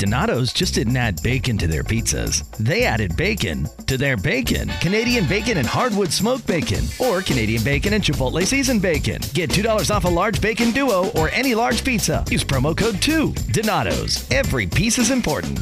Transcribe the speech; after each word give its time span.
Donato's 0.00 0.54
just 0.54 0.76
didn't 0.76 0.96
add 0.96 1.22
bacon 1.22 1.58
to 1.58 1.66
their 1.66 1.84
pizzas. 1.84 2.50
They 2.56 2.84
added 2.84 3.18
bacon 3.18 3.68
to 3.86 3.98
their 3.98 4.16
bacon. 4.16 4.70
Canadian 4.80 5.26
bacon 5.26 5.58
and 5.58 5.66
hardwood 5.66 6.10
smoked 6.10 6.46
bacon, 6.46 6.86
or 6.98 7.20
Canadian 7.20 7.62
bacon 7.62 7.92
and 7.92 8.02
Chipotle 8.02 8.46
seasoned 8.46 8.80
bacon. 8.80 9.20
Get 9.34 9.50
$2 9.50 9.94
off 9.94 10.04
a 10.04 10.08
large 10.08 10.40
bacon 10.40 10.70
duo 10.70 11.10
or 11.10 11.28
any 11.32 11.54
large 11.54 11.84
pizza. 11.84 12.24
Use 12.30 12.42
promo 12.42 12.74
code 12.74 13.02
2. 13.02 13.34
Donato's. 13.52 14.26
Every 14.30 14.66
piece 14.66 14.98
is 14.98 15.10
important. 15.10 15.60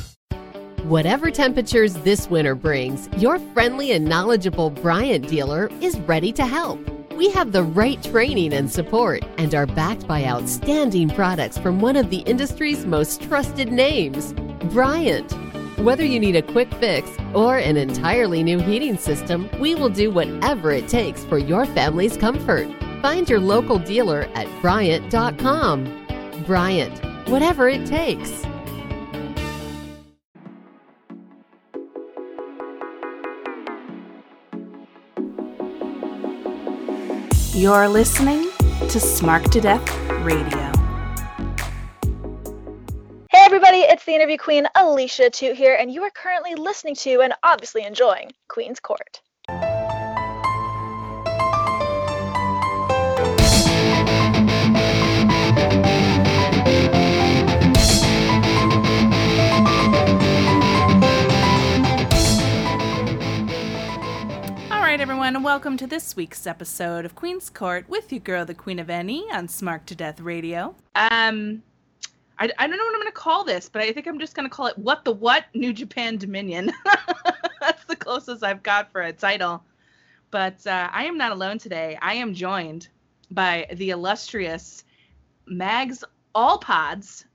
Whatever 0.84 1.32
temperatures 1.32 1.94
this 1.94 2.30
winter 2.30 2.54
brings, 2.54 3.08
your 3.16 3.40
friendly 3.52 3.90
and 3.90 4.04
knowledgeable 4.04 4.70
Bryant 4.70 5.26
dealer 5.26 5.68
is 5.80 5.98
ready 6.02 6.32
to 6.34 6.46
help. 6.46 6.97
We 7.18 7.30
have 7.30 7.50
the 7.50 7.64
right 7.64 8.00
training 8.00 8.52
and 8.52 8.70
support 8.70 9.24
and 9.38 9.52
are 9.52 9.66
backed 9.66 10.06
by 10.06 10.24
outstanding 10.24 11.10
products 11.10 11.58
from 11.58 11.80
one 11.80 11.96
of 11.96 12.10
the 12.10 12.18
industry's 12.18 12.86
most 12.86 13.22
trusted 13.22 13.72
names, 13.72 14.34
Bryant. 14.72 15.32
Whether 15.80 16.04
you 16.04 16.20
need 16.20 16.36
a 16.36 16.42
quick 16.42 16.72
fix 16.74 17.10
or 17.34 17.58
an 17.58 17.76
entirely 17.76 18.44
new 18.44 18.60
heating 18.60 18.96
system, 18.96 19.50
we 19.58 19.74
will 19.74 19.88
do 19.88 20.12
whatever 20.12 20.70
it 20.70 20.86
takes 20.86 21.24
for 21.24 21.38
your 21.38 21.66
family's 21.66 22.16
comfort. 22.16 22.68
Find 23.02 23.28
your 23.28 23.40
local 23.40 23.80
dealer 23.80 24.28
at 24.36 24.46
Bryant.com. 24.62 26.06
Bryant, 26.46 27.28
whatever 27.28 27.68
it 27.68 27.84
takes. 27.84 28.44
You're 37.58 37.88
listening 37.88 38.44
to 38.60 39.00
Smark 39.00 39.50
to 39.50 39.60
Death 39.60 39.84
Radio. 40.22 40.70
Hey 43.32 43.44
everybody, 43.44 43.78
it's 43.78 44.04
the 44.04 44.14
interview 44.14 44.38
queen 44.38 44.68
Alicia 44.76 45.28
Toot 45.30 45.56
here, 45.56 45.74
and 45.74 45.92
you 45.92 46.04
are 46.04 46.10
currently 46.10 46.54
listening 46.54 46.94
to 46.94 47.20
and 47.20 47.34
obviously 47.42 47.82
enjoying 47.82 48.30
Queen's 48.46 48.78
Court. 48.78 49.20
Right, 64.88 65.02
everyone, 65.02 65.36
and 65.36 65.44
welcome 65.44 65.76
to 65.76 65.86
this 65.86 66.16
week's 66.16 66.46
episode 66.46 67.04
of 67.04 67.14
Queen's 67.14 67.50
Court 67.50 67.86
with 67.90 68.10
your 68.10 68.20
girl, 68.20 68.46
the 68.46 68.54
Queen 68.54 68.78
of 68.78 68.88
Any, 68.88 69.30
on 69.30 69.46
Smark 69.46 69.84
to 69.84 69.94
Death 69.94 70.18
Radio. 70.18 70.74
Um, 70.94 71.62
I, 72.38 72.50
I 72.58 72.66
don't 72.66 72.78
know 72.78 72.84
what 72.84 72.94
I'm 72.94 73.00
going 73.02 73.04
to 73.04 73.12
call 73.12 73.44
this, 73.44 73.68
but 73.68 73.82
I 73.82 73.92
think 73.92 74.06
I'm 74.06 74.18
just 74.18 74.34
going 74.34 74.48
to 74.48 74.50
call 74.50 74.66
it 74.66 74.78
What 74.78 75.04
the 75.04 75.12
What 75.12 75.44
New 75.52 75.74
Japan 75.74 76.16
Dominion. 76.16 76.72
That's 77.60 77.84
the 77.84 77.96
closest 77.96 78.42
I've 78.42 78.62
got 78.62 78.90
for 78.90 79.02
a 79.02 79.12
title. 79.12 79.62
But 80.30 80.66
uh, 80.66 80.88
I 80.90 81.04
am 81.04 81.18
not 81.18 81.32
alone 81.32 81.58
today. 81.58 81.98
I 82.00 82.14
am 82.14 82.32
joined 82.32 82.88
by 83.30 83.66
the 83.74 83.90
illustrious 83.90 84.84
Mags 85.44 86.02
All 86.34 86.56
Pods. 86.56 87.26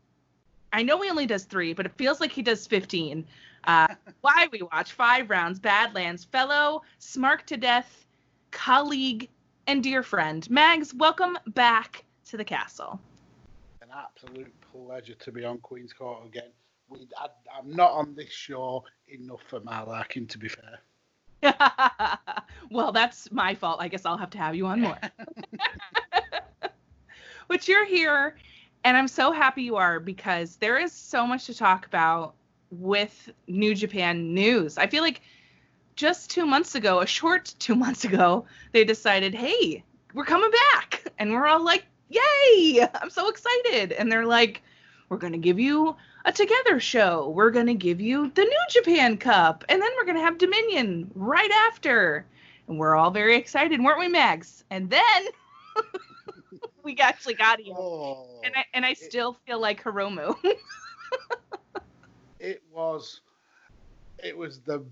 I 0.73 0.81
know 0.81 0.99
he 1.03 1.09
only 1.11 1.27
does 1.27 1.43
three, 1.43 1.73
but 1.73 1.85
it 1.85 1.93
feels 1.99 2.19
like 2.19 2.31
he 2.31 2.41
does 2.41 2.65
15. 2.65 3.23
Uh, 3.65 3.87
why 4.21 4.47
we 4.51 4.61
watch 4.61 4.91
five 4.93 5.29
rounds, 5.29 5.59
Badlands, 5.59 6.25
fellow 6.25 6.81
Smark 6.99 7.43
to 7.43 7.57
Death 7.57 8.05
colleague 8.51 9.29
and 9.67 9.83
dear 9.83 10.03
friend. 10.03 10.49
Mags, 10.49 10.93
welcome 10.93 11.37
back 11.47 12.05
to 12.25 12.37
the 12.37 12.45
castle. 12.45 12.99
An 13.81 13.89
absolute 13.95 14.53
pleasure 14.71 15.15
to 15.15 15.31
be 15.31 15.43
on 15.43 15.57
Queen's 15.59 15.93
Court 15.93 16.25
again. 16.25 16.51
We, 16.89 17.07
I, 17.17 17.27
I'm 17.57 17.75
not 17.75 17.91
on 17.91 18.15
this 18.15 18.31
show 18.31 18.83
enough 19.07 19.41
for 19.47 19.59
my 19.61 19.81
liking, 19.81 20.27
to 20.27 20.37
be 20.37 20.49
fair. 20.49 20.79
well, 22.71 22.91
that's 22.91 23.31
my 23.31 23.55
fault. 23.55 23.77
I 23.81 23.87
guess 23.87 24.05
I'll 24.05 24.17
have 24.17 24.29
to 24.31 24.37
have 24.37 24.55
you 24.55 24.67
on 24.67 24.81
more. 24.81 24.97
but 27.47 27.67
you're 27.67 27.85
here, 27.85 28.35
and 28.83 28.95
I'm 28.95 29.07
so 29.07 29.31
happy 29.31 29.63
you 29.63 29.75
are 29.75 29.99
because 29.99 30.57
there 30.57 30.77
is 30.77 30.91
so 30.91 31.25
much 31.25 31.45
to 31.47 31.53
talk 31.53 31.85
about 31.85 32.35
with 32.79 33.29
New 33.47 33.75
Japan 33.75 34.33
news. 34.33 34.77
I 34.77 34.87
feel 34.87 35.03
like 35.03 35.21
just 35.95 36.29
two 36.31 36.45
months 36.45 36.75
ago, 36.75 37.01
a 37.01 37.05
short 37.07 37.53
two 37.59 37.75
months 37.75 38.03
ago, 38.05 38.45
they 38.71 38.83
decided, 38.83 39.33
hey, 39.33 39.83
we're 40.13 40.25
coming 40.25 40.51
back. 40.73 41.03
And 41.19 41.31
we're 41.31 41.47
all 41.47 41.63
like, 41.63 41.85
yay, 42.09 42.87
I'm 42.95 43.09
so 43.09 43.29
excited. 43.29 43.91
And 43.93 44.11
they're 44.11 44.25
like, 44.25 44.61
we're 45.09 45.17
going 45.17 45.33
to 45.33 45.39
give 45.39 45.59
you 45.59 45.95
a 46.25 46.31
together 46.31 46.79
show. 46.79 47.29
We're 47.29 47.51
going 47.51 47.67
to 47.67 47.73
give 47.73 47.99
you 48.01 48.31
the 48.33 48.43
New 48.43 48.61
Japan 48.69 49.17
Cup. 49.17 49.63
And 49.69 49.81
then 49.81 49.89
we're 49.97 50.05
going 50.05 50.17
to 50.17 50.23
have 50.23 50.37
Dominion 50.37 51.11
right 51.15 51.51
after. 51.69 52.25
And 52.67 52.79
we're 52.79 52.95
all 52.95 53.11
very 53.11 53.35
excited, 53.35 53.83
weren't 53.83 53.99
we, 53.99 54.07
Mags? 54.07 54.63
And 54.71 54.89
then 54.89 55.01
we 56.83 56.97
actually 56.97 57.33
got 57.35 57.59
here. 57.59 57.75
Oh, 57.77 58.39
And 58.43 58.53
I, 58.55 58.65
and 58.73 58.85
I 58.85 58.91
it- 58.91 58.97
still 58.99 59.37
feel 59.45 59.59
like 59.59 59.83
Hiromu. 59.83 60.35
it 62.43 62.61
was 62.71 63.21
it 64.23 64.37
was 64.37 64.61
the 64.61 64.85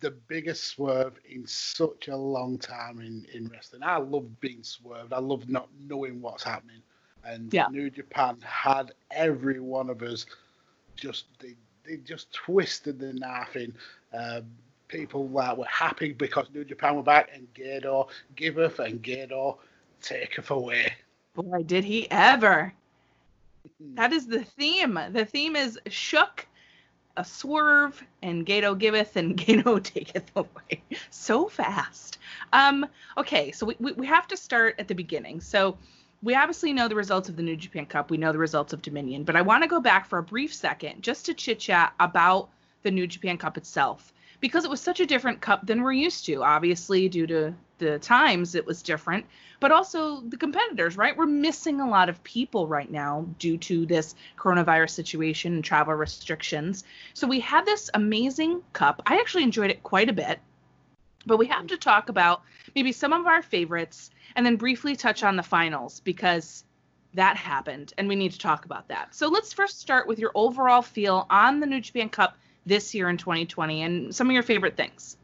the 0.00 0.12
biggest 0.12 0.64
swerve 0.64 1.18
in 1.28 1.44
such 1.46 2.08
a 2.08 2.16
long 2.16 2.58
time 2.58 3.00
in, 3.00 3.26
in 3.34 3.48
wrestling. 3.48 3.82
I 3.82 3.96
love 3.96 4.40
being 4.40 4.62
swerved. 4.62 5.12
I 5.12 5.18
love 5.18 5.48
not 5.48 5.68
knowing 5.80 6.22
what's 6.22 6.44
happening. 6.44 6.82
And 7.24 7.52
Yeah. 7.52 7.66
New 7.70 7.90
Japan 7.90 8.38
had 8.42 8.92
every 9.10 9.60
one 9.60 9.90
of 9.90 10.02
us 10.02 10.26
just 10.96 11.26
they, 11.40 11.56
they 11.84 11.96
just 11.98 12.32
twisted 12.32 13.00
the 13.00 13.12
knife 13.14 13.56
in. 13.56 13.74
Um, 14.14 14.44
people 14.88 15.28
that 15.28 15.58
were 15.58 15.66
happy 15.66 16.12
because 16.12 16.48
New 16.54 16.64
Japan 16.64 16.96
were 16.96 17.02
back 17.02 17.30
and 17.34 17.52
Gedo 17.54 18.08
giveth 18.36 18.78
and 18.78 19.02
Gedo 19.02 19.58
taketh 20.02 20.50
away. 20.50 20.92
Boy, 21.34 21.62
did 21.64 21.84
he 21.84 22.10
ever. 22.10 22.74
That 23.96 24.12
is 24.12 24.26
the 24.26 24.44
theme. 24.44 24.98
The 25.12 25.26
theme 25.26 25.56
is 25.56 25.78
shook, 25.88 26.47
a 27.18 27.24
swerve, 27.24 28.02
and 28.22 28.46
Gedo 28.46 28.78
giveth 28.78 29.16
and 29.16 29.36
Gedo 29.36 29.82
taketh 29.82 30.30
away. 30.36 30.82
So 31.10 31.48
fast. 31.48 32.18
Um, 32.52 32.86
okay, 33.18 33.50
so 33.52 33.66
we, 33.66 33.76
we, 33.78 33.92
we 33.92 34.06
have 34.06 34.28
to 34.28 34.36
start 34.36 34.76
at 34.78 34.88
the 34.88 34.94
beginning. 34.94 35.40
So 35.40 35.76
we 36.22 36.34
obviously 36.34 36.72
know 36.72 36.88
the 36.88 36.94
results 36.94 37.28
of 37.28 37.36
the 37.36 37.42
New 37.42 37.56
Japan 37.56 37.86
Cup. 37.86 38.10
We 38.10 38.16
know 38.16 38.32
the 38.32 38.38
results 38.38 38.72
of 38.72 38.82
Dominion, 38.82 39.24
but 39.24 39.36
I 39.36 39.42
want 39.42 39.62
to 39.64 39.68
go 39.68 39.80
back 39.80 40.06
for 40.06 40.18
a 40.18 40.22
brief 40.22 40.54
second 40.54 41.02
just 41.02 41.26
to 41.26 41.34
chit 41.34 41.58
chat 41.58 41.92
about 42.00 42.48
the 42.82 42.90
New 42.90 43.06
Japan 43.06 43.36
Cup 43.36 43.56
itself 43.56 44.12
because 44.40 44.64
it 44.64 44.70
was 44.70 44.80
such 44.80 45.00
a 45.00 45.06
different 45.06 45.40
cup 45.40 45.66
than 45.66 45.82
we're 45.82 45.92
used 45.92 46.26
to. 46.26 46.42
Obviously, 46.42 47.08
due 47.08 47.26
to 47.26 47.54
the 47.78 47.98
times, 47.98 48.54
it 48.54 48.66
was 48.66 48.82
different, 48.82 49.26
but 49.60 49.72
also 49.72 50.20
the 50.20 50.36
competitors, 50.36 50.96
right? 50.96 51.16
We're 51.16 51.26
missing 51.26 51.80
a 51.80 51.88
lot 51.88 52.08
of 52.08 52.22
people 52.24 52.66
right 52.66 52.90
now 52.90 53.26
due 53.38 53.56
to 53.58 53.86
this 53.86 54.14
coronavirus 54.36 54.90
situation 54.90 55.54
and 55.54 55.64
travel 55.64 55.94
restrictions. 55.94 56.84
So 57.14 57.26
we 57.26 57.40
had 57.40 57.66
this 57.66 57.90
amazing 57.94 58.62
cup. 58.72 59.02
I 59.06 59.16
actually 59.16 59.44
enjoyed 59.44 59.70
it 59.70 59.82
quite 59.82 60.08
a 60.08 60.12
bit, 60.12 60.40
but 61.26 61.38
we 61.38 61.46
have 61.46 61.68
to 61.68 61.76
talk 61.76 62.08
about 62.08 62.42
maybe 62.74 62.92
some 62.92 63.12
of 63.12 63.26
our 63.26 63.42
favorites 63.42 64.10
and 64.36 64.44
then 64.44 64.56
briefly 64.56 64.96
touch 64.96 65.22
on 65.22 65.36
the 65.36 65.42
finals 65.42 66.00
because 66.00 66.64
that 67.14 67.36
happened 67.36 67.94
and 67.96 68.06
we 68.06 68.16
need 68.16 68.32
to 68.32 68.38
talk 68.38 68.64
about 68.64 68.88
that. 68.88 69.14
So 69.14 69.28
let's 69.28 69.52
first 69.52 69.80
start 69.80 70.06
with 70.06 70.18
your 70.18 70.32
overall 70.34 70.82
feel 70.82 71.26
on 71.30 71.60
the 71.60 71.66
New 71.66 71.80
Japan 71.80 72.08
Cup 72.08 72.36
this 72.68 72.94
year 72.94 73.08
in 73.08 73.16
2020 73.16 73.82
and 73.82 74.14
some 74.14 74.28
of 74.28 74.34
your 74.34 74.42
favorite 74.42 74.76
things. 74.76 75.16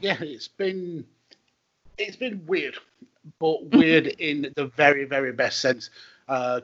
yeah, 0.00 0.16
it's 0.20 0.48
been 0.48 1.04
it's 1.98 2.16
been 2.16 2.44
weird, 2.46 2.76
but 3.38 3.64
weird 3.72 4.06
in 4.18 4.52
the 4.56 4.66
very 4.66 5.04
very 5.04 5.32
best 5.32 5.60
sense. 5.60 5.90
Uh, 6.28 6.60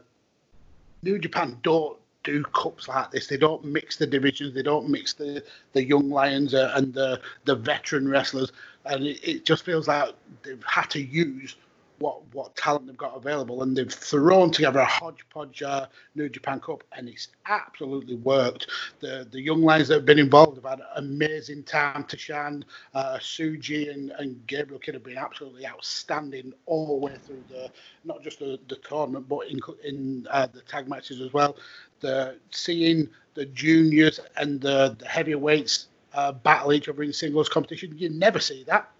New 1.02 1.18
Japan 1.18 1.58
don't 1.62 1.98
do 2.24 2.42
cups 2.44 2.88
like 2.88 3.10
this. 3.10 3.28
They 3.28 3.36
don't 3.36 3.64
mix 3.64 3.96
the 3.96 4.06
divisions. 4.06 4.54
They 4.54 4.62
don't 4.62 4.88
mix 4.88 5.14
the 5.14 5.42
the 5.72 5.84
young 5.84 6.10
lions 6.10 6.54
uh, 6.54 6.72
and 6.74 6.92
the 6.92 7.20
the 7.44 7.54
veteran 7.54 8.08
wrestlers, 8.08 8.52
and 8.84 9.06
it, 9.06 9.20
it 9.22 9.44
just 9.44 9.64
feels 9.64 9.88
like 9.88 10.14
they've 10.42 10.62
had 10.64 10.90
to 10.90 11.00
use 11.00 11.56
what 11.98 12.22
what 12.34 12.54
talent 12.56 12.86
they've 12.86 12.96
got 12.96 13.16
available, 13.16 13.62
and 13.62 13.76
they've 13.76 13.92
thrown 13.92 14.50
together 14.50 14.80
a 14.80 14.84
hodgepodge 14.84 15.62
uh, 15.62 15.86
New 16.14 16.28
Japan 16.28 16.60
Cup, 16.60 16.84
and 16.96 17.08
it's 17.08 17.28
absolutely 17.46 18.16
worked. 18.16 18.68
The 19.00 19.26
the 19.30 19.40
young 19.40 19.62
lions 19.62 19.88
that 19.88 19.94
have 19.94 20.06
been 20.06 20.18
involved 20.18 20.56
have 20.56 20.64
had 20.64 20.80
an 20.80 20.86
amazing 20.96 21.64
time 21.64 22.04
to 22.04 22.18
shine. 22.18 22.64
Uh, 22.94 23.18
Tsuji 23.18 23.92
and, 23.92 24.10
and 24.12 24.46
Gabriel 24.46 24.78
Kidd 24.78 24.94
have 24.94 25.04
been 25.04 25.18
absolutely 25.18 25.66
outstanding 25.66 26.52
all 26.66 26.86
the 26.86 27.06
way 27.06 27.16
through 27.24 27.42
the 27.48 27.70
not 28.04 28.22
just 28.22 28.38
the, 28.38 28.58
the 28.68 28.76
tournament, 28.76 29.28
but 29.28 29.48
in 29.48 29.60
in 29.84 30.26
uh, 30.30 30.46
the 30.46 30.62
tag 30.62 30.88
matches 30.88 31.20
as 31.20 31.32
well. 31.32 31.56
The 32.00 32.36
seeing 32.50 33.08
the 33.34 33.46
juniors 33.46 34.20
and 34.36 34.60
the, 34.60 34.96
the 34.98 35.06
heavyweights 35.06 35.86
uh, 36.14 36.32
battle 36.32 36.72
each 36.72 36.88
other 36.88 37.02
in 37.02 37.12
singles 37.12 37.48
competition, 37.48 37.96
you 37.96 38.08
never 38.10 38.40
see 38.40 38.64
that 38.64 38.90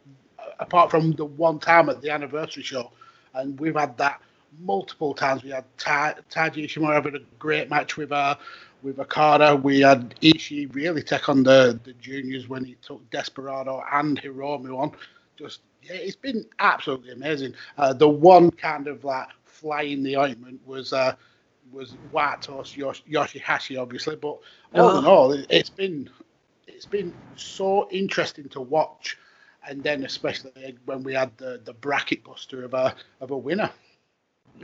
apart 0.60 0.90
from 0.90 1.12
the 1.12 1.24
one 1.24 1.58
time 1.58 1.88
at 1.88 2.02
the 2.02 2.10
anniversary 2.10 2.62
show, 2.62 2.92
and 3.34 3.58
we've 3.60 3.76
had 3.76 3.96
that 3.98 4.20
multiple 4.60 5.14
times. 5.14 5.42
We 5.44 5.50
had 5.50 5.64
Ta- 5.78 6.14
Taiji 6.30 6.64
Ishimori 6.64 6.94
having 6.94 7.16
a 7.16 7.20
great 7.38 7.70
match 7.70 7.96
with 7.96 8.12
uh, 8.12 8.36
with 8.82 8.98
Okada. 9.00 9.56
We 9.56 9.80
had 9.80 10.14
Ishii 10.20 10.74
really 10.74 11.02
take 11.02 11.28
on 11.28 11.42
the, 11.42 11.78
the 11.84 11.92
juniors 11.94 12.48
when 12.48 12.64
he 12.64 12.76
took 12.82 13.08
Desperado 13.10 13.82
and 13.92 14.20
Hiromu 14.20 14.78
on. 14.78 14.92
Just 15.38 15.60
yeah, 15.82 15.94
it's 15.96 16.16
been 16.16 16.44
absolutely 16.60 17.12
amazing. 17.12 17.54
Uh, 17.78 17.92
the 17.92 18.08
one 18.08 18.50
kind 18.50 18.88
of 18.88 19.04
like 19.04 19.28
fly 19.44 19.82
in 19.82 20.02
the 20.02 20.16
ointment 20.16 20.60
was 20.66 20.92
uh, 20.92 21.14
was 21.70 21.96
White 22.10 22.42
Yosh- 22.48 23.04
Yoshihashi, 23.10 23.80
obviously, 23.80 24.16
but 24.16 24.38
all 24.72 24.98
in 24.98 25.06
all, 25.06 25.32
it, 25.32 25.46
it's 25.50 25.70
been 25.70 26.10
it's 26.66 26.86
been 26.86 27.14
so 27.36 27.88
interesting 27.90 28.48
to 28.50 28.60
watch. 28.60 29.18
And 29.66 29.82
then 29.82 30.04
especially 30.04 30.76
when 30.84 31.02
we 31.02 31.14
had 31.14 31.36
the, 31.36 31.60
the 31.64 31.74
bracket 31.74 32.24
buster 32.24 32.64
of 32.64 32.74
a 32.74 32.94
of 33.20 33.30
a 33.30 33.36
winner. 33.36 33.70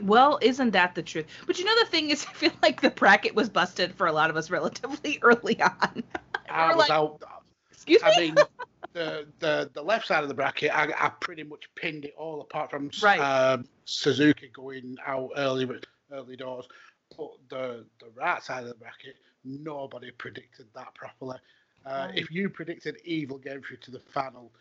Well, 0.01 0.39
isn't 0.41 0.71
that 0.71 0.95
the 0.95 1.03
truth? 1.03 1.25
But 1.47 1.57
you 1.59 1.65
know 1.65 1.75
the 1.79 1.89
thing 1.89 2.09
is, 2.09 2.25
I 2.29 2.33
feel 2.33 2.51
like 2.61 2.81
the 2.81 2.89
bracket 2.89 3.35
was 3.35 3.49
busted 3.49 3.93
for 3.95 4.07
a 4.07 4.11
lot 4.11 4.29
of 4.29 4.37
us 4.37 4.49
relatively 4.49 5.19
early 5.21 5.61
on. 5.61 6.03
I 6.49 6.75
was 6.75 6.89
like, 6.89 6.91
out. 6.91 7.21
Excuse 7.71 8.01
me. 8.01 8.09
I 8.11 8.19
mean, 8.19 8.35
the, 8.93 9.27
the 9.39 9.69
the 9.73 9.81
left 9.81 10.07
side 10.07 10.23
of 10.23 10.29
the 10.29 10.35
bracket, 10.35 10.75
I, 10.75 10.91
I 10.97 11.09
pretty 11.19 11.43
much 11.43 11.69
pinned 11.75 12.05
it 12.05 12.13
all 12.17 12.41
apart 12.41 12.71
from 12.71 12.89
Right. 13.01 13.19
um, 13.19 13.65
Suzuki 13.85 14.49
going 14.53 14.97
out 15.05 15.31
early 15.37 15.69
early 16.11 16.35
doors. 16.35 16.67
But 17.15 17.31
the 17.49 17.85
the 17.99 18.09
right 18.15 18.41
side 18.41 18.63
of 18.63 18.69
the 18.69 18.75
bracket, 18.75 19.17
nobody 19.43 20.11
predicted 20.11 20.67
that 20.75 20.93
properly. 20.95 21.37
Uh. 21.85 22.07
If 22.15 22.31
you 22.31 22.49
predicted 22.49 22.97
Evil 23.05 23.37
getting 23.37 23.61
through 23.61 23.77
to 23.77 23.91
the 23.91 23.99
final, 23.99 24.51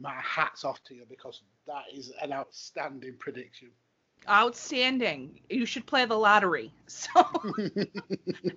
my 0.00 0.14
hat's 0.14 0.64
off 0.64 0.82
to 0.84 0.94
you 0.94 1.04
because 1.08 1.42
that 1.66 1.84
is 1.92 2.12
an 2.22 2.32
outstanding 2.32 3.14
prediction. 3.18 3.68
Outstanding. 4.28 5.40
You 5.50 5.66
should 5.66 5.86
play 5.86 6.04
the 6.04 6.16
lottery. 6.18 6.72
So 6.86 7.24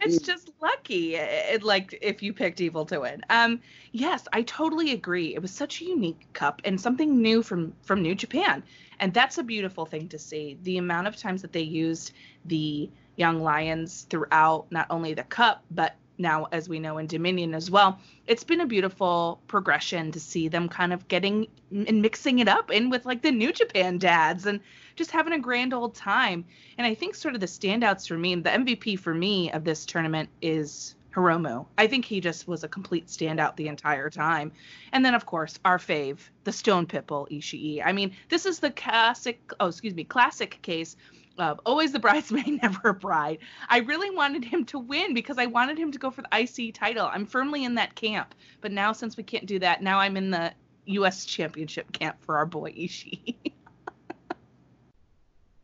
it's 0.01 0.17
just 0.25 0.51
lucky, 0.61 1.15
it, 1.15 1.63
like 1.63 1.97
if 2.01 2.21
you 2.21 2.33
picked 2.33 2.59
Evil 2.59 2.85
to 2.87 2.99
win. 2.99 3.21
Um, 3.29 3.61
yes, 3.93 4.27
I 4.33 4.41
totally 4.43 4.91
agree. 4.91 5.33
It 5.33 5.41
was 5.41 5.51
such 5.51 5.81
a 5.81 5.85
unique 5.85 6.27
cup 6.33 6.61
and 6.65 6.79
something 6.79 7.21
new 7.21 7.41
from 7.41 7.73
from 7.81 8.01
New 8.01 8.13
Japan, 8.13 8.61
and 8.99 9.13
that's 9.13 9.37
a 9.37 9.43
beautiful 9.43 9.85
thing 9.85 10.09
to 10.09 10.19
see. 10.19 10.57
The 10.63 10.77
amount 10.77 11.07
of 11.07 11.15
times 11.15 11.41
that 11.41 11.53
they 11.53 11.61
used 11.61 12.11
the 12.43 12.89
young 13.15 13.41
lions 13.41 14.05
throughout 14.09 14.65
not 14.69 14.87
only 14.89 15.13
the 15.13 15.23
cup 15.23 15.63
but 15.71 15.95
now 16.17 16.47
as 16.51 16.69
we 16.69 16.79
know 16.79 16.97
in 16.97 17.07
Dominion 17.07 17.53
as 17.53 17.69
well. 17.69 17.99
It's 18.27 18.43
been 18.43 18.61
a 18.61 18.65
beautiful 18.65 19.41
progression 19.47 20.11
to 20.11 20.19
see 20.19 20.47
them 20.47 20.69
kind 20.69 20.93
of 20.93 21.07
getting 21.07 21.47
and 21.71 22.01
mixing 22.01 22.39
it 22.39 22.47
up 22.47 22.71
in 22.71 22.89
with 22.89 23.05
like 23.05 23.21
the 23.21 23.31
New 23.31 23.51
Japan 23.51 23.97
dads 23.97 24.45
and 24.45 24.59
just 24.95 25.11
having 25.11 25.33
a 25.33 25.39
grand 25.39 25.73
old 25.73 25.95
time. 25.95 26.45
And 26.77 26.87
I 26.87 26.93
think 26.93 27.15
sort 27.15 27.35
of 27.35 27.41
the 27.41 27.47
standouts 27.47 28.07
for 28.07 28.17
me, 28.17 28.35
the 28.35 28.49
MVP 28.49 28.99
for 28.99 29.13
me 29.13 29.51
of 29.51 29.63
this 29.63 29.85
tournament 29.85 30.29
is 30.41 30.95
Hiromu. 31.13 31.65
I 31.77 31.87
think 31.87 32.05
he 32.05 32.19
just 32.19 32.47
was 32.47 32.63
a 32.63 32.67
complete 32.67 33.07
standout 33.07 33.55
the 33.55 33.67
entire 33.67 34.09
time. 34.09 34.51
And 34.91 35.03
then 35.03 35.15
of 35.15 35.25
course 35.25 35.59
our 35.63 35.77
fave, 35.77 36.19
the 36.43 36.51
Stone 36.51 36.87
Pitbull 36.87 37.29
Ishii. 37.29 37.81
I 37.83 37.93
mean, 37.93 38.15
this 38.29 38.45
is 38.45 38.59
the 38.59 38.71
classic, 38.71 39.39
oh 39.59 39.67
excuse 39.67 39.93
me, 39.93 40.03
classic 40.03 40.61
case 40.61 40.95
of 41.37 41.59
always 41.65 41.91
the 41.91 41.99
bridesmaid, 41.99 42.61
never 42.61 42.89
a 42.89 42.93
bride. 42.93 43.39
I 43.69 43.79
really 43.79 44.09
wanted 44.15 44.43
him 44.45 44.65
to 44.65 44.79
win 44.79 45.13
because 45.13 45.37
I 45.37 45.45
wanted 45.45 45.77
him 45.77 45.91
to 45.91 45.99
go 45.99 46.11
for 46.11 46.23
the 46.23 46.39
IC 46.39 46.73
title. 46.73 47.09
I'm 47.11 47.25
firmly 47.25 47.63
in 47.63 47.75
that 47.75 47.95
camp. 47.95 48.35
But 48.61 48.71
now 48.71 48.91
since 48.91 49.17
we 49.17 49.23
can't 49.23 49.45
do 49.45 49.59
that, 49.59 49.81
now 49.81 49.99
I'm 49.99 50.17
in 50.17 50.31
the 50.31 50.53
US 50.85 51.25
championship 51.25 51.91
camp 51.91 52.17
for 52.21 52.37
our 52.37 52.45
boy 52.45 52.71
Ishii. 52.71 53.35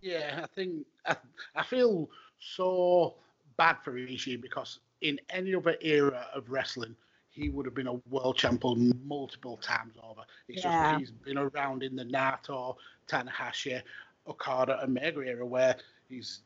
Yeah, 0.01 0.41
I 0.43 0.47
think 0.55 0.85
I, 1.05 1.15
I 1.55 1.63
feel 1.63 2.09
so 2.39 3.15
bad 3.57 3.77
for 3.83 3.93
Ishii 3.93 4.41
because 4.41 4.79
in 5.01 5.19
any 5.29 5.53
other 5.53 5.75
era 5.81 6.25
of 6.33 6.49
wrestling, 6.49 6.95
he 7.29 7.49
would 7.49 7.65
have 7.65 7.75
been 7.75 7.87
a 7.87 7.93
world 8.09 8.35
champion 8.35 8.99
multiple 9.05 9.57
times 9.57 9.93
over. 10.03 10.21
It's 10.47 10.63
Yeah. 10.63 10.93
just 10.93 10.99
he's 10.99 11.11
been 11.11 11.37
around 11.37 11.83
in 11.83 11.95
the 11.95 12.03
Naito, 12.03 12.75
Tanahashi, 13.07 13.81
Okada, 14.27 14.79
and 14.81 14.93
Mega 14.93 15.21
era 15.21 15.45
where 15.45 15.75
he's 16.09 16.41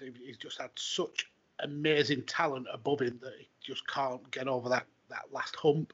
he's 0.00 0.36
just 0.36 0.60
had 0.60 0.70
such 0.74 1.30
amazing 1.60 2.22
talent 2.22 2.66
above 2.72 3.00
him 3.00 3.18
that 3.22 3.34
he 3.38 3.48
just 3.60 3.86
can't 3.86 4.28
get 4.30 4.48
over 4.48 4.68
that 4.68 4.86
that 5.08 5.24
last 5.32 5.56
hump. 5.56 5.92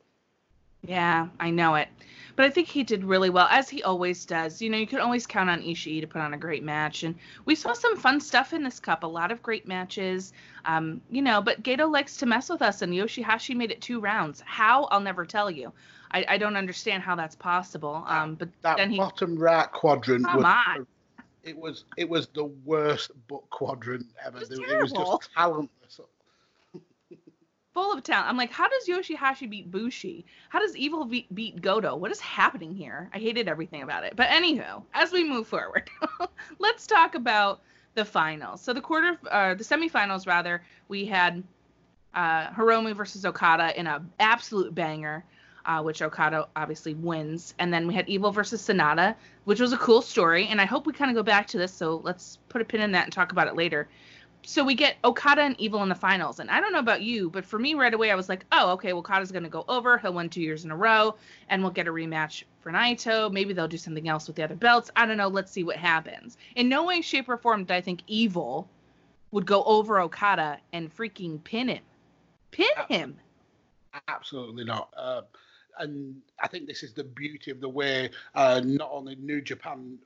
Yeah, 0.82 1.28
I 1.38 1.50
know 1.50 1.74
it. 1.74 1.88
But 2.36 2.46
I 2.46 2.50
think 2.50 2.66
he 2.66 2.82
did 2.82 3.04
really 3.04 3.28
well, 3.28 3.48
as 3.50 3.68
he 3.68 3.82
always 3.82 4.24
does. 4.24 4.62
You 4.62 4.70
know, 4.70 4.78
you 4.78 4.86
can 4.86 4.98
always 5.00 5.26
count 5.26 5.50
on 5.50 5.60
Ishii 5.60 6.00
to 6.00 6.06
put 6.06 6.22
on 6.22 6.32
a 6.32 6.38
great 6.38 6.62
match. 6.62 7.02
And 7.02 7.16
we 7.44 7.54
saw 7.54 7.74
some 7.74 7.98
fun 7.98 8.18
stuff 8.18 8.54
in 8.54 8.64
this 8.64 8.80
cup, 8.80 9.02
a 9.02 9.06
lot 9.06 9.30
of 9.30 9.42
great 9.42 9.68
matches. 9.68 10.32
Um, 10.64 11.02
you 11.10 11.20
know, 11.20 11.42
but 11.42 11.62
Gedo 11.62 11.90
likes 11.90 12.16
to 12.18 12.26
mess 12.26 12.48
with 12.48 12.62
us, 12.62 12.80
and 12.80 12.94
Yoshihashi 12.94 13.54
made 13.54 13.70
it 13.70 13.82
two 13.82 14.00
rounds. 14.00 14.42
How? 14.46 14.84
I'll 14.84 15.00
never 15.00 15.26
tell 15.26 15.50
you. 15.50 15.70
I, 16.12 16.24
I 16.28 16.38
don't 16.38 16.56
understand 16.56 17.02
how 17.02 17.14
that's 17.14 17.36
possible. 17.36 18.02
Um, 18.06 18.36
but 18.36 18.48
That 18.62 18.78
then 18.78 18.90
he. 18.90 18.96
bottom 18.96 19.36
right 19.36 19.70
quadrant 19.70 20.24
Come 20.24 20.38
was 20.38 20.46
on. 20.46 20.86
It 21.42 21.56
was 21.56 21.84
it 21.96 22.08
was 22.08 22.28
the 22.28 22.44
worst 22.44 23.10
book 23.28 23.48
quadrant 23.50 24.06
ever. 24.24 24.38
It 24.38 24.50
was 24.50 24.58
It 24.58 24.82
was 24.82 24.92
just 24.92 25.30
talentless. 25.34 26.00
full 27.72 27.92
of 27.92 28.02
talent. 28.02 28.28
I'm 28.28 28.36
like, 28.36 28.50
how 28.50 28.68
does 28.68 28.86
Yoshihashi 28.86 29.48
beat 29.48 29.70
Bushi? 29.70 30.24
How 30.48 30.58
does 30.58 30.76
Evil 30.76 31.04
beat, 31.04 31.32
beat 31.34 31.60
Goto? 31.60 31.96
What 31.96 32.10
is 32.10 32.20
happening 32.20 32.74
here? 32.74 33.08
I 33.14 33.18
hated 33.18 33.48
everything 33.48 33.82
about 33.82 34.04
it. 34.04 34.14
But 34.16 34.28
anywho, 34.28 34.82
as 34.94 35.12
we 35.12 35.24
move 35.24 35.46
forward, 35.46 35.88
let's 36.58 36.86
talk 36.86 37.14
about 37.14 37.60
the 37.94 38.04
finals. 38.04 38.60
So 38.60 38.72
the 38.72 38.80
quarter, 38.80 39.18
uh, 39.30 39.54
the 39.54 39.64
semifinals 39.64 40.26
rather, 40.26 40.62
we 40.88 41.04
had 41.04 41.42
uh, 42.14 42.48
Hiromu 42.50 42.94
versus 42.94 43.24
Okada 43.24 43.78
in 43.78 43.86
a 43.86 44.04
absolute 44.18 44.74
banger. 44.74 45.24
Uh, 45.70 45.80
which 45.80 46.02
Okada 46.02 46.48
obviously 46.56 46.94
wins, 46.94 47.54
and 47.60 47.72
then 47.72 47.86
we 47.86 47.94
had 47.94 48.08
Evil 48.08 48.32
versus 48.32 48.60
Sanada, 48.60 49.14
which 49.44 49.60
was 49.60 49.72
a 49.72 49.76
cool 49.76 50.02
story, 50.02 50.48
and 50.48 50.60
I 50.60 50.64
hope 50.64 50.84
we 50.84 50.92
kind 50.92 51.12
of 51.12 51.14
go 51.14 51.22
back 51.22 51.46
to 51.48 51.58
this. 51.58 51.72
So 51.72 52.00
let's 52.02 52.38
put 52.48 52.60
a 52.60 52.64
pin 52.64 52.80
in 52.80 52.90
that 52.92 53.04
and 53.04 53.12
talk 53.12 53.30
about 53.30 53.46
it 53.46 53.54
later 53.54 53.88
so 54.42 54.64
we 54.64 54.74
get 54.74 54.96
Okada 55.04 55.42
and 55.42 55.60
Evil 55.60 55.82
in 55.82 55.88
the 55.88 55.94
finals. 55.94 56.40
And 56.40 56.50
I 56.50 56.60
don't 56.60 56.72
know 56.72 56.78
about 56.78 57.02
you, 57.02 57.30
but 57.30 57.44
for 57.44 57.58
me 57.58 57.74
right 57.74 57.92
away, 57.92 58.10
I 58.10 58.14
was 58.14 58.28
like, 58.28 58.44
oh, 58.52 58.70
okay, 58.72 58.92
well, 58.92 59.00
Okada's 59.00 59.32
going 59.32 59.44
to 59.44 59.50
go 59.50 59.64
over. 59.68 59.98
He'll 59.98 60.14
win 60.14 60.28
two 60.28 60.40
years 60.40 60.64
in 60.64 60.70
a 60.70 60.76
row, 60.76 61.14
and 61.48 61.62
we'll 61.62 61.72
get 61.72 61.86
a 61.86 61.92
rematch 61.92 62.44
for 62.60 62.72
Naito. 62.72 63.30
Maybe 63.30 63.52
they'll 63.52 63.68
do 63.68 63.76
something 63.76 64.08
else 64.08 64.26
with 64.26 64.36
the 64.36 64.42
other 64.42 64.56
belts. 64.56 64.90
I 64.96 65.06
don't 65.06 65.16
know. 65.16 65.28
Let's 65.28 65.52
see 65.52 65.64
what 65.64 65.76
happens. 65.76 66.36
In 66.56 66.68
no 66.68 66.84
way, 66.84 67.00
shape, 67.00 67.28
or 67.28 67.36
form 67.36 67.64
did 67.64 67.74
I 67.74 67.80
think 67.80 68.02
Evil 68.06 68.68
would 69.30 69.46
go 69.46 69.62
over 69.64 70.00
Okada 70.00 70.58
and 70.72 70.94
freaking 70.94 71.42
pin 71.44 71.68
him. 71.68 71.82
Pin 72.50 72.66
him. 72.88 73.16
Absolutely 74.08 74.64
not. 74.64 74.92
Uh, 74.96 75.22
and 75.80 76.20
I 76.40 76.46
think 76.46 76.66
this 76.66 76.82
is 76.82 76.92
the 76.92 77.04
beauty 77.04 77.50
of 77.50 77.60
the 77.60 77.68
way 77.68 78.10
uh, 78.34 78.60
not 78.64 78.90
only 78.92 79.16
New 79.16 79.40
Japan 79.40 79.98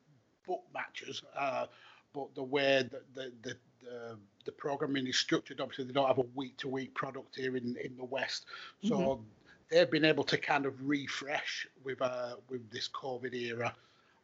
book 0.47 0.63
matches, 0.73 1.23
uh, 1.37 1.67
but 2.13 2.35
the 2.35 2.43
way 2.43 2.89
that 2.91 3.15
the, 3.15 3.33
the, 3.43 3.57
the, 3.83 4.19
the 4.45 4.53
programming 4.53 5.07
is 5.07 5.19
structured. 5.19 5.61
Obviously, 5.61 5.85
they 5.85 5.93
don't 5.93 6.07
have 6.07 6.19
a 6.19 6.27
week 6.35 6.57
to 6.59 6.69
week 6.69 6.95
product 6.95 7.37
here 7.37 7.57
in, 7.57 7.77
in 7.83 7.97
the 7.97 8.05
West. 8.05 8.47
So 8.83 9.21
they've 9.71 9.91
been 9.91 10.05
able 10.05 10.25
to 10.25 10.39
kind 10.39 10.67
of 10.67 10.75
refresh 10.81 11.67
with 11.83 12.01
uh, 12.01 12.37
with 12.49 12.71
this 12.71 12.89
COVID 12.89 13.35
era. 13.35 13.75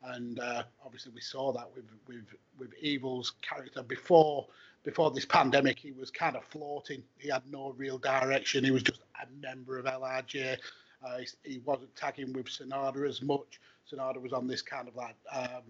And 0.03 0.39
uh, 0.39 0.63
obviously, 0.85 1.13
we 1.15 1.21
saw 1.21 1.53
that 1.53 1.69
with, 1.75 1.85
with 2.07 2.25
with 2.59 2.73
Evil's 2.81 3.33
character 3.43 3.83
before 3.83 4.47
before 4.85 5.11
this 5.11 5.27
pandemic. 5.27 5.79
He 5.79 5.93
was 5.93 6.11
kind 6.11 6.37
of 6.37 6.45
floating. 6.45 7.03
He 7.19 7.29
had 7.29 7.43
no 7.51 7.75
real 7.77 7.99
direction. 7.99 8.65
He 8.65 8.71
was 8.71 8.83
just 8.83 9.01
a 9.23 9.27
member 9.47 9.79
of 9.79 9.85
LIJ. 9.85 10.59
Uh, 11.05 11.19
he, 11.19 11.53
he 11.53 11.59
wasn't 11.61 11.95
tagging 11.97 12.33
with 12.33 12.47
Sanada 12.47 13.09
as 13.09 13.23
much. 13.23 13.61
Sanada 13.91 14.21
was 14.21 14.33
on 14.33 14.47
this 14.47 14.63
kind 14.63 14.89
of 14.89 14.97
like 14.97 15.17
um, 15.33 15.63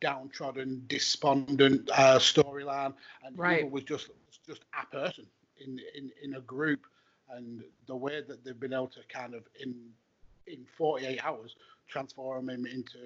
downtrodden, 0.00 0.82
despondent 0.88 1.88
uh, 1.92 2.18
storyline, 2.18 2.94
and 3.24 3.38
Right. 3.38 3.70
Was 3.70 3.84
just 3.84 4.10
just 4.46 4.62
a 4.80 4.86
person 4.94 5.26
in, 5.64 5.80
in 5.96 6.10
in 6.22 6.34
a 6.34 6.40
group. 6.40 6.80
And 7.30 7.62
the 7.86 7.96
way 7.96 8.20
that 8.28 8.44
they've 8.44 8.58
been 8.60 8.74
able 8.74 8.88
to 8.88 9.00
kind 9.08 9.34
of 9.34 9.44
in 9.60 9.74
in 10.46 10.66
48 10.76 11.24
hours 11.24 11.56
transform 11.88 12.50
him 12.50 12.66
into 12.66 12.98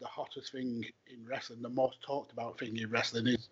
the 0.00 0.06
hottest 0.06 0.50
thing 0.52 0.84
in 1.06 1.24
wrestling, 1.24 1.62
the 1.62 1.68
most 1.68 2.02
talked 2.02 2.32
about 2.32 2.58
thing 2.58 2.76
in 2.76 2.90
wrestling 2.90 3.28
is. 3.28 3.48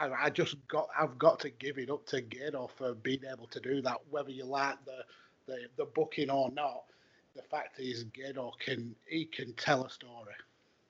I, 0.00 0.06
I- 0.06 0.24
I 0.24 0.30
just 0.30 0.56
got 0.66 0.88
I've 0.98 1.16
got 1.18 1.38
to 1.40 1.50
give 1.50 1.78
it 1.78 1.88
up 1.88 2.04
to 2.06 2.20
Gedo 2.20 2.68
for 2.76 2.94
being 2.94 3.20
able 3.32 3.46
to 3.46 3.60
do 3.60 3.80
that, 3.82 3.98
whether 4.10 4.30
you 4.30 4.44
like 4.44 4.84
the 4.84 5.04
the, 5.48 5.66
the 5.76 5.86
booking 5.86 6.30
or 6.30 6.50
not. 6.52 6.84
The 7.34 7.42
fact 7.42 7.80
is, 7.80 8.04
Gedo 8.04 8.52
can 8.60 8.94
he 9.06 9.24
can 9.24 9.52
tell 9.54 9.84
a 9.84 9.90
story. 9.90 10.34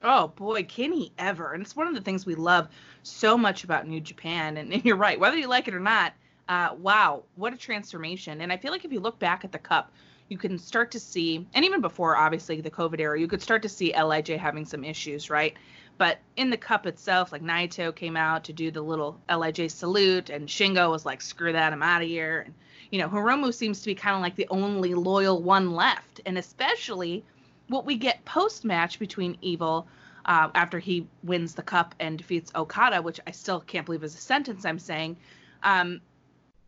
Oh 0.02 0.28
boy, 0.28 0.64
can 0.64 0.92
he 0.92 1.12
ever? 1.18 1.52
And 1.52 1.62
it's 1.62 1.74
one 1.74 1.86
of 1.86 1.94
the 1.94 2.00
things 2.00 2.26
we 2.26 2.34
love 2.34 2.68
so 3.02 3.38
much 3.38 3.64
about 3.64 3.88
New 3.88 4.00
Japan. 4.00 4.58
And, 4.58 4.72
and 4.74 4.84
you're 4.84 4.96
right, 4.96 5.18
whether 5.18 5.36
you 5.36 5.48
like 5.48 5.68
it 5.68 5.74
or 5.74 5.80
not, 5.80 6.12
uh, 6.48 6.74
wow, 6.78 7.24
what 7.36 7.52
a 7.52 7.56
transformation. 7.56 8.40
And 8.40 8.52
I 8.52 8.56
feel 8.56 8.72
like 8.72 8.84
if 8.84 8.92
you 8.92 9.00
look 9.00 9.18
back 9.18 9.44
at 9.44 9.52
the 9.52 9.58
cup, 9.58 9.92
you 10.28 10.36
can 10.36 10.58
start 10.58 10.90
to 10.90 11.00
see, 11.00 11.46
and 11.54 11.64
even 11.64 11.80
before 11.80 12.16
obviously 12.16 12.60
the 12.60 12.70
COVID 12.70 13.00
era, 13.00 13.18
you 13.18 13.26
could 13.26 13.42
start 13.42 13.62
to 13.62 13.68
see 13.68 13.94
LIJ 13.94 14.28
having 14.28 14.66
some 14.66 14.84
issues, 14.84 15.30
right? 15.30 15.54
But 15.96 16.18
in 16.36 16.50
the 16.50 16.56
cup 16.56 16.86
itself, 16.86 17.32
like 17.32 17.42
Naito 17.42 17.94
came 17.94 18.16
out 18.16 18.44
to 18.44 18.52
do 18.52 18.70
the 18.70 18.82
little 18.82 19.20
Lij 19.28 19.68
salute, 19.68 20.30
and 20.30 20.48
Shingo 20.48 20.90
was 20.90 21.04
like, 21.04 21.20
"Screw 21.20 21.52
that, 21.52 21.72
I'm 21.72 21.82
out 21.82 22.02
of 22.02 22.08
here." 22.08 22.42
And 22.42 22.54
you 22.90 22.98
know, 22.98 23.08
Hiromu 23.08 23.52
seems 23.52 23.80
to 23.80 23.86
be 23.86 23.94
kind 23.94 24.16
of 24.16 24.22
like 24.22 24.36
the 24.36 24.48
only 24.50 24.94
loyal 24.94 25.42
one 25.42 25.72
left, 25.72 26.20
and 26.26 26.38
especially 26.38 27.24
what 27.68 27.84
we 27.84 27.96
get 27.96 28.24
post 28.24 28.64
match 28.64 28.98
between 28.98 29.36
Evil 29.42 29.86
uh, 30.24 30.48
after 30.54 30.78
he 30.78 31.06
wins 31.22 31.54
the 31.54 31.62
cup 31.62 31.94
and 32.00 32.18
defeats 32.18 32.52
Okada, 32.54 33.00
which 33.02 33.20
I 33.26 33.30
still 33.30 33.60
can't 33.60 33.86
believe 33.86 34.04
is 34.04 34.14
a 34.14 34.18
sentence 34.18 34.64
I'm 34.64 34.78
saying. 34.78 35.16
Um, 35.62 36.00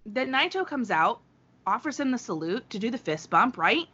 then 0.06 0.30
Naito 0.30 0.66
comes 0.66 0.90
out, 0.90 1.20
offers 1.66 2.00
him 2.00 2.10
the 2.10 2.18
salute 2.18 2.68
to 2.70 2.78
do 2.78 2.90
the 2.90 2.98
fist 2.98 3.30
bump, 3.30 3.58
right? 3.58 3.86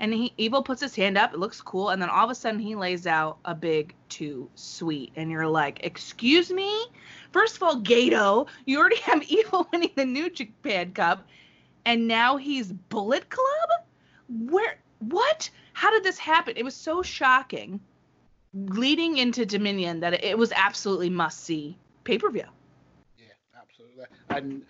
And 0.00 0.14
he 0.14 0.32
Evil 0.38 0.62
puts 0.62 0.80
his 0.80 0.94
hand 0.94 1.18
up, 1.18 1.34
it 1.34 1.38
looks 1.38 1.60
cool, 1.60 1.90
and 1.90 2.00
then 2.00 2.08
all 2.08 2.24
of 2.24 2.30
a 2.30 2.34
sudden 2.34 2.58
he 2.58 2.74
lays 2.74 3.06
out 3.06 3.36
a 3.44 3.54
big 3.54 3.94
too 4.08 4.48
sweet. 4.54 5.12
And 5.16 5.30
you're 5.30 5.46
like, 5.46 5.84
excuse 5.84 6.50
me? 6.50 6.86
First 7.32 7.56
of 7.56 7.62
all, 7.62 7.76
Gedo, 7.76 8.48
you 8.64 8.78
already 8.78 9.00
have 9.00 9.22
Evil 9.28 9.68
winning 9.70 9.90
the 9.94 10.06
New 10.06 10.30
Japan 10.30 10.92
Cup, 10.92 11.26
and 11.84 12.06
now 12.08 12.36
he's 12.36 12.72
Bullet 12.72 13.28
Club? 13.30 13.70
Where 14.28 14.78
what? 14.98 15.50
How 15.72 15.90
did 15.90 16.04
this 16.04 16.18
happen? 16.18 16.54
It 16.56 16.64
was 16.64 16.74
so 16.74 17.02
shocking 17.02 17.80
leading 18.54 19.18
into 19.18 19.46
Dominion 19.46 20.00
that 20.00 20.24
it 20.24 20.36
was 20.36 20.52
absolutely 20.52 21.10
must 21.10 21.44
see 21.44 21.76
pay 22.04 22.18
per 22.18 22.30
view. 22.30 22.44
Yeah, 23.18 23.26
absolutely. 23.58 24.04
And 24.28 24.62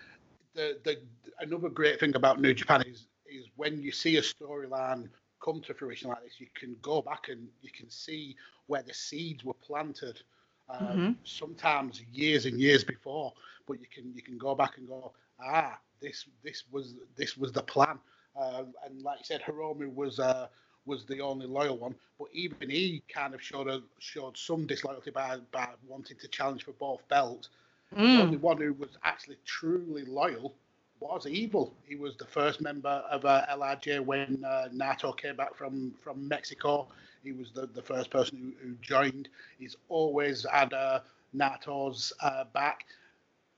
the 0.54 0.78
the 0.84 1.00
another 1.40 1.68
great 1.68 2.00
thing 2.00 2.14
about 2.14 2.40
New 2.40 2.54
Japan 2.54 2.82
is 2.86 3.06
is 3.26 3.46
when 3.56 3.82
you 3.82 3.92
see 3.92 4.16
a 4.16 4.22
storyline 4.22 5.08
come 5.42 5.60
to 5.62 5.74
fruition 5.74 6.10
like 6.10 6.22
this, 6.22 6.34
you 6.38 6.48
can 6.54 6.76
go 6.82 7.00
back 7.00 7.28
and 7.28 7.48
you 7.62 7.70
can 7.70 7.88
see 7.88 8.36
where 8.66 8.82
the 8.82 8.92
seeds 8.92 9.44
were 9.44 9.54
planted. 9.54 10.20
Um, 10.68 10.86
mm-hmm. 10.86 11.12
Sometimes 11.24 12.02
years 12.12 12.46
and 12.46 12.60
years 12.60 12.84
before, 12.84 13.32
but 13.66 13.80
you 13.80 13.86
can 13.92 14.12
you 14.14 14.22
can 14.22 14.38
go 14.38 14.54
back 14.54 14.78
and 14.78 14.86
go, 14.86 15.12
ah, 15.44 15.78
this 16.00 16.26
this 16.42 16.64
was 16.70 16.94
this 17.16 17.36
was 17.36 17.52
the 17.52 17.62
plan. 17.62 17.98
Uh, 18.40 18.64
and 18.84 19.02
like 19.02 19.18
you 19.18 19.24
said, 19.24 19.42
Hiromu 19.42 19.92
was 19.94 20.18
uh, 20.18 20.46
was 20.86 21.04
the 21.04 21.20
only 21.20 21.46
loyal 21.46 21.76
one, 21.76 21.94
but 22.18 22.28
even 22.32 22.70
he 22.70 23.02
kind 23.12 23.34
of 23.34 23.42
showed 23.42 23.68
a, 23.68 23.82
showed 23.98 24.36
some 24.36 24.66
disloyalty 24.66 25.10
by 25.10 25.38
by 25.52 25.68
wanting 25.86 26.16
to 26.18 26.28
challenge 26.28 26.64
for 26.64 26.72
both 26.72 27.06
belts. 27.08 27.48
Mm. 27.96 28.16
The 28.16 28.22
only 28.22 28.36
one 28.36 28.56
who 28.58 28.72
was 28.74 28.90
actually 29.02 29.36
truly 29.44 30.04
loyal 30.04 30.54
was 31.00 31.26
Evil. 31.26 31.72
He 31.86 31.96
was 31.96 32.16
the 32.16 32.26
first 32.26 32.60
member 32.60 33.02
of 33.10 33.24
uh, 33.24 33.44
Lij 33.58 33.98
when 34.04 34.44
uh, 34.46 34.68
Naito 34.72 35.16
came 35.16 35.34
back 35.34 35.54
from, 35.56 35.94
from 36.02 36.28
Mexico. 36.28 36.86
He 37.24 37.32
was 37.32 37.50
the, 37.52 37.66
the 37.66 37.82
first 37.82 38.10
person 38.10 38.54
who, 38.60 38.68
who 38.68 38.74
joined. 38.82 39.28
He's 39.58 39.76
always 39.88 40.46
had 40.50 40.72
uh, 40.72 41.00
Naito's 41.34 42.12
uh, 42.20 42.44
back. 42.52 42.84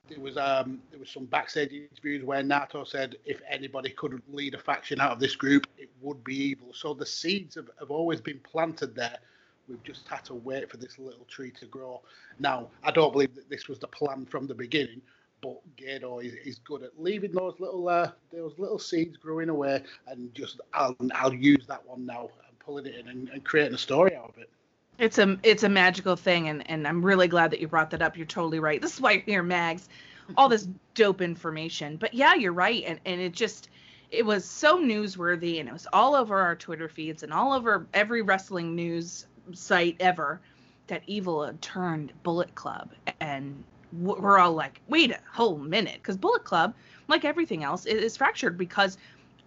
There 0.09 0.19
was 0.19 0.35
um, 0.37 0.81
there 0.91 0.99
was 0.99 1.09
some 1.09 1.25
backstage 1.25 1.71
interviews 1.71 2.25
where 2.25 2.43
Naito 2.43 2.85
said 2.85 3.15
if 3.25 3.41
anybody 3.49 3.89
could 3.89 4.21
lead 4.27 4.53
a 4.53 4.59
faction 4.59 4.99
out 4.99 5.11
of 5.11 5.19
this 5.19 5.35
group, 5.35 5.65
it 5.77 5.89
would 6.01 6.23
be 6.23 6.35
Evil. 6.35 6.73
So 6.73 6.93
the 6.93 7.05
seeds 7.05 7.55
have, 7.55 7.69
have 7.79 7.89
always 7.89 8.19
been 8.19 8.39
planted 8.39 8.95
there. 8.95 9.17
We've 9.69 9.83
just 9.83 10.07
had 10.09 10.25
to 10.25 10.33
wait 10.33 10.69
for 10.69 10.75
this 10.75 10.99
little 10.99 11.23
tree 11.25 11.51
to 11.51 11.65
grow. 11.67 12.01
Now, 12.37 12.67
I 12.83 12.91
don't 12.91 13.13
believe 13.13 13.33
that 13.35 13.49
this 13.49 13.69
was 13.69 13.79
the 13.79 13.87
plan 13.87 14.25
from 14.25 14.45
the 14.45 14.53
beginning, 14.53 15.01
but 15.41 15.61
Gedo 15.77 16.21
is, 16.21 16.33
is 16.45 16.59
good 16.59 16.83
at 16.83 17.01
leaving 17.01 17.31
those 17.31 17.55
little 17.59 17.87
uh, 17.87 18.11
those 18.31 18.55
little 18.57 18.79
seeds 18.79 19.15
growing 19.15 19.47
away, 19.47 19.83
and 20.07 20.33
just 20.35 20.59
I'll 20.73 20.97
I'll 21.15 21.33
use 21.33 21.65
that 21.67 21.87
one 21.87 22.05
now 22.05 22.29
and 22.47 22.59
pulling 22.59 22.87
it 22.87 22.95
in 22.95 23.07
and, 23.07 23.29
and 23.29 23.43
creating 23.45 23.75
a 23.75 23.77
story 23.77 24.15
out 24.17 24.29
of 24.29 24.37
it. 24.37 24.49
It's 24.99 25.17
a 25.17 25.37
it's 25.43 25.63
a 25.63 25.69
magical 25.69 26.15
thing, 26.15 26.49
and 26.49 26.69
and 26.69 26.87
I'm 26.87 27.03
really 27.03 27.27
glad 27.27 27.51
that 27.51 27.59
you 27.59 27.67
brought 27.67 27.89
that 27.91 28.01
up. 28.01 28.15
You're 28.15 28.25
totally 28.25 28.59
right. 28.59 28.81
This 28.81 28.93
is 28.93 29.01
why 29.01 29.13
you're 29.13 29.21
here, 29.23 29.43
Mags. 29.43 29.89
All 30.37 30.47
this 30.47 30.67
dope 30.93 31.21
information, 31.21 31.97
but 31.97 32.13
yeah, 32.13 32.35
you're 32.35 32.53
right, 32.53 32.83
and 32.85 32.99
and 33.05 33.19
it 33.19 33.33
just 33.33 33.69
it 34.11 34.25
was 34.25 34.45
so 34.45 34.79
newsworthy, 34.79 35.59
and 35.59 35.67
it 35.67 35.73
was 35.73 35.87
all 35.91 36.15
over 36.15 36.37
our 36.39 36.55
Twitter 36.55 36.87
feeds 36.87 37.23
and 37.23 37.33
all 37.33 37.51
over 37.51 37.87
every 37.93 38.21
wrestling 38.21 38.75
news 38.75 39.25
site 39.53 39.97
ever 39.99 40.39
that 40.87 41.01
Evil 41.07 41.43
had 41.43 41.61
turned 41.61 42.13
Bullet 42.21 42.53
Club, 42.55 42.91
and 43.19 43.63
we're 44.01 44.37
all 44.37 44.53
like, 44.53 44.79
wait 44.87 45.11
a 45.11 45.19
whole 45.31 45.57
minute, 45.57 45.95
because 45.95 46.17
Bullet 46.17 46.43
Club, 46.43 46.73
like 47.07 47.25
everything 47.25 47.63
else, 47.63 47.85
is 47.85 48.15
fractured 48.15 48.57
because 48.57 48.97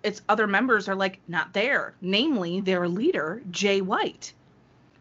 its 0.03 0.23
other 0.29 0.47
members 0.47 0.88
are 0.88 0.95
like 0.95 1.21
not 1.29 1.53
there, 1.53 1.95
namely 2.00 2.61
their 2.61 2.88
leader 2.88 3.43
Jay 3.50 3.81
White. 3.81 4.33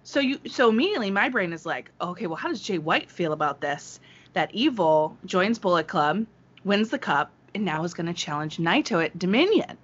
So 0.06 0.20
you 0.20 0.40
so 0.48 0.70
immediately 0.70 1.10
my 1.10 1.30
brain 1.30 1.52
is 1.52 1.66
like, 1.66 1.90
okay, 2.00 2.28
well 2.28 2.36
how 2.36 2.48
does 2.48 2.62
Jay 2.62 2.78
White 2.78 3.10
feel 3.10 3.34
about 3.34 3.60
this? 3.60 4.00
That 4.34 4.54
Evil 4.54 5.18
joins 5.26 5.58
Bullet 5.58 5.88
Club, 5.88 6.28
wins 6.64 6.90
the 6.92 7.00
cup, 7.00 7.32
and 7.56 7.66
now 7.66 7.84
is 7.84 7.96
going 7.96 8.06
to 8.06 8.14
challenge 8.14 8.58
Naito 8.58 9.04
at 9.04 9.18
Dominion. 9.18 9.78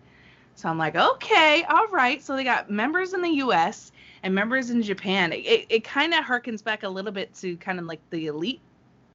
So 0.53 0.69
I'm 0.69 0.77
like, 0.77 0.95
okay, 0.95 1.63
all 1.67 1.87
right. 1.87 2.21
So 2.21 2.35
they 2.35 2.43
got 2.43 2.69
members 2.69 3.13
in 3.13 3.21
the 3.23 3.29
U.S. 3.29 3.91
and 4.21 4.35
members 4.35 4.69
in 4.69 4.83
Japan. 4.83 5.33
It, 5.33 5.65
it 5.69 5.83
kind 5.83 6.13
of 6.13 6.23
harkens 6.23 6.63
back 6.63 6.83
a 6.83 6.89
little 6.89 7.11
bit 7.11 7.33
to 7.35 7.57
kind 7.57 7.79
of 7.79 7.85
like 7.85 8.01
the 8.11 8.27
elite 8.27 8.61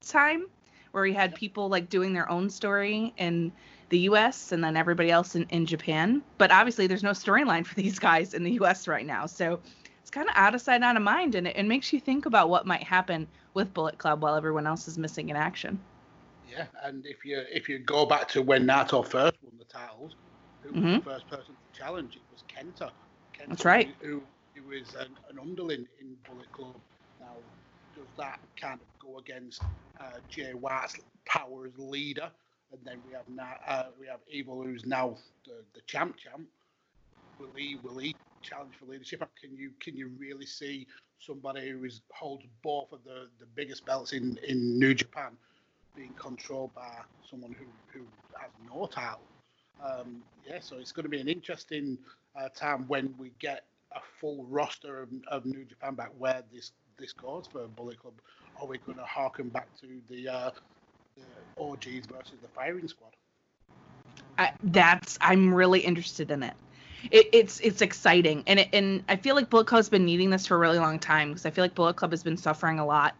time 0.01 0.47
where 0.91 1.05
we 1.05 1.13
had 1.13 1.37
people 1.37 1.69
like 1.69 1.89
doing 1.89 2.15
their 2.15 2.29
own 2.29 2.51
story 2.51 3.15
in 3.17 3.53
the 3.91 3.99
US 4.01 4.51
and 4.51 4.65
then 4.65 4.77
everybody 4.77 5.13
else 5.13 5.37
in, 5.37 5.45
in 5.51 5.67
Japan. 5.67 6.21
But 6.37 6.51
obviously, 6.51 6.89
there's 6.89 7.05
no 7.05 7.13
storyline 7.13 7.65
for 7.65 7.77
these 7.77 8.01
guys 8.01 8.35
in 8.35 8.43
the 8.43 8.53
US 8.53 8.89
right 8.89 9.07
now. 9.07 9.27
So 9.27 9.61
it's 10.07 10.11
kind 10.13 10.29
of 10.29 10.37
out 10.37 10.55
of 10.55 10.61
sight, 10.61 10.83
out 10.83 10.97
of 10.97 11.03
mind. 11.03 11.35
And 11.35 11.49
it, 11.49 11.57
it 11.57 11.65
makes 11.65 11.93
you 11.93 11.99
think 11.99 12.27
about 12.27 12.49
what 12.49 12.65
might 12.65 12.85
happen 12.85 13.27
with 13.55 13.75
Bullet 13.75 13.99
Club 13.99 14.23
while 14.23 14.37
everyone 14.37 14.65
else 14.65 14.87
is 14.87 14.97
missing 14.97 15.31
in 15.31 15.37
action. 15.37 15.81
Yeah, 16.49 16.67
and 16.85 17.05
if 17.05 17.25
you 17.25 17.43
if 17.53 17.69
you 17.69 17.81
go 17.81 18.07
back 18.07 18.29
to 18.29 18.41
when 18.41 18.65
Naito 18.65 19.05
first 19.05 19.37
won 19.43 19.55
the 19.59 19.65
titles, 19.65 20.15
who 20.63 20.69
mm-hmm. 20.69 20.87
was 20.87 20.95
the 20.95 21.11
first 21.11 21.29
person 21.29 21.55
to 21.57 21.79
challenge? 21.79 22.15
It 22.15 22.23
was 22.31 22.45
Kenta. 22.47 22.93
Kenta 23.37 23.49
That's 23.49 23.65
right. 23.65 23.93
Who, 23.99 24.23
who 24.55 24.69
was 24.69 24.95
an, 24.95 25.09
an 25.29 25.41
underling 25.41 25.89
in 26.01 26.17
Bullet 26.25 26.53
Club. 26.53 26.77
Now, 27.19 27.33
does 27.97 28.07
that 28.17 28.39
kind 28.57 28.79
of 28.81 29.05
go 29.05 29.19
against 29.19 29.61
uh, 30.01 30.05
Jay 30.29 30.53
White's 30.53 30.99
power 31.25 31.67
as 31.67 31.77
leader, 31.79 32.31
and 32.71 32.81
then 32.85 33.03
we 33.09 33.13
have 33.13 33.29
now 33.29 33.55
uh, 33.67 33.87
we 34.01 34.07
have 34.07 34.21
Evil, 34.31 34.63
who's 34.63 34.87
now 34.87 35.17
the, 35.45 35.65
the 35.75 35.81
champ 35.89 36.15
champ. 36.17 36.47
Will 37.41 37.49
he 37.57 37.77
will 37.83 37.99
he 37.99 38.15
challenge 38.47 38.75
for 38.79 38.87
leadership? 38.87 39.21
Can 39.41 39.57
you 39.57 39.71
can 39.81 39.97
you 39.97 40.11
really 40.19 40.47
see 40.47 40.87
somebody 41.19 41.71
who 41.71 41.85
is 41.85 42.01
holds 42.13 42.45
both 42.63 42.93
of 42.93 43.03
the, 43.05 43.29
the 43.39 43.47
biggest 43.55 43.85
belts 43.85 44.13
in, 44.13 44.39
in 44.47 44.79
New 44.79 44.95
Japan 44.95 45.33
being 45.95 46.13
controlled 46.19 46.75
by 46.75 46.93
someone 47.29 47.55
who, 47.59 47.67
who 47.93 48.05
has 48.39 48.51
no 48.73 48.87
title? 48.87 49.21
Um, 49.83 50.23
yeah, 50.47 50.61
so 50.61 50.77
it's 50.77 50.93
going 50.93 51.05
to 51.05 51.11
be 51.11 51.21
an 51.21 51.29
interesting 51.29 51.99
uh, 52.39 52.49
time 52.51 52.85
when 52.89 53.15
we 53.19 53.33
get 53.39 53.65
a 53.93 54.01
full 54.21 54.45
roster 54.45 55.03
of, 55.03 55.09
of 55.29 55.45
New 55.47 55.65
Japan 55.65 55.95
back 55.95 56.13
where 56.19 56.43
this 56.53 56.73
this 56.99 57.13
goes 57.13 57.47
for 57.51 57.67
Bullet 57.67 57.99
Club. 57.99 58.15
Are 58.61 58.67
we 58.67 58.79
going 58.79 58.97
to 58.97 59.05
harken 59.05 59.49
back 59.49 59.69
to 59.81 60.01
the, 60.09 60.29
uh, 60.29 60.51
the 61.15 61.63
OGs 61.63 62.07
versus 62.07 62.39
the 62.41 62.49
Firing 62.55 62.89
Squad? 62.89 63.13
That's 64.63 65.19
I'm 65.21 65.53
really 65.53 65.81
interested 65.81 66.31
in 66.31 66.43
it. 66.43 66.55
It 67.11 67.29
it's 67.33 67.61
it's 67.61 67.83
exciting, 67.83 68.43
and 68.47 68.61
it, 68.61 68.69
and 68.73 69.03
I 69.09 69.17
feel 69.17 69.35
like 69.35 69.51
Bullet 69.51 69.67
Club's 69.67 69.89
been 69.89 70.05
needing 70.05 70.31
this 70.31 70.47
for 70.47 70.57
a 70.57 70.59
really 70.59 70.79
long 70.79 70.99
time 70.99 71.29
because 71.29 71.47
I 71.47 71.51
feel 71.51 71.65
like 71.65 71.75
Bullet 71.75 71.97
Club 71.97 72.11
has 72.11 72.23
been 72.23 72.37
suffering 72.37 72.79
a 72.79 72.87
lot. 72.87 73.15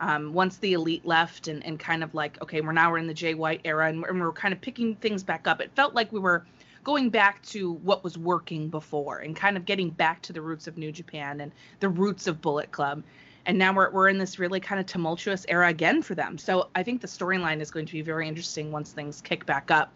Um, 0.00 0.32
once 0.32 0.56
the 0.56 0.72
elite 0.72 1.04
left 1.04 1.46
and, 1.46 1.64
and 1.66 1.78
kind 1.78 2.02
of 2.02 2.14
like 2.14 2.40
okay 2.40 2.62
we're 2.62 2.72
now 2.72 2.90
we're 2.90 2.96
in 2.96 3.06
the 3.06 3.12
Jay 3.12 3.34
White 3.34 3.60
era 3.64 3.86
and 3.86 4.00
we're, 4.00 4.08
and 4.08 4.18
we're 4.18 4.32
kind 4.32 4.54
of 4.54 4.60
picking 4.60 4.96
things 4.96 5.22
back 5.22 5.46
up. 5.46 5.60
It 5.60 5.70
felt 5.74 5.94
like 5.94 6.10
we 6.10 6.20
were 6.20 6.46
going 6.84 7.10
back 7.10 7.42
to 7.42 7.72
what 7.72 8.02
was 8.02 8.16
working 8.16 8.68
before 8.68 9.18
and 9.18 9.36
kind 9.36 9.56
of 9.56 9.64
getting 9.64 9.90
back 9.90 10.22
to 10.22 10.32
the 10.32 10.40
roots 10.40 10.66
of 10.66 10.78
New 10.78 10.92
Japan 10.92 11.40
and 11.40 11.52
the 11.80 11.88
roots 11.88 12.26
of 12.26 12.40
Bullet 12.40 12.72
Club. 12.72 13.02
And 13.46 13.58
now 13.58 13.72
we're, 13.74 13.90
we're 13.90 14.08
in 14.08 14.18
this 14.18 14.38
really 14.38 14.60
kind 14.60 14.80
of 14.80 14.86
tumultuous 14.86 15.44
era 15.48 15.68
again 15.68 16.02
for 16.02 16.14
them. 16.14 16.38
So 16.38 16.68
I 16.74 16.82
think 16.82 17.00
the 17.00 17.06
storyline 17.06 17.60
is 17.60 17.70
going 17.70 17.86
to 17.86 17.92
be 17.92 18.02
very 18.02 18.28
interesting 18.28 18.70
once 18.70 18.92
things 18.92 19.20
kick 19.20 19.46
back 19.46 19.70
up. 19.70 19.92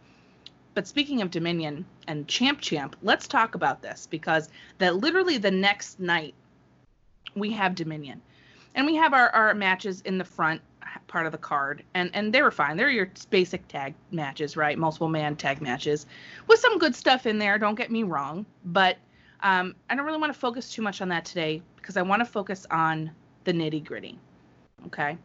But 0.74 0.86
speaking 0.86 1.22
of 1.22 1.30
Dominion 1.30 1.86
and 2.08 2.26
Champ 2.28 2.60
Champ, 2.60 2.96
let's 3.02 3.28
talk 3.28 3.54
about 3.54 3.80
this 3.80 4.08
because 4.10 4.48
that 4.78 4.96
literally 4.96 5.38
the 5.38 5.50
next 5.50 6.00
night 6.00 6.34
we 7.34 7.52
have 7.52 7.74
Dominion. 7.74 8.20
And 8.74 8.86
we 8.86 8.96
have 8.96 9.14
our, 9.14 9.30
our 9.30 9.54
matches 9.54 10.00
in 10.00 10.18
the 10.18 10.24
front 10.24 10.60
part 11.06 11.26
of 11.26 11.32
the 11.32 11.38
card, 11.38 11.82
and 11.94 12.10
and 12.12 12.32
they 12.32 12.42
were 12.42 12.50
fine. 12.50 12.76
They're 12.76 12.90
your 12.90 13.10
basic 13.30 13.66
tag 13.68 13.94
matches, 14.10 14.56
right? 14.56 14.76
Multiple 14.76 15.08
man 15.08 15.36
tag 15.36 15.60
matches, 15.60 16.06
with 16.48 16.58
some 16.58 16.78
good 16.78 16.94
stuff 16.94 17.26
in 17.26 17.38
there. 17.38 17.58
Don't 17.58 17.76
get 17.76 17.90
me 17.90 18.02
wrong, 18.02 18.44
but 18.64 18.96
um, 19.42 19.74
I 19.88 19.94
don't 19.94 20.04
really 20.04 20.18
want 20.18 20.32
to 20.32 20.38
focus 20.38 20.72
too 20.72 20.82
much 20.82 21.00
on 21.00 21.08
that 21.10 21.24
today 21.24 21.62
because 21.76 21.96
I 21.96 22.02
want 22.02 22.20
to 22.20 22.26
focus 22.26 22.66
on 22.70 23.10
the 23.44 23.52
nitty 23.52 23.84
gritty. 23.84 24.18
Okay, 24.86 25.16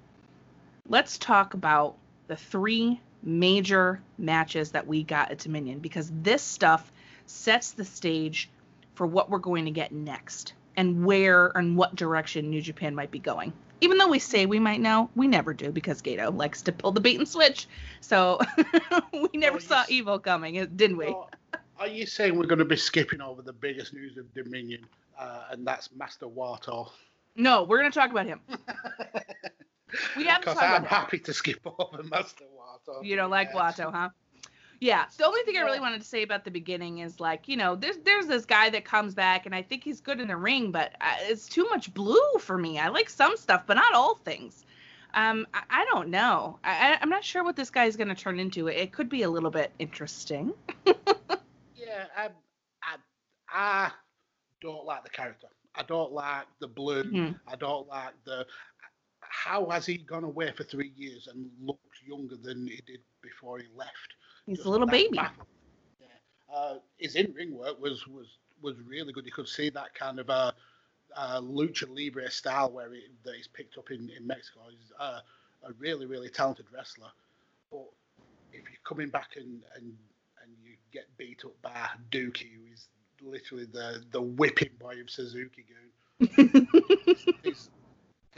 let's 0.88 1.18
talk 1.18 1.54
about 1.54 1.96
the 2.28 2.36
three 2.36 3.00
major 3.24 4.02
matches 4.18 4.72
that 4.72 4.88
we 4.88 5.04
got 5.04 5.32
at 5.32 5.40
Dominion 5.40 5.80
because 5.80 6.12
this 6.22 6.42
stuff 6.42 6.92
sets 7.26 7.72
the 7.72 7.86
stage 7.86 8.50
for 8.96 9.06
what 9.08 9.30
we're 9.30 9.38
going 9.40 9.66
to 9.66 9.72
get 9.72 9.92
next 9.92 10.54
and 10.78 11.06
where 11.06 11.48
and 11.56 11.76
what 11.78 11.96
direction 11.96 12.50
New 12.50 12.62
Japan 12.62 12.96
might 12.96 13.12
be 13.12 13.20
going. 13.20 13.52
even 13.82 13.98
though 13.98 14.08
we 14.10 14.20
say 14.20 14.46
we 14.46 14.60
might 14.60 14.82
know, 14.82 15.10
we 15.16 15.28
never 15.28 15.54
do 15.54 15.72
because 15.72 16.02
Gedo 16.02 16.36
likes 16.36 16.62
to 16.64 16.72
pull 16.72 16.92
the 16.92 17.00
bait 17.02 17.18
and 17.18 17.28
switch. 17.28 17.68
So 18.02 18.40
we 19.14 19.30
never 19.34 19.60
saw 19.60 19.84
evil 19.90 20.20
coming, 20.20 20.54
didn't 20.76 20.98
we? 20.98 21.08
So, 21.08 21.28
are 21.80 21.88
you 21.88 22.06
saying 22.06 22.38
we're 22.38 22.46
going 22.46 22.60
to 22.60 22.66
be 22.66 22.76
skipping 22.76 23.22
over 23.22 23.42
the 23.42 23.54
biggest 23.54 23.94
news 23.94 24.18
of 24.18 24.34
Dominion, 24.34 24.86
uh, 25.18 25.46
and 25.52 25.66
that's 25.66 25.90
Master 25.96 26.26
Wato? 26.28 26.90
No, 27.36 27.64
we're 27.64 27.78
gonna 27.78 27.92
talk 27.92 28.12
about 28.12 28.26
him. 28.26 28.42
We 30.16 30.26
have 30.26 30.42
to 30.42 30.48
Because 30.48 30.60
talk 30.60 30.80
I'm 30.82 30.84
happy 30.84 31.18
to 31.20 31.34
skip 31.34 31.62
over 31.80 32.04
Master 32.04 32.44
Wato. 32.46 32.59
You 33.02 33.16
don't 33.16 33.30
like 33.30 33.50
Yes. 33.54 33.78
Wato, 33.78 33.92
huh? 33.92 34.10
Yeah. 34.80 35.06
The 35.18 35.26
only 35.26 35.42
thing 35.44 35.58
I 35.58 35.62
really 35.62 35.80
wanted 35.80 36.02
to 36.02 36.08
say 36.08 36.24
about 36.24 36.44
the 36.46 36.52
beginning 36.52 37.00
is 37.00 37.20
like, 37.20 37.48
you 37.48 37.58
know, 37.58 37.76
there's 37.76 37.98
there's 37.98 38.28
this 38.28 38.46
guy 38.46 38.70
that 38.70 38.86
comes 38.86 39.14
back, 39.14 39.46
and 39.46 39.54
I 39.56 39.62
think 39.62 39.84
he's 39.84 40.00
good 40.02 40.20
in 40.20 40.28
the 40.28 40.38
ring, 40.38 40.72
but 40.72 40.94
uh, 41.02 41.16
it's 41.22 41.48
too 41.48 41.66
much 41.70 41.94
blue 41.94 42.38
for 42.40 42.58
me. 42.58 42.80
I 42.80 42.88
like 42.90 43.10
some 43.10 43.36
stuff, 43.38 43.64
but 43.68 43.76
not 43.76 43.94
all 43.94 44.16
things. 44.16 44.66
Um, 45.14 45.48
I, 45.54 45.64
I 45.70 45.86
don't 45.86 46.10
know. 46.10 46.60
I, 46.64 46.98
I'm 47.02 47.10
not 47.10 47.24
sure 47.24 47.44
what 47.44 47.56
this 47.56 47.70
guy's 47.70 47.96
gonna 47.98 48.16
turn 48.16 48.40
into. 48.40 48.68
It 48.68 48.92
could 48.92 49.10
be 49.10 49.24
a 49.24 49.30
little 49.30 49.52
bit 49.52 49.72
interesting. 49.80 50.54
Yeah, 51.76 52.06
I, 52.16 52.30
I, 52.84 52.96
I 53.52 53.92
don't 54.62 54.86
like 54.86 55.04
the 55.04 55.10
character. 55.10 55.48
I 55.76 55.84
don't 55.84 56.12
like 56.12 56.46
the 56.60 56.68
blue. 56.68 57.04
Mhm. 57.04 57.40
I 57.48 57.56
don't 57.56 57.88
like 57.88 58.14
the. 58.26 58.46
How 59.30 59.70
has 59.70 59.86
he 59.86 59.98
gone 59.98 60.24
away 60.24 60.52
for 60.56 60.64
three 60.64 60.92
years 60.96 61.28
and 61.28 61.50
looked 61.62 62.02
younger 62.06 62.36
than 62.36 62.68
he 62.68 62.82
did 62.86 63.00
before 63.22 63.60
he 63.60 63.66
left? 63.76 64.16
He's 64.46 64.58
Just 64.58 64.68
a 64.68 64.72
little 64.72 64.88
baby. 64.88 65.16
Yeah. 65.16 65.30
Uh, 66.54 66.76
his 66.98 67.16
in 67.16 67.32
ring 67.34 67.56
work 67.58 67.80
was 67.80 68.06
was 68.08 68.28
was 68.62 68.76
really 68.86 69.14
good. 69.14 69.26
You 69.26 69.32
could 69.32 69.48
see 69.48 69.70
that 69.70 69.94
kind 69.94 70.20
of 70.20 70.30
a, 70.30 70.54
uh 71.16 71.42
lucha 71.42 71.88
libre 71.90 72.30
style 72.30 72.72
where 72.72 72.92
he, 72.94 73.04
that 73.24 73.36
he's 73.36 73.48
picked 73.48 73.78
up 73.78 73.92
in 73.92 74.10
in 74.18 74.26
Mexico. 74.26 74.62
He's 74.70 74.92
uh, 75.00 75.20
a 75.64 75.74
really 75.74 76.06
really 76.06 76.30
talented 76.30 76.66
wrestler. 76.74 77.12
But 77.72 77.86
if 78.52 78.64
you're 78.64 78.84
coming 78.84 79.10
back 79.10 79.36
and 79.36 79.64
and 79.76 79.96
and 80.44 80.52
you 80.64 80.74
get 80.92 81.06
beat 81.18 81.44
up 81.46 81.54
by 81.62 81.88
Douki, 82.12 82.52
who 82.54 82.74
is 82.74 82.88
literally 83.22 83.66
the 83.66 84.04
the 84.12 84.22
whipping 84.22 84.72
boy 84.80 85.00
of 85.02 85.10
Suzuki 85.10 85.66
Goon, 85.68 86.68
he's, 87.44 87.70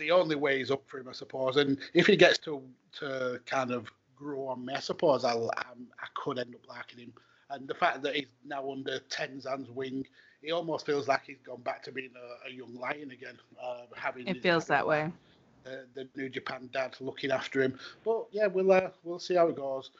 the 0.01 0.11
only 0.11 0.35
way 0.35 0.59
is 0.59 0.71
up 0.71 0.83
for 0.87 0.99
him, 0.99 1.07
I 1.07 1.13
suppose. 1.13 1.55
And 1.57 1.77
if 1.93 2.07
he 2.07 2.17
gets 2.17 2.37
to 2.39 2.61
to 2.99 3.39
kind 3.45 3.71
of 3.71 3.89
grow 4.15 4.47
on 4.47 4.65
me, 4.65 4.73
I 4.73 4.79
suppose 4.79 5.23
I'll 5.23 5.49
um, 5.57 5.87
I 6.01 6.07
could 6.15 6.39
end 6.39 6.55
up 6.55 6.67
liking 6.67 6.99
him. 6.99 7.13
And 7.51 7.67
the 7.67 7.75
fact 7.75 8.01
that 8.03 8.15
he's 8.15 8.33
now 8.45 8.71
under 8.71 8.99
Tenzan's 9.09 9.69
wing, 9.69 10.05
he 10.41 10.51
almost 10.51 10.85
feels 10.85 11.07
like 11.07 11.21
he's 11.25 11.41
gone 11.45 11.61
back 11.61 11.83
to 11.83 11.91
being 11.91 12.11
a, 12.15 12.49
a 12.49 12.51
young 12.51 12.73
lion 12.75 13.11
again. 13.11 13.37
Uh, 13.61 13.85
having 13.95 14.27
It 14.27 14.41
feels 14.41 14.65
dad 14.65 14.75
that 14.75 14.87
way. 14.87 15.11
the, 15.63 15.85
the 15.93 16.07
New 16.15 16.29
Japan 16.29 16.69
dad 16.73 16.95
looking 16.99 17.31
after 17.31 17.61
him. 17.61 17.77
But 18.03 18.25
yeah, 18.31 18.47
we'll 18.47 18.71
uh, 18.71 18.89
we'll 19.03 19.19
see 19.19 19.35
how 19.35 19.47
it 19.47 19.55
goes. 19.55 19.91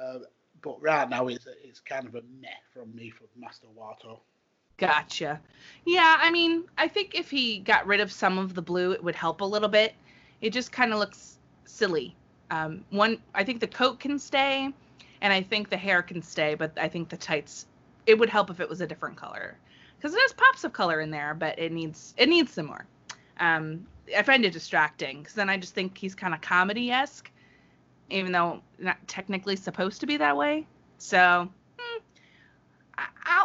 Uh, 0.00 0.20
but 0.62 0.80
right 0.80 1.08
now, 1.08 1.26
it's 1.26 1.48
it's 1.64 1.80
kind 1.80 2.06
of 2.06 2.14
a 2.14 2.22
meh 2.40 2.48
from 2.72 2.94
me 2.94 3.10
for 3.10 3.24
Master 3.36 3.66
Wato. 3.76 4.20
Gotcha. 4.80 5.38
Yeah, 5.84 6.16
I 6.18 6.30
mean, 6.30 6.64
I 6.78 6.88
think 6.88 7.14
if 7.14 7.30
he 7.30 7.58
got 7.58 7.86
rid 7.86 8.00
of 8.00 8.10
some 8.10 8.38
of 8.38 8.54
the 8.54 8.62
blue, 8.62 8.92
it 8.92 9.04
would 9.04 9.14
help 9.14 9.42
a 9.42 9.44
little 9.44 9.68
bit. 9.68 9.94
It 10.40 10.52
just 10.54 10.72
kind 10.72 10.92
of 10.92 10.98
looks 10.98 11.38
silly. 11.66 12.16
Um, 12.50 12.84
one, 12.90 13.18
I 13.34 13.44
think 13.44 13.60
the 13.60 13.68
coat 13.68 14.00
can 14.00 14.18
stay, 14.18 14.72
and 15.20 15.32
I 15.32 15.42
think 15.42 15.68
the 15.68 15.76
hair 15.76 16.02
can 16.02 16.22
stay, 16.22 16.54
but 16.54 16.72
I 16.78 16.88
think 16.88 17.10
the 17.10 17.16
tights, 17.16 17.66
it 18.06 18.18
would 18.18 18.30
help 18.30 18.50
if 18.50 18.58
it 18.58 18.68
was 18.68 18.80
a 18.80 18.86
different 18.86 19.16
color, 19.16 19.58
because 19.96 20.14
it 20.14 20.20
has 20.20 20.32
pops 20.32 20.64
of 20.64 20.72
color 20.72 21.00
in 21.00 21.10
there, 21.10 21.34
but 21.34 21.58
it 21.58 21.72
needs 21.72 22.14
it 22.16 22.28
needs 22.28 22.52
some 22.52 22.66
more. 22.66 22.86
Um, 23.38 23.86
I 24.16 24.22
find 24.22 24.44
it 24.44 24.52
distracting, 24.52 25.18
because 25.20 25.34
then 25.34 25.50
I 25.50 25.58
just 25.58 25.74
think 25.74 25.96
he's 25.96 26.14
kind 26.14 26.34
of 26.34 26.40
comedy 26.40 26.90
esque, 26.90 27.30
even 28.08 28.32
though 28.32 28.62
not 28.78 28.96
technically 29.06 29.56
supposed 29.56 30.00
to 30.00 30.06
be 30.06 30.16
that 30.16 30.36
way. 30.36 30.66
So. 30.98 31.50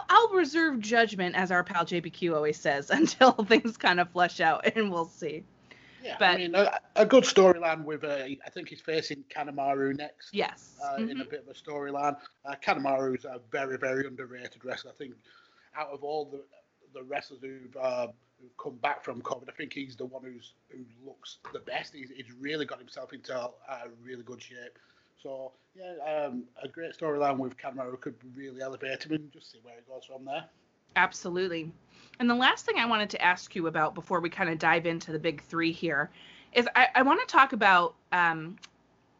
I'll, 0.09 0.29
reserve 0.29 0.79
judgment, 0.79 1.35
as 1.35 1.51
our 1.51 1.63
pal 1.63 1.85
JBQ 1.85 2.35
always 2.35 2.57
says, 2.59 2.89
until 2.91 3.31
things 3.33 3.77
kind 3.77 3.99
of 3.99 4.09
flesh 4.09 4.39
out, 4.39 4.65
and 4.75 4.91
we'll 4.91 5.05
see. 5.07 5.43
Yeah, 6.03 6.17
But- 6.19 6.25
I 6.31 6.37
mean, 6.37 6.55
a, 6.55 6.79
a 6.95 7.05
good 7.05 7.23
storyline 7.23 7.83
with 7.83 8.03
uh, 8.03 8.09
I 8.25 8.49
think 8.53 8.69
he's 8.69 8.81
facing 8.81 9.23
Kanemaru 9.35 9.97
next. 9.97 10.29
Yes. 10.33 10.75
uh, 10.83 10.95
in 10.97 11.19
a 11.21 11.25
Mhm. 11.25 11.29
bit 11.31 11.39
of 11.41 11.47
a 11.47 11.53
storyline. 11.53 12.15
Uh, 12.45 12.55
Kanemaru's 12.63 13.25
a 13.25 13.39
very, 13.51 13.77
very 13.77 14.05
underrated 14.05 14.63
wrestler. 14.63 14.91
I 14.91 14.95
think 14.97 15.15
out 15.77 15.89
of 15.89 16.03
all 16.03 16.25
the 16.25 16.43
the 16.93 17.03
wrestlers 17.03 17.41
who've 17.41 17.75
uh, 17.75 18.07
who've 18.39 18.55
come 18.57 18.75
back 18.77 19.03
from 19.03 19.21
COVID, 19.21 19.49
I 19.49 19.51
think 19.53 19.73
he's 19.73 19.95
the 19.95 20.05
one 20.05 20.23
who's 20.23 20.53
who 20.69 20.79
looks 21.05 21.39
the 21.51 21.59
best. 21.59 21.93
He's, 21.93 22.11
he's 22.15 22.31
really 22.39 22.65
got 22.65 22.77
himself 22.79 23.11
into 23.11 23.35
a, 23.35 23.49
a 23.67 23.81
really 24.03 24.23
good 24.23 24.41
shape. 24.41 24.77
So 25.21 25.53
yeah, 25.75 26.25
um, 26.25 26.43
a 26.61 26.67
great 26.67 26.97
storyline 26.97 27.37
with 27.37 27.57
Kanemaru 27.57 27.99
could 27.99 28.15
really 28.35 28.61
elevate 28.61 29.03
him 29.03 29.13
and 29.13 29.31
just 29.31 29.51
see 29.51 29.59
where 29.63 29.77
it 29.77 29.87
goes 29.87 30.05
from 30.05 30.25
there. 30.25 30.45
Absolutely. 30.95 31.71
And 32.19 32.29
the 32.29 32.35
last 32.35 32.65
thing 32.65 32.77
I 32.77 32.85
wanted 32.85 33.09
to 33.11 33.21
ask 33.21 33.55
you 33.55 33.67
about 33.67 33.95
before 33.95 34.21
we 34.21 34.29
kind 34.29 34.49
of 34.49 34.57
dive 34.57 34.85
into 34.85 35.11
the 35.11 35.19
big 35.19 35.41
three 35.43 35.71
here 35.71 36.09
is 36.53 36.67
I, 36.75 36.87
I 36.95 37.01
want 37.01 37.19
to 37.19 37.27
talk 37.27 37.51
about 37.51 37.95
um, 38.13 38.55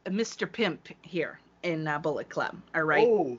Mr. 0.05 0.49
Pimp 0.49 0.87
here 1.01 1.39
in 1.63 1.87
uh, 1.87 1.99
Bullet 1.99 2.29
Club. 2.29 2.55
All 2.73 2.83
right. 2.83 3.05
Oh, 3.05 3.37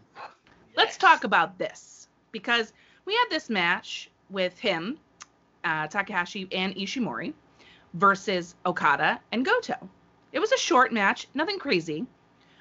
Let's 0.76 0.98
talk 0.98 1.24
about 1.24 1.56
this 1.56 2.08
because 2.32 2.74
we 3.06 3.14
had 3.14 3.26
this 3.30 3.48
match 3.48 4.10
with 4.28 4.58
him, 4.58 4.98
uh, 5.64 5.86
Takahashi 5.86 6.46
and 6.52 6.74
Ishimori 6.74 7.32
versus 7.94 8.54
Okada 8.66 9.18
and 9.32 9.44
Goto. 9.44 9.88
It 10.32 10.40
was 10.40 10.52
a 10.52 10.58
short 10.58 10.92
match, 10.92 11.28
nothing 11.32 11.58
crazy. 11.58 12.04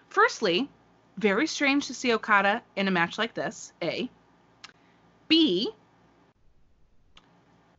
Firstly, 0.10 0.70
very 1.18 1.48
strange 1.48 1.88
to 1.88 1.94
see 1.94 2.14
Okada 2.14 2.62
in 2.76 2.88
a 2.88 2.92
match 2.92 3.18
like 3.18 3.34
this. 3.34 3.74
A. 3.82 4.10
B. 5.28 5.70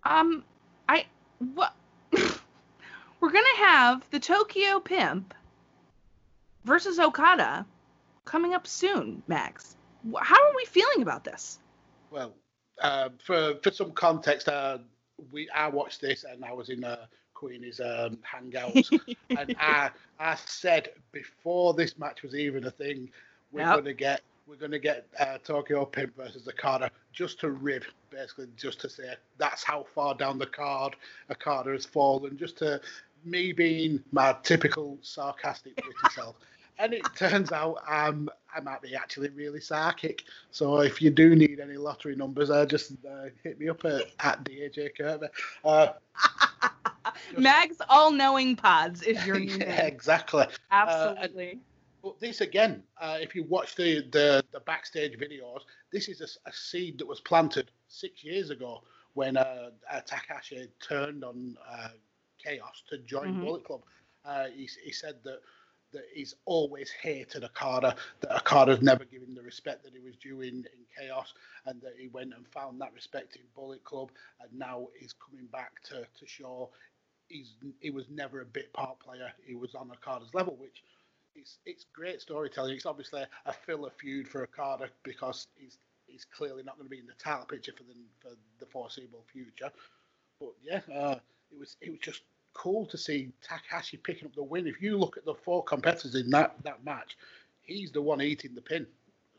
Um, 0.04 0.44
I 0.88 1.06
what? 1.54 1.74
We're 3.20 3.32
gonna 3.32 3.56
have 3.58 4.04
the 4.10 4.20
Tokyo 4.20 4.80
Pimp 4.80 5.34
versus 6.64 6.98
Okada 6.98 7.66
coming 8.24 8.54
up 8.54 8.66
soon, 8.66 9.22
Mags. 9.26 9.76
How 10.20 10.36
are 10.36 10.56
we 10.56 10.64
feeling 10.66 11.02
about 11.02 11.24
this? 11.24 11.58
Well, 12.10 12.34
uh, 12.80 13.10
for 13.24 13.54
for 13.62 13.70
some 13.70 13.92
context, 13.92 14.48
uh, 14.48 14.78
we 15.32 15.48
I 15.50 15.68
watched 15.68 16.00
this 16.00 16.24
and 16.24 16.44
I 16.44 16.52
was 16.52 16.68
in 16.68 16.84
uh, 17.44 17.58
Queenie's 17.60 17.80
um, 17.80 18.18
hangouts, 18.54 18.92
and 19.36 19.54
I 19.58 19.90
I 20.18 20.36
said 20.36 20.90
before 21.12 21.74
this 21.74 21.98
match 21.98 22.22
was 22.22 22.34
even 22.34 22.66
a 22.66 22.70
thing, 22.70 23.10
we're 23.52 23.66
Yep. 23.66 23.78
gonna 23.78 23.94
get 23.94 24.22
we're 24.46 24.56
gonna 24.56 24.78
get 24.78 25.06
uh, 25.20 25.38
Tokyo 25.44 25.84
Pimp 25.86 26.16
versus 26.16 26.48
Okada 26.48 26.90
just 27.12 27.40
to 27.40 27.50
rib, 27.50 27.84
basically 28.10 28.46
just 28.56 28.80
to 28.82 28.88
say 28.90 29.14
that's 29.38 29.64
how 29.64 29.84
far 29.94 30.14
down 30.14 30.38
the 30.38 30.46
card 30.46 30.96
Okada 31.30 31.72
has 31.72 31.86
fallen, 31.86 32.36
just 32.36 32.58
to 32.58 32.80
me 33.24 33.52
being 33.52 34.02
my 34.12 34.36
typical 34.42 34.98
sarcastic 35.02 35.74
witty 35.86 36.08
self. 36.08 36.36
And 36.78 36.92
it 36.92 37.14
turns 37.14 37.52
out 37.52 37.78
I'm 37.88 38.28
I 38.54 38.60
might 38.60 38.82
be 38.82 38.94
actually 38.96 39.30
really 39.30 39.60
psychic. 39.60 40.24
So 40.50 40.80
if 40.80 41.00
you 41.02 41.10
do 41.10 41.34
need 41.34 41.60
any 41.60 41.76
lottery 41.76 42.16
numbers, 42.16 42.50
uh, 42.50 42.66
just 42.66 42.92
uh, 43.08 43.26
hit 43.42 43.60
me 43.60 43.68
up 43.68 43.84
at, 43.84 44.12
at 44.20 44.44
DEJ 44.44 44.96
Kirkby. 44.96 45.26
Uh, 45.64 45.88
Mag's 47.38 47.78
all-knowing 47.88 48.56
pods 48.56 49.02
is 49.02 49.24
your 49.26 49.38
new 49.40 49.58
yeah, 49.58 49.86
exactly. 49.86 50.46
Absolutely. 50.70 51.60
But 52.02 52.20
this 52.20 52.40
again, 52.40 52.82
uh, 53.00 53.18
if 53.20 53.34
you 53.34 53.44
watch 53.44 53.74
the, 53.74 54.02
the, 54.12 54.44
the 54.52 54.60
backstage 54.60 55.18
videos, 55.18 55.60
this 55.92 56.08
is 56.08 56.38
a 56.46 56.52
seed 56.52 56.98
that 56.98 57.06
was 57.06 57.20
planted 57.20 57.70
six 57.88 58.22
years 58.24 58.50
ago 58.50 58.82
when 59.14 59.36
uh, 59.36 59.70
uh, 59.90 60.00
Takahashi 60.00 60.68
turned 60.80 61.24
on 61.24 61.56
uh, 61.68 61.88
Chaos 62.38 62.82
to 62.90 62.98
join 62.98 63.34
Mhm. 63.34 63.40
Bullet 63.40 63.64
Club. 63.64 63.82
Uh, 64.24 64.46
he, 64.54 64.68
he 64.84 64.92
said 64.92 65.16
that 65.24 65.40
that 65.92 66.04
he's 66.12 66.34
always 66.44 66.90
hated 66.90 67.44
Okada, 67.44 67.96
that 68.20 68.36
Okada's 68.36 68.82
never 68.82 69.04
given 69.04 69.34
the 69.34 69.42
respect 69.42 69.84
that 69.84 69.94
he 69.94 70.00
was 70.00 70.16
due 70.16 70.40
in, 70.42 70.56
in 70.56 70.86
Chaos, 70.98 71.34
and 71.66 71.80
that 71.82 71.94
he 71.98 72.08
went 72.08 72.34
and 72.34 72.46
found 72.48 72.80
that 72.80 72.92
respect 72.94 73.36
in 73.36 73.42
Bullet 73.54 73.84
Club, 73.84 74.10
and 74.40 74.52
now 74.58 74.88
he's 74.98 75.14
coming 75.14 75.46
back 75.46 75.82
to, 75.84 76.06
to 76.18 76.26
show 76.26 76.70
he's 77.28 77.54
he 77.80 77.90
was 77.90 78.06
never 78.10 78.40
a 78.40 78.46
bit 78.46 78.72
part 78.72 78.98
player. 79.00 79.32
He 79.44 79.54
was 79.54 79.74
on 79.74 79.90
Okada's 79.90 80.34
level, 80.34 80.56
which 80.56 80.82
it's 81.34 81.58
it's 81.66 81.86
great 81.94 82.20
storytelling. 82.20 82.76
It's 82.76 82.86
obviously 82.86 83.24
a 83.46 83.52
filler 83.52 83.90
feud 83.98 84.28
for 84.28 84.42
Okada 84.44 84.88
because 85.02 85.46
he's 85.56 85.78
he's 86.06 86.24
clearly 86.24 86.62
not 86.62 86.76
going 86.76 86.86
to 86.86 86.90
be 86.90 86.98
in 87.00 87.06
the 87.06 87.12
title 87.22 87.46
picture 87.46 87.72
for 87.76 87.84
the 87.84 87.94
for 88.20 88.36
the 88.58 88.66
foreseeable 88.66 89.24
future. 89.32 89.70
But 90.40 90.54
yeah, 90.62 90.80
uh, 90.94 91.16
it 91.52 91.58
was 91.58 91.76
it 91.80 91.90
was 91.90 92.00
just 92.00 92.22
cool 92.56 92.86
to 92.86 92.98
see 92.98 93.30
Takahashi 93.42 93.98
picking 93.98 94.26
up 94.26 94.34
the 94.34 94.42
win. 94.42 94.66
If 94.66 94.80
you 94.80 94.96
look 94.98 95.16
at 95.16 95.24
the 95.24 95.34
four 95.34 95.62
competitors 95.62 96.14
in 96.14 96.30
that 96.30 96.56
that 96.64 96.84
match, 96.84 97.16
he's 97.62 97.92
the 97.92 98.02
one 98.02 98.22
eating 98.22 98.54
the 98.54 98.62
pin 98.62 98.86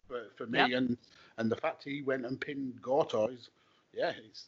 for, 0.07 0.23
for 0.35 0.45
me. 0.45 0.59
Yep. 0.59 0.69
And 0.71 0.97
and 1.37 1.51
the 1.51 1.55
fact 1.55 1.83
he 1.83 2.01
went 2.01 2.25
and 2.25 2.39
pinned 2.39 2.81
Goto 2.81 3.27
is 3.27 3.49
yeah, 3.93 4.11
it's 4.25 4.45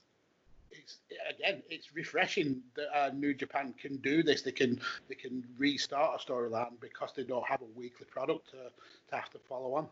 it's 0.71 0.97
again, 1.29 1.63
it's 1.69 1.95
refreshing 1.95 2.61
that 2.75 2.97
uh, 2.97 3.09
New 3.13 3.33
Japan 3.33 3.73
can 3.81 3.97
do 3.97 4.21
this. 4.23 4.41
They 4.43 4.51
can 4.51 4.79
they 5.07 5.15
can 5.15 5.43
restart 5.57 6.21
a 6.21 6.31
storyline 6.31 6.79
because 6.79 7.11
they 7.15 7.23
don't 7.23 7.45
have 7.47 7.61
a 7.61 7.79
weekly 7.79 8.05
product 8.05 8.51
to, 8.51 8.57
to 9.09 9.15
have 9.15 9.29
to 9.31 9.39
follow 9.49 9.73
on. 9.73 9.87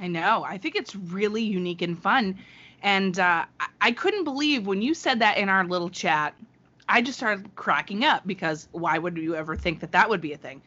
I 0.00 0.06
know. 0.06 0.44
I 0.44 0.58
think 0.58 0.76
it's 0.76 0.94
really 0.94 1.42
unique 1.42 1.82
and 1.82 2.00
fun. 2.00 2.38
And 2.82 3.18
uh, 3.18 3.46
I 3.80 3.90
couldn't 3.90 4.22
believe 4.22 4.66
when 4.66 4.80
you 4.80 4.94
said 4.94 5.18
that 5.18 5.38
in 5.38 5.48
our 5.48 5.64
little 5.64 5.90
chat. 5.90 6.34
I 6.88 7.02
just 7.02 7.18
started 7.18 7.54
cracking 7.54 8.04
up 8.04 8.26
because 8.26 8.68
why 8.72 8.98
would 8.98 9.16
you 9.16 9.34
ever 9.34 9.56
think 9.56 9.80
that 9.80 9.92
that 9.92 10.08
would 10.08 10.20
be 10.20 10.32
a 10.32 10.38
thing? 10.38 10.62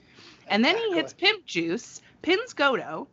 And 0.48 0.64
then 0.64 0.78
he 0.78 0.94
hits 0.94 1.14
Pimp 1.14 1.46
Juice, 1.46 2.02
pins 2.22 2.54
Goto, 2.54 3.08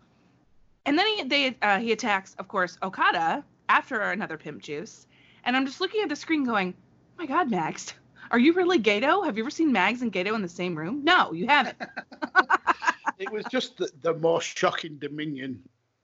and 0.85 0.99
then 0.99 1.07
he 1.07 1.23
they 1.25 1.57
uh, 1.63 1.79
he 1.79 1.93
attacks, 1.93 2.35
of 2.39 2.49
course, 2.49 2.79
Okada 2.83 3.45
after 3.69 4.01
another 4.01 4.37
Pimp 4.37 4.63
Juice. 4.63 5.07
And 5.45 5.57
I'm 5.57 5.67
just 5.67 5.81
looking 5.81 6.03
at 6.03 6.09
the 6.09 6.17
screen 6.17 6.45
going, 6.45 6.75
oh 6.77 7.23
my 7.23 7.27
God, 7.27 7.51
Mags, 7.51 7.95
are 8.31 8.39
you 8.39 8.53
really 8.53 8.79
Gedo? 8.79 9.25
Have 9.25 9.37
you 9.37 9.45
ever 9.45 9.51
seen 9.51 9.73
Mags 9.73 10.03
and 10.03 10.13
Gedo 10.13 10.35
in 10.35 10.43
the 10.43 10.49
same 10.49 10.77
room? 10.77 11.05
No, 11.05 11.33
you 11.33 11.47
haven't. 11.47 11.77
it 13.19 13.31
was 13.31 13.45
just 13.51 13.77
the, 13.77 13.91
the 14.03 14.15
most 14.15 14.59
shocking 14.59 14.97
Dominion 14.99 15.63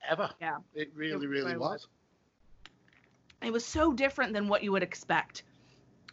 ever. 0.09 0.31
Yeah. 0.41 0.59
It 0.75 0.93
really, 0.95 1.27
it 1.27 1.29
really 1.29 1.57
was. 1.57 1.89
It 3.43 3.53
was 3.53 3.65
so 3.65 3.93
different 3.93 4.33
than 4.33 4.49
what 4.49 4.63
you 4.63 4.73
would 4.73 4.83
expect. 4.83 5.43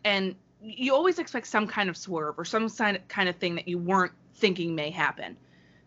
And 0.04 0.36
you 0.62 0.94
always 0.94 1.20
expect 1.20 1.48
some 1.48 1.68
kind 1.68 1.90
of 1.90 1.98
swerve 1.98 2.38
or 2.38 2.46
some 2.46 2.70
kind 2.70 3.30
of 3.30 3.36
thing 3.38 3.56
that 3.56 3.68
you 3.68 3.78
weren't 3.78 4.14
thinking 4.36 4.76
may 4.76 4.90
happen. 4.90 5.38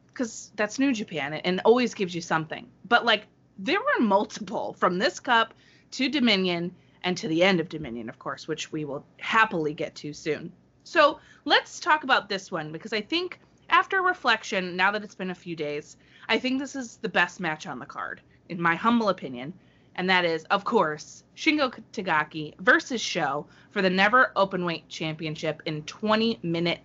Because 0.09 0.53
that's 0.57 0.79
New 0.79 0.93
Japan 0.93 1.35
and 1.35 1.61
always 1.65 1.95
gives 1.95 2.15
you 2.15 2.21
something. 2.21 2.69
But 2.89 3.05
like, 3.05 3.27
there 3.59 3.81
were 3.81 4.05
multiple 4.05 4.75
from 4.79 4.99
this 4.99 5.21
cup 5.21 5.55
to 5.93 6.09
Dominion 6.09 6.75
and 7.03 7.17
to 7.17 7.29
the 7.29 7.43
end 7.43 7.61
of 7.61 7.69
Dominion, 7.69 8.09
of 8.09 8.19
course, 8.19 8.49
which 8.49 8.73
we 8.73 8.85
will 8.85 9.05
happily 9.19 9.75
get 9.75 9.95
to 9.97 10.13
soon. 10.13 10.53
So 10.85 11.19
let's 11.45 11.81
talk 11.81 12.05
about 12.05 12.29
this 12.29 12.51
one 12.51 12.73
because 12.73 12.93
I 12.93 13.01
think 13.01 13.41
after 13.71 14.03
reflection, 14.03 14.77
now 14.77 14.91
that 14.91 15.03
it's 15.03 15.15
been 15.15 15.31
a 15.31 15.35
few 15.35 15.57
days, 15.57 15.97
I 16.29 16.39
think 16.39 16.59
this 16.59 16.77
is 16.77 16.97
the 16.99 17.09
best 17.09 17.41
match 17.41 17.67
on 17.67 17.79
the 17.79 17.87
card, 17.87 18.21
in 18.49 18.61
my 18.61 18.75
humble 18.75 19.09
opinion. 19.09 19.53
And 19.97 20.11
that 20.11 20.25
is, 20.25 20.45
of 20.45 20.65
course, 20.65 21.25
Shingo 21.37 21.73
Takagi 21.93 22.59
versus 22.61 23.01
Sho 23.01 23.47
for 23.71 23.83
the 23.83 23.91
Never 23.91 24.33
Openweight 24.37 24.89
Championship 24.89 25.63
in 25.67 25.83
20 25.85 26.41
minute 26.43 26.81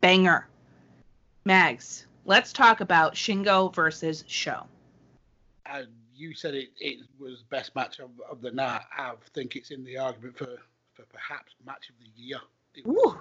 banger. 0.00 0.48
Mags, 1.44 2.06
let's 2.24 2.52
talk 2.52 2.80
about 2.80 3.14
Shingo 3.14 3.74
versus 3.74 4.24
Sho. 4.26 4.66
Uh, 5.66 5.82
you 6.14 6.34
said 6.34 6.54
it, 6.54 6.70
it 6.78 7.06
was 7.18 7.42
best 7.50 7.74
match 7.74 7.98
of, 7.98 8.10
of 8.30 8.40
the 8.40 8.50
night. 8.50 8.82
I 8.96 9.12
think 9.34 9.56
it's 9.56 9.70
in 9.70 9.84
the 9.84 9.98
argument 9.98 10.36
for, 10.36 10.58
for 10.94 11.04
perhaps 11.12 11.54
match 11.64 11.90
of 11.90 11.96
the 11.98 12.22
year. 12.22 12.40
Ooh. 12.86 13.18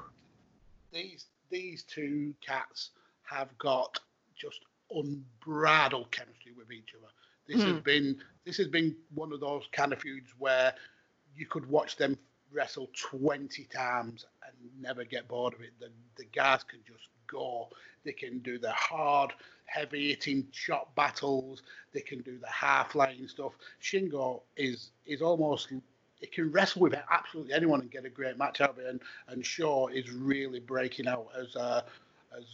These 0.91 1.25
these 1.49 1.83
two 1.83 2.33
cats 2.45 2.91
have 3.23 3.55
got 3.57 3.99
just 4.35 4.61
unbridled 4.89 6.11
chemistry 6.11 6.53
with 6.57 6.71
each 6.71 6.89
other. 6.97 7.11
This 7.51 7.61
mm. 7.61 7.67
has 7.67 7.75
hmm. 7.77 7.79
been 7.79 8.17
this 8.45 8.57
has 8.57 8.67
been 8.67 8.95
one 9.13 9.33
of 9.33 9.39
those 9.39 9.63
kind 9.71 9.91
of 9.91 9.99
feuds 9.99 10.33
where 10.37 10.73
you 11.35 11.45
could 11.45 11.69
watch 11.69 11.97
them 11.97 12.17
wrestle 12.51 12.89
20 12.93 13.63
times 13.65 14.25
and 14.45 14.53
never 14.81 15.03
get 15.05 15.27
bored 15.27 15.53
of 15.53 15.61
it. 15.61 15.71
The 15.79 15.89
the 16.15 16.25
guys 16.25 16.63
can 16.63 16.79
just 16.85 17.09
go. 17.27 17.69
They 18.05 18.13
can 18.13 18.39
do 18.39 18.57
the 18.57 18.71
hard 18.71 19.33
heavy 19.65 20.09
hitting 20.09 20.47
shot 20.51 20.95
battles. 20.95 21.61
They 21.93 22.01
can 22.01 22.21
do 22.21 22.37
the 22.39 22.49
half 22.49 22.95
lane 22.95 23.27
stuff. 23.27 23.53
Shingo 23.81 24.41
is 24.55 24.91
is 25.05 25.21
almost 25.21 25.73
it 26.21 26.31
can 26.31 26.51
wrestle 26.51 26.83
with 26.83 26.95
absolutely 27.11 27.53
anyone 27.53 27.81
and 27.81 27.91
get 27.91 28.05
a 28.05 28.09
great 28.09 28.37
match 28.37 28.61
out 28.61 28.71
of 28.71 28.79
it. 28.79 28.85
And 28.87 29.01
and 29.27 29.45
Sho 29.45 29.87
is 29.87 30.09
really 30.09 30.61
breaking 30.61 31.07
out 31.07 31.27
as 31.37 31.55
uh, 31.55 31.81
as 32.37 32.45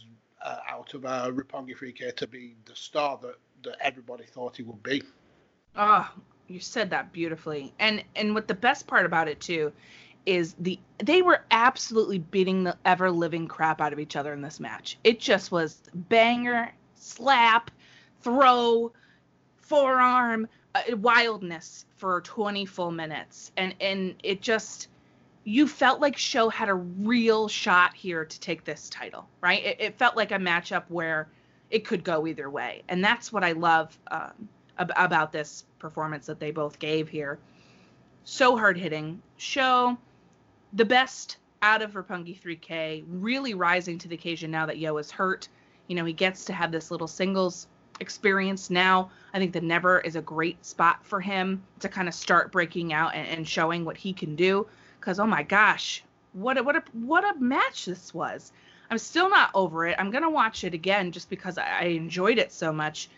uh, 0.42 0.58
out 0.68 0.94
of 0.94 1.04
uh, 1.04 1.30
Roppongi 1.30 1.76
3K 1.76 2.16
to 2.16 2.26
be 2.26 2.54
the 2.64 2.74
star 2.74 3.18
that 3.22 3.36
that 3.64 3.76
everybody 3.80 4.24
thought 4.24 4.56
he 4.56 4.62
would 4.62 4.82
be. 4.82 5.02
Oh, 5.76 6.08
you 6.48 6.60
said 6.60 6.90
that 6.90 7.12
beautifully. 7.12 7.72
And 7.78 8.02
and 8.16 8.34
what 8.34 8.48
the 8.48 8.54
best 8.54 8.86
part 8.86 9.06
about 9.06 9.28
it 9.28 9.40
too 9.40 9.72
is 10.26 10.54
the 10.58 10.78
they 10.98 11.22
were 11.22 11.44
absolutely 11.50 12.18
beating 12.18 12.64
the 12.64 12.76
ever 12.84 13.10
living 13.10 13.46
crap 13.46 13.80
out 13.80 13.92
of 13.92 13.98
each 13.98 14.16
other 14.16 14.32
in 14.32 14.42
this 14.42 14.60
match. 14.60 14.98
It 15.04 15.20
just 15.20 15.52
was 15.52 15.80
banger 15.94 16.72
slap, 16.94 17.70
throw, 18.20 18.92
forearm, 19.56 20.48
uh, 20.74 20.96
wildness 20.96 21.86
for 21.96 22.20
20 22.22 22.66
full 22.66 22.90
minutes. 22.90 23.52
And 23.56 23.74
and 23.80 24.14
it 24.22 24.42
just 24.42 24.88
you 25.44 25.66
felt 25.66 26.00
like 26.00 26.16
Sho 26.16 26.50
had 26.50 26.68
a 26.68 26.74
real 26.74 27.48
shot 27.48 27.94
here 27.94 28.24
to 28.24 28.40
take 28.40 28.64
this 28.64 28.90
title, 28.90 29.26
right? 29.40 29.64
It, 29.64 29.80
it 29.80 29.98
felt 29.98 30.14
like 30.14 30.30
a 30.30 30.36
matchup 30.36 30.84
where 30.88 31.28
it 31.70 31.86
could 31.86 32.04
go 32.04 32.26
either 32.26 32.48
way, 32.50 32.82
and 32.88 33.04
that's 33.04 33.32
what 33.32 33.44
I 33.44 33.52
love 33.52 33.98
um, 34.10 34.48
ab- 34.78 34.92
about 34.96 35.32
this 35.32 35.64
performance 35.78 36.26
that 36.26 36.40
they 36.40 36.50
both 36.50 36.78
gave 36.78 37.08
here. 37.08 37.38
So 38.24 38.56
hard 38.56 38.76
hitting. 38.76 39.22
Sho, 39.36 39.96
the 40.72 40.84
best 40.84 41.38
out 41.62 41.82
of 41.82 41.92
Roppongi 41.92 42.40
3K, 42.40 43.04
really 43.08 43.54
rising 43.54 43.98
to 43.98 44.08
the 44.08 44.14
occasion 44.14 44.50
now 44.50 44.66
that 44.66 44.78
Yo 44.78 44.96
is 44.98 45.10
hurt 45.10 45.48
you 45.88 45.96
know, 45.96 46.04
he 46.04 46.12
gets 46.12 46.44
to 46.44 46.52
have 46.52 46.70
this 46.70 46.90
little 46.90 47.08
singles 47.08 47.66
experience 48.00 48.70
now. 48.70 49.10
I 49.34 49.38
think 49.38 49.52
the 49.52 49.60
Never 49.60 50.00
is 50.00 50.14
a 50.14 50.22
great 50.22 50.64
spot 50.64 51.04
for 51.04 51.20
him 51.20 51.62
to 51.80 51.88
kind 51.88 52.06
of 52.06 52.14
start 52.14 52.52
breaking 52.52 52.92
out 52.92 53.14
and, 53.14 53.26
and 53.26 53.48
showing 53.48 53.84
what 53.84 53.96
he 53.96 54.12
can 54.12 54.36
do. 54.36 54.66
Because 55.00 55.18
oh 55.18 55.26
my 55.26 55.42
gosh, 55.42 56.04
what 56.34 56.58
a, 56.58 56.62
what 56.62 56.76
a 56.76 56.82
what 56.92 57.24
a 57.24 57.38
match 57.40 57.86
this 57.86 58.14
was. 58.14 58.52
I'm 58.90 58.98
still 58.98 59.28
not 59.28 59.50
over 59.54 59.86
it. 59.86 59.96
I'm 59.98 60.10
gonna 60.10 60.30
watch 60.30 60.64
it 60.64 60.74
again 60.74 61.12
just 61.12 61.28
because 61.28 61.58
I, 61.58 61.84
enjoyed 61.84 62.38
it 62.38 62.52
so 62.52 62.72
much. 62.72 63.08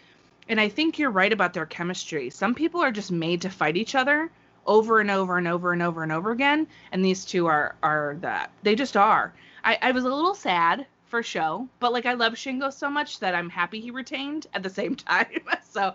And 0.49 0.61
I 0.61 0.69
think 0.69 0.99
you're 0.99 1.11
right 1.11 1.33
about 1.33 1.53
their 1.53 1.67
chemistry. 1.67 2.31
Some 2.31 2.55
people 2.55 2.81
are 2.81 2.91
just 2.91 3.13
made 3.13 3.43
to 3.43 3.51
fight 3.51 3.77
each 3.77 3.95
other 3.95 4.31
over 4.67 5.01
and 5.01 5.11
over 5.11 5.39
and 5.39 5.47
over 5.47 5.73
and 5.73 5.83
over 5.83 6.03
and 6.03 6.13
over 6.13 6.33
again, 6.33 6.67
and 6.93 7.05
these 7.05 7.25
two 7.25 7.47
are 7.47 7.77
are 7.83 8.17
that. 8.21 8.51
They 8.63 8.75
just 8.75 8.97
are. 8.97 9.33
I, 9.65 9.79
I 9.81 9.91
was 9.93 10.05
a 10.05 10.15
little 10.15 10.35
sad 10.35 10.87
for 11.07 11.23
Sho, 11.23 11.69
but 11.79 11.93
like 11.93 12.07
I 12.07 12.15
love 12.15 12.35
Shingo 12.35 12.73
so 12.73 12.91
much 12.91 13.21
that 13.21 13.35
I'm 13.35 13.51
happy 13.51 13.81
he 13.81 13.91
retained 13.91 14.47
at 14.55 14.63
the 14.63 14.71
same 14.71 14.95
time. 14.97 15.41
so 15.63 15.95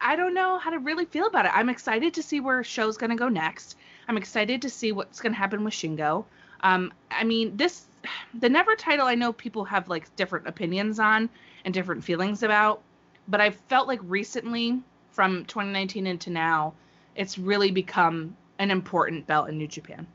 I 0.00 0.16
don't 0.16 0.34
know 0.34 0.58
how 0.58 0.70
to 0.70 0.78
really 0.78 1.04
feel 1.04 1.26
about 1.26 1.46
it. 1.46 1.52
I'm 1.54 1.68
excited 1.68 2.14
to 2.14 2.22
see 2.22 2.40
where 2.40 2.64
Sho's 2.64 2.96
gonna 2.96 3.16
go 3.16 3.28
next. 3.28 3.76
I'm 4.08 4.16
excited 4.16 4.62
to 4.62 4.70
see 4.70 4.92
what's 4.92 5.20
gonna 5.20 5.34
happen 5.36 5.62
with 5.62 5.74
Shingo. 5.74 6.24
Um, 6.62 6.92
I 7.10 7.24
mean, 7.24 7.56
this 7.56 7.86
the 8.34 8.48
Never 8.48 8.74
title. 8.74 9.06
I 9.06 9.14
know 9.14 9.32
people 9.32 9.64
have 9.64 9.88
like 9.88 10.14
different 10.16 10.46
opinions 10.46 10.98
on 10.98 11.28
and 11.64 11.74
different 11.74 12.04
feelings 12.04 12.42
about, 12.42 12.82
but 13.28 13.40
I 13.40 13.50
felt 13.50 13.88
like 13.88 14.00
recently, 14.02 14.80
from 15.10 15.44
2019 15.44 16.06
into 16.06 16.30
now, 16.30 16.74
it's 17.14 17.38
really 17.38 17.70
become 17.70 18.36
an 18.58 18.70
important 18.70 19.26
belt 19.26 19.48
in 19.48 19.58
New 19.58 19.68
Japan. 19.68 20.06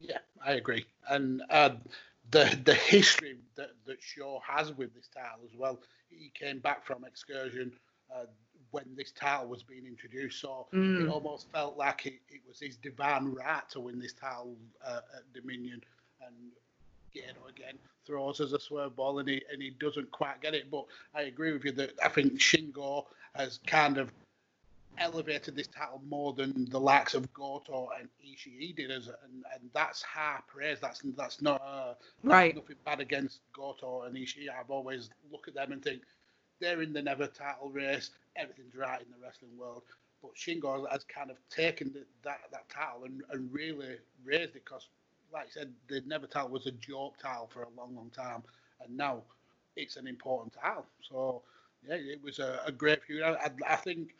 Yeah, 0.00 0.18
I 0.44 0.52
agree, 0.52 0.86
and. 1.08 1.42
Uh, 1.50 1.70
the 2.30 2.58
the 2.64 2.74
history 2.74 3.36
that, 3.56 3.70
that 3.86 4.02
Sho 4.02 4.40
has 4.46 4.72
with 4.72 4.94
this 4.94 5.08
title 5.08 5.40
as 5.44 5.56
well. 5.56 5.80
He 6.08 6.30
came 6.34 6.58
back 6.58 6.84
from 6.84 7.04
excursion 7.04 7.72
uh, 8.14 8.24
when 8.70 8.84
this 8.96 9.12
title 9.12 9.48
was 9.48 9.62
being 9.62 9.86
introduced, 9.86 10.40
so 10.40 10.66
mm. 10.72 11.02
it 11.02 11.08
almost 11.08 11.50
felt 11.52 11.76
like 11.76 12.06
it, 12.06 12.20
it, 12.28 12.40
was 12.46 12.60
his 12.60 12.76
divine 12.76 13.34
right 13.34 13.68
to 13.70 13.80
win 13.80 13.98
this 13.98 14.12
title 14.12 14.56
uh, 14.84 15.00
at 15.16 15.32
Dominion. 15.32 15.82
And 16.26 16.34
you 17.12 17.22
know, 17.22 17.48
again, 17.48 17.78
throws 18.06 18.40
as 18.40 18.52
a 18.52 18.60
swerve 18.60 18.96
ball, 18.96 19.18
and 19.18 19.28
he 19.28 19.42
and 19.52 19.62
he 19.62 19.70
doesn't 19.70 20.10
quite 20.10 20.40
get 20.40 20.54
it. 20.54 20.70
But 20.70 20.86
I 21.14 21.22
agree 21.22 21.52
with 21.52 21.64
you 21.64 21.72
that 21.72 21.92
I 22.04 22.08
think 22.08 22.34
Shingo 22.38 23.06
has 23.34 23.58
kind 23.66 23.98
of 23.98 24.12
elevated 25.00 25.54
this 25.54 25.68
title 25.68 26.02
more 26.08 26.32
than 26.32 26.68
the 26.70 26.80
likes 26.80 27.14
of 27.14 27.32
Goto 27.32 27.90
and 27.98 28.08
Ishii 28.24 28.74
did, 28.74 28.90
as 28.90 29.06
and, 29.06 29.44
and 29.54 29.70
that's 29.72 30.02
high 30.02 30.40
praise. 30.46 30.78
That's 30.80 31.00
that's 31.16 31.40
not 31.40 31.62
uh, 31.64 31.94
right. 32.22 32.54
Nothing 32.54 32.76
bad 32.84 33.00
against 33.00 33.40
Goto 33.52 34.02
and 34.02 34.16
Ishii. 34.16 34.48
I've 34.48 34.70
always 34.70 35.10
look 35.30 35.48
at 35.48 35.54
them 35.54 35.72
and 35.72 35.82
think 35.82 36.02
they're 36.60 36.82
in 36.82 36.92
the 36.92 37.02
never 37.02 37.26
title 37.26 37.70
race. 37.70 38.10
Everything's 38.36 38.74
right 38.74 39.00
in 39.00 39.06
the 39.10 39.24
wrestling 39.24 39.56
world. 39.56 39.82
But 40.22 40.34
Shingo 40.34 40.90
has 40.90 41.04
kind 41.04 41.30
of 41.30 41.36
taken 41.48 41.92
the, 41.92 42.04
that 42.24 42.40
that 42.50 42.68
title 42.68 43.04
and, 43.04 43.22
and 43.30 43.52
really 43.52 43.98
raised 44.24 44.56
it 44.56 44.64
because, 44.64 44.88
like 45.32 45.46
I 45.46 45.50
said, 45.50 45.72
the 45.88 46.02
never 46.06 46.26
title 46.26 46.50
was 46.50 46.66
a 46.66 46.72
joke 46.72 47.18
title 47.18 47.48
for 47.52 47.62
a 47.62 47.68
long, 47.76 47.94
long 47.94 48.10
time, 48.10 48.42
and 48.82 48.96
now 48.96 49.22
it's 49.76 49.96
an 49.96 50.06
important 50.06 50.54
title. 50.54 50.86
So 51.08 51.42
yeah, 51.86 51.96
it 51.96 52.22
was 52.22 52.38
a, 52.38 52.60
a 52.66 52.72
great 52.72 53.02
feud. 53.04 53.22
I, 53.22 53.50
I 53.66 53.76
think 53.76 54.14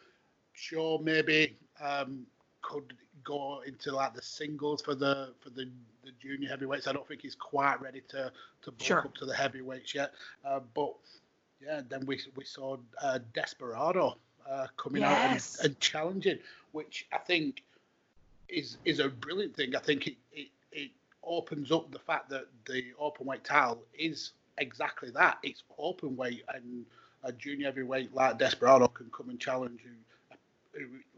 sure 0.53 0.99
maybe 0.99 1.57
um, 1.83 2.27
could 2.63 2.95
go 3.25 3.63
into 3.67 3.93
like 3.93 4.15
the 4.15 4.23
singles 4.23 4.83
for 4.83 4.95
the 4.95 5.33
for 5.41 5.51
the, 5.51 5.69
the 6.05 6.13
junior 6.21 6.49
heavyweights. 6.49 6.87
I 6.87 6.93
don't 6.93 7.07
think 7.07 7.23
he's 7.23 7.35
quite 7.35 7.81
ready 7.81 8.03
to 8.09 8.33
to 8.63 8.71
bulk 8.71 8.83
sure. 8.83 8.99
up 8.99 9.15
to 9.17 9.27
the 9.27 9.35
heavyweights 9.35 9.95
yet. 9.95 10.13
Uh, 10.45 10.61
but 10.75 10.95
yeah, 11.61 11.81
then 11.89 12.07
we 12.07 12.21
we 12.37 12.45
saw 12.45 12.77
uh, 13.03 13.19
Desperado 13.35 14.17
uh, 14.49 14.67
coming 14.77 15.03
yes. 15.03 15.59
out 15.59 15.65
and, 15.65 15.73
and, 15.73 15.81
challenging, 15.81 16.39
which 16.73 17.07
I 17.13 17.19
think 17.19 17.63
is 18.49 18.79
is 18.85 19.01
a 19.01 19.09
brilliant 19.09 19.55
thing. 19.55 19.75
I 19.75 19.81
think 19.81 20.07
it, 20.07 20.17
it 20.33 20.49
it 20.73 20.91
opens 21.23 21.71
up 21.71 21.91
the 21.93 21.99
fact 21.99 22.31
that 22.31 22.47
the 22.67 22.85
open 22.99 23.27
weight 23.27 23.45
title 23.45 23.83
is 23.99 24.33
exactly 24.59 25.11
that. 25.11 25.39
It's 25.43 25.63
open 25.79 26.17
weight, 26.17 26.43
and 26.55 26.85
a 27.25 27.33
junior 27.33 27.67
heavyweight 27.67 28.15
like 28.15 28.39
Desperado 28.39 28.89
can 28.89 29.11
come 29.11 29.31
and 29.31 29.41
challenge 29.41 29.81
you. 29.85 29.93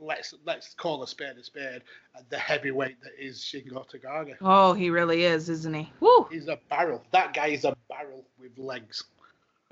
Let's 0.00 0.34
let's 0.46 0.74
call 0.74 1.02
a 1.02 1.06
spade 1.06 1.36
a 1.36 1.44
spade. 1.44 1.82
The 2.30 2.38
heavyweight 2.38 3.02
that 3.02 3.12
is 3.18 3.40
Shingo 3.40 3.84
Takagi. 3.86 4.36
Oh, 4.40 4.72
he 4.72 4.88
really 4.88 5.24
is, 5.24 5.48
isn't 5.50 5.74
he? 5.74 5.92
Woo! 6.00 6.26
He's 6.30 6.48
a 6.48 6.58
barrel. 6.70 7.02
That 7.10 7.34
guy 7.34 7.48
is 7.48 7.64
a 7.64 7.76
barrel 7.88 8.24
with 8.40 8.56
legs. 8.58 9.04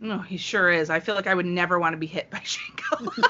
No, 0.01 0.19
he 0.19 0.37
sure 0.37 0.71
is. 0.71 0.91
I 0.91 1.01
feel 1.01 1.15
like 1.15 1.27
I 1.27 1.35
would 1.35 1.47
never 1.47 1.79
want 1.79 1.95
to 1.95 1.97
be 1.97 2.07
hit 2.07 2.31
by 2.31 2.39
Shingo. 2.45 3.29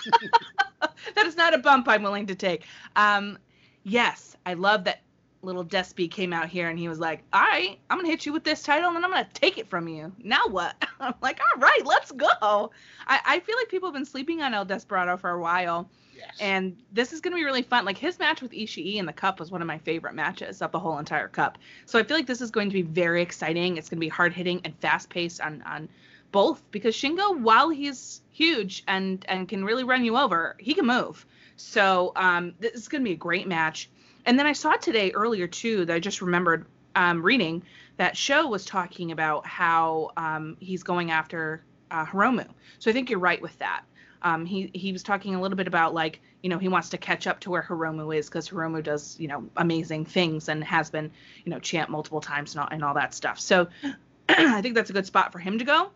that 1.14 1.26
is 1.26 1.36
not 1.36 1.54
a 1.54 1.58
bump 1.58 1.88
I'm 1.88 2.02
willing 2.02 2.26
to 2.26 2.34
take. 2.34 2.64
Um, 2.96 3.38
yes, 3.84 4.36
I 4.44 4.54
love 4.54 4.84
that 4.84 5.02
little 5.42 5.64
Despy 5.64 6.10
came 6.10 6.32
out 6.32 6.48
here 6.48 6.68
and 6.68 6.78
he 6.78 6.88
was 6.88 6.98
like, 6.98 7.22
"All 7.32 7.40
right, 7.40 7.78
I'm 7.88 7.98
gonna 7.98 8.08
hit 8.08 8.26
you 8.26 8.32
with 8.32 8.44
this 8.44 8.62
title 8.62 8.88
and 8.88 8.96
then 8.96 9.04
I'm 9.04 9.10
gonna 9.10 9.28
take 9.34 9.58
it 9.58 9.68
from 9.68 9.88
you. 9.88 10.12
Now 10.22 10.46
what?" 10.48 10.76
I'm 11.00 11.14
like, 11.20 11.40
"All 11.40 11.60
right, 11.60 11.84
let's 11.84 12.12
go." 12.12 12.70
I, 13.06 13.20
I 13.24 13.40
feel 13.40 13.56
like 13.56 13.68
people 13.68 13.88
have 13.88 13.94
been 13.94 14.04
sleeping 14.04 14.42
on 14.42 14.54
El 14.54 14.64
Desperado 14.64 15.16
for 15.16 15.30
a 15.30 15.40
while. 15.40 15.88
Yes. 16.16 16.34
And 16.40 16.76
this 16.92 17.12
is 17.12 17.20
going 17.20 17.30
to 17.30 17.36
be 17.36 17.44
really 17.44 17.62
fun. 17.62 17.84
Like 17.84 17.96
his 17.96 18.18
match 18.18 18.42
with 18.42 18.50
Ishii 18.50 18.96
in 18.96 19.06
the 19.06 19.12
cup 19.12 19.38
was 19.38 19.52
one 19.52 19.62
of 19.62 19.68
my 19.68 19.78
favorite 19.78 20.14
matches 20.14 20.60
of 20.60 20.72
the 20.72 20.78
whole 20.78 20.98
entire 20.98 21.28
cup. 21.28 21.58
So 21.86 21.96
I 21.96 22.02
feel 22.02 22.16
like 22.16 22.26
this 22.26 22.40
is 22.40 22.50
going 22.50 22.68
to 22.68 22.74
be 22.74 22.82
very 22.82 23.22
exciting. 23.22 23.76
It's 23.76 23.88
going 23.88 23.98
to 23.98 24.04
be 24.04 24.08
hard 24.08 24.32
hitting 24.32 24.60
and 24.64 24.76
fast 24.78 25.10
paced 25.10 25.40
on 25.40 25.62
on 25.62 25.88
both 26.32 26.62
because 26.70 26.94
Shingo, 26.94 27.38
while 27.38 27.70
he's 27.70 28.20
huge 28.32 28.82
and 28.88 29.24
and 29.28 29.48
can 29.48 29.64
really 29.64 29.84
run 29.84 30.04
you 30.04 30.16
over, 30.16 30.56
he 30.58 30.74
can 30.74 30.86
move. 30.86 31.24
So 31.56 32.12
um, 32.16 32.54
this 32.60 32.74
is 32.74 32.88
going 32.88 33.02
to 33.02 33.08
be 33.08 33.14
a 33.14 33.16
great 33.16 33.46
match. 33.46 33.88
And 34.28 34.38
then 34.38 34.46
I 34.46 34.52
saw 34.52 34.74
today 34.74 35.10
earlier 35.12 35.46
too 35.46 35.86
that 35.86 35.94
I 35.94 35.98
just 35.98 36.20
remembered 36.20 36.66
um, 36.94 37.22
reading 37.22 37.62
that 37.96 38.14
Sho 38.14 38.46
was 38.46 38.66
talking 38.66 39.10
about 39.10 39.46
how 39.46 40.10
um, 40.18 40.58
he's 40.60 40.82
going 40.82 41.10
after 41.10 41.64
uh, 41.90 42.04
Hiromu. 42.04 42.46
So 42.78 42.90
I 42.90 42.92
think 42.92 43.08
you're 43.08 43.20
right 43.20 43.40
with 43.40 43.58
that. 43.58 43.84
Um, 44.20 44.44
he 44.44 44.70
he 44.74 44.92
was 44.92 45.02
talking 45.02 45.34
a 45.34 45.40
little 45.40 45.56
bit 45.56 45.66
about 45.66 45.94
like 45.94 46.20
you 46.42 46.50
know 46.50 46.58
he 46.58 46.68
wants 46.68 46.90
to 46.90 46.98
catch 46.98 47.26
up 47.26 47.40
to 47.40 47.50
where 47.50 47.62
Hiromu 47.62 48.14
is 48.14 48.28
because 48.28 48.50
Hiromu 48.50 48.82
does 48.82 49.18
you 49.18 49.28
know 49.28 49.48
amazing 49.56 50.04
things 50.04 50.50
and 50.50 50.62
has 50.62 50.90
been 50.90 51.10
you 51.46 51.50
know 51.50 51.58
champ 51.58 51.88
multiple 51.88 52.20
times 52.20 52.54
and 52.54 52.60
all, 52.60 52.68
and 52.70 52.84
all 52.84 52.94
that 52.94 53.14
stuff. 53.14 53.40
So 53.40 53.68
I 54.28 54.60
think 54.60 54.74
that's 54.74 54.90
a 54.90 54.92
good 54.92 55.06
spot 55.06 55.32
for 55.32 55.38
him 55.38 55.58
to 55.58 55.64
go 55.64 55.90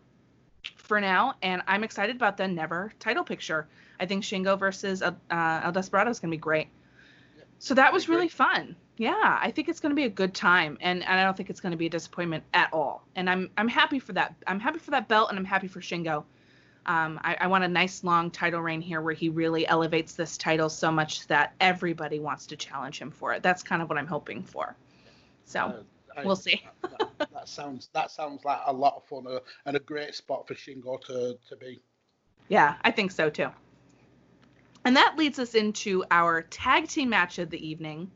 for 0.75 0.99
now, 0.99 1.35
and 1.43 1.61
I'm 1.67 1.83
excited 1.83 2.15
about 2.15 2.37
the 2.37 2.47
never 2.47 2.93
title 2.97 3.23
picture. 3.23 3.67
I 3.99 4.07
think 4.07 4.23
Shingo 4.23 4.57
versus 4.57 5.03
uh, 5.03 5.11
El 5.29 5.71
Desperado 5.71 6.09
is 6.09 6.19
gonna 6.19 6.31
be 6.31 6.37
great. 6.37 6.69
So 7.63 7.73
that 7.75 7.93
was 7.93 8.09
really 8.09 8.27
fun. 8.27 8.75
Yeah, 8.97 9.39
I 9.41 9.49
think 9.49 9.69
it's 9.69 9.79
going 9.79 9.91
to 9.91 9.95
be 9.95 10.03
a 10.03 10.09
good 10.09 10.33
time, 10.33 10.77
and, 10.81 11.01
and 11.01 11.17
I 11.17 11.23
don't 11.23 11.35
think 11.35 11.49
it's 11.49 11.61
going 11.61 11.71
to 11.71 11.77
be 11.77 11.85
a 11.85 11.89
disappointment 11.89 12.43
at 12.53 12.67
all. 12.73 13.07
And 13.15 13.29
I'm 13.29 13.49
I'm 13.55 13.69
happy 13.69 13.99
for 13.99 14.11
that. 14.11 14.35
I'm 14.47 14.59
happy 14.59 14.79
for 14.79 14.91
that 14.91 15.07
belt, 15.07 15.29
and 15.29 15.39
I'm 15.39 15.45
happy 15.45 15.69
for 15.69 15.79
Shingo. 15.79 16.25
Um, 16.87 17.21
I, 17.23 17.37
I 17.39 17.47
want 17.47 17.63
a 17.63 17.69
nice 17.69 18.03
long 18.03 18.31
title 18.31 18.59
reign 18.59 18.81
here 18.81 18.99
where 18.99 19.13
he 19.13 19.29
really 19.29 19.65
elevates 19.65 20.13
this 20.15 20.37
title 20.37 20.67
so 20.67 20.91
much 20.91 21.25
that 21.27 21.53
everybody 21.61 22.19
wants 22.19 22.47
to 22.47 22.57
challenge 22.57 22.99
him 22.99 23.11
for 23.11 23.31
it. 23.31 23.41
That's 23.41 23.63
kind 23.63 23.81
of 23.81 23.87
what 23.87 23.97
I'm 23.97 24.07
hoping 24.07 24.43
for. 24.43 24.75
So 25.45 25.59
Uh, 25.61 25.73
I- 26.17 26.25
we'll 26.25 26.35
see. 26.35 26.61
that, 26.81 27.29
that 27.31 27.47
sounds 27.47 27.87
that 27.93 28.11
sounds 28.11 28.43
like 28.43 28.59
a 28.65 28.73
lot 28.73 28.95
of 28.97 29.05
fun 29.05 29.25
uh, 29.25 29.39
and 29.65 29.77
a 29.77 29.79
great 29.79 30.15
spot 30.15 30.45
for 30.49 30.53
Shingo 30.53 31.01
to, 31.05 31.37
to 31.47 31.55
be. 31.55 31.81
Yeah, 32.49 32.75
I 32.81 32.91
think 32.91 33.11
so 33.11 33.29
too. 33.29 33.51
And 34.85 34.95
that 34.97 35.15
leads 35.17 35.39
us 35.39 35.55
into 35.55 36.03
our 36.11 36.41
tag 36.41 36.87
team 36.87 37.09
match 37.09 37.39
of 37.39 37.49
the 37.49 37.65
evening. 37.65 38.11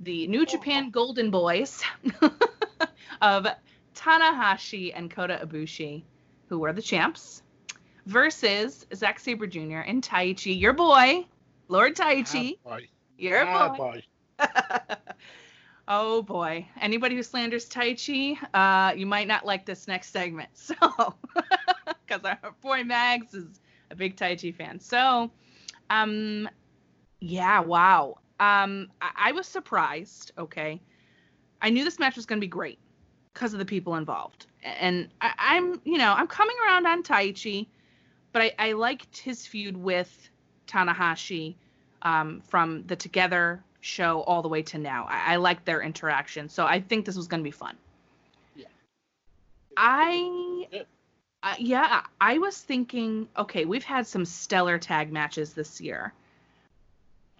The 0.00 0.26
New 0.28 0.46
Japan 0.46 0.90
Golden 0.90 1.30
Boys 1.30 1.82
of 3.22 3.46
Tanahashi 3.94 4.92
and 4.94 5.10
Kota 5.10 5.40
Ibushi, 5.42 6.02
who 6.48 6.58
were 6.58 6.72
the 6.72 6.82
champs, 6.82 7.42
versus 8.06 8.86
Zack 8.94 9.18
Sabre 9.18 9.46
Jr. 9.46 9.78
and 9.78 10.02
Taichi, 10.02 10.58
your 10.58 10.72
boy, 10.74 11.26
Lord 11.68 11.96
Taichi, 11.96 12.58
Ah, 12.64 12.70
boy. 12.70 12.88
your 13.16 13.44
Ah, 13.46 13.68
boy. 13.70 14.02
boy. 14.38 14.46
oh 15.88 16.22
boy. 16.22 16.68
Anybody 16.80 17.16
who 17.16 17.22
slanders 17.24 17.68
Taichi, 17.68 18.38
uh, 18.54 18.92
you 18.94 19.06
might 19.06 19.26
not 19.26 19.44
like 19.44 19.66
this 19.66 19.88
next 19.88 20.10
segment. 20.10 20.50
So, 20.58 20.74
because 22.06 22.24
our 22.24 22.54
boy 22.62 22.84
Mags 22.84 23.34
is 23.34 23.60
a 23.90 23.96
big 23.96 24.16
Taichi 24.16 24.54
fan. 24.54 24.80
So, 24.80 25.30
um, 25.90 26.48
yeah, 27.20 27.60
wow. 27.60 28.18
Um, 28.40 28.88
I, 29.00 29.10
I 29.16 29.32
was 29.32 29.46
surprised. 29.46 30.32
Okay, 30.38 30.80
I 31.60 31.70
knew 31.70 31.84
this 31.84 31.98
match 31.98 32.16
was 32.16 32.26
going 32.26 32.40
to 32.40 32.44
be 32.44 32.48
great 32.50 32.78
because 33.34 33.52
of 33.52 33.58
the 33.58 33.64
people 33.64 33.96
involved, 33.96 34.46
and 34.62 35.08
I, 35.20 35.32
I'm, 35.38 35.80
you 35.84 35.98
know, 35.98 36.12
I'm 36.12 36.26
coming 36.26 36.56
around 36.66 36.86
on 36.86 37.02
Taichi, 37.02 37.66
but 38.32 38.42
I, 38.42 38.52
I 38.58 38.72
liked 38.72 39.18
his 39.18 39.46
feud 39.46 39.76
with 39.76 40.30
Tanahashi 40.66 41.54
um, 42.02 42.40
from 42.48 42.84
the 42.86 42.96
Together 42.96 43.62
show 43.80 44.22
all 44.22 44.42
the 44.42 44.48
way 44.48 44.62
to 44.62 44.78
now. 44.78 45.06
I, 45.08 45.34
I 45.34 45.36
liked 45.36 45.64
their 45.64 45.82
interaction, 45.82 46.48
so 46.48 46.66
I 46.66 46.80
think 46.80 47.04
this 47.06 47.16
was 47.16 47.26
going 47.28 47.40
to 47.40 47.44
be 47.44 47.50
fun. 47.50 47.76
I, 49.76 50.66
Yeah. 50.72 50.77
uh, 50.77 50.77
yeah, 51.60 52.02
I 52.20 52.38
was 52.38 52.58
thinking, 52.58 53.28
okay, 53.36 53.64
we've 53.64 53.84
had 53.84 54.06
some 54.06 54.24
stellar 54.24 54.78
tag 54.78 55.12
matches 55.12 55.52
this 55.52 55.80
year. 55.80 56.12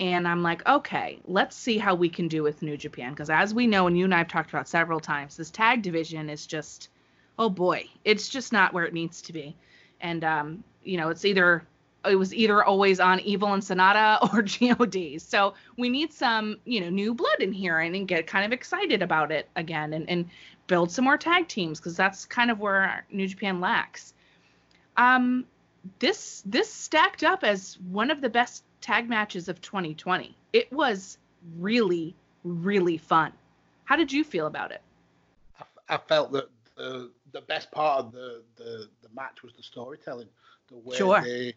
And 0.00 0.28
I'm 0.28 0.42
like, 0.42 0.66
okay, 0.68 1.18
let's 1.26 1.56
see 1.56 1.76
how 1.76 1.94
we 1.94 2.08
can 2.08 2.28
do 2.28 2.42
with 2.42 2.62
New 2.62 2.76
Japan. 2.76 3.10
Because 3.10 3.30
as 3.30 3.52
we 3.52 3.66
know, 3.66 3.86
and 3.86 3.98
you 3.98 4.04
and 4.04 4.14
I 4.14 4.18
have 4.18 4.28
talked 4.28 4.50
about 4.50 4.68
several 4.68 5.00
times, 5.00 5.36
this 5.36 5.50
tag 5.50 5.82
division 5.82 6.30
is 6.30 6.46
just, 6.46 6.88
oh 7.38 7.50
boy, 7.50 7.88
it's 8.04 8.28
just 8.28 8.52
not 8.52 8.72
where 8.72 8.84
it 8.84 8.94
needs 8.94 9.20
to 9.22 9.32
be. 9.32 9.56
And, 10.00 10.22
um, 10.22 10.64
you 10.84 10.96
know, 10.96 11.08
it's 11.08 11.24
either, 11.24 11.66
it 12.04 12.14
was 12.14 12.32
either 12.32 12.62
always 12.62 13.00
on 13.00 13.18
Evil 13.20 13.52
and 13.52 13.62
Sanada 13.62 14.22
or 14.32 14.42
GOD. 14.42 15.20
So 15.20 15.54
we 15.76 15.88
need 15.88 16.12
some, 16.12 16.58
you 16.64 16.80
know, 16.80 16.90
new 16.90 17.12
blood 17.12 17.40
in 17.40 17.52
here 17.52 17.80
and, 17.80 17.96
and 17.96 18.06
get 18.06 18.28
kind 18.28 18.44
of 18.44 18.52
excited 18.52 19.02
about 19.02 19.32
it 19.32 19.48
again 19.56 19.92
and, 19.92 20.08
and 20.08 20.26
build 20.68 20.92
some 20.92 21.04
more 21.04 21.18
tag 21.18 21.48
teams 21.48 21.80
because 21.80 21.96
that's 21.96 22.24
kind 22.24 22.50
of 22.50 22.60
where 22.60 23.04
New 23.10 23.26
Japan 23.26 23.60
lacks. 23.60 24.14
Um, 24.96 25.44
this 25.98 26.42
this 26.46 26.72
stacked 26.72 27.24
up 27.24 27.42
as 27.42 27.78
one 27.90 28.10
of 28.10 28.20
the 28.20 28.28
best 28.28 28.64
tag 28.80 29.08
matches 29.08 29.48
of 29.48 29.60
2020. 29.60 30.36
It 30.52 30.72
was 30.72 31.18
really 31.58 32.14
really 32.44 32.96
fun. 32.96 33.32
How 33.84 33.96
did 33.96 34.12
you 34.12 34.22
feel 34.22 34.46
about 34.46 34.70
it? 34.70 34.82
I, 35.58 35.94
I 35.94 35.98
felt 35.98 36.32
that 36.32 36.48
the 36.76 37.10
the 37.32 37.40
best 37.42 37.70
part 37.72 38.06
of 38.06 38.12
the, 38.12 38.42
the, 38.56 38.88
the 39.02 39.08
match 39.14 39.42
was 39.42 39.52
the 39.54 39.62
storytelling, 39.62 40.28
the 40.68 40.76
way 40.76 40.96
Sure. 40.96 41.20
they 41.20 41.54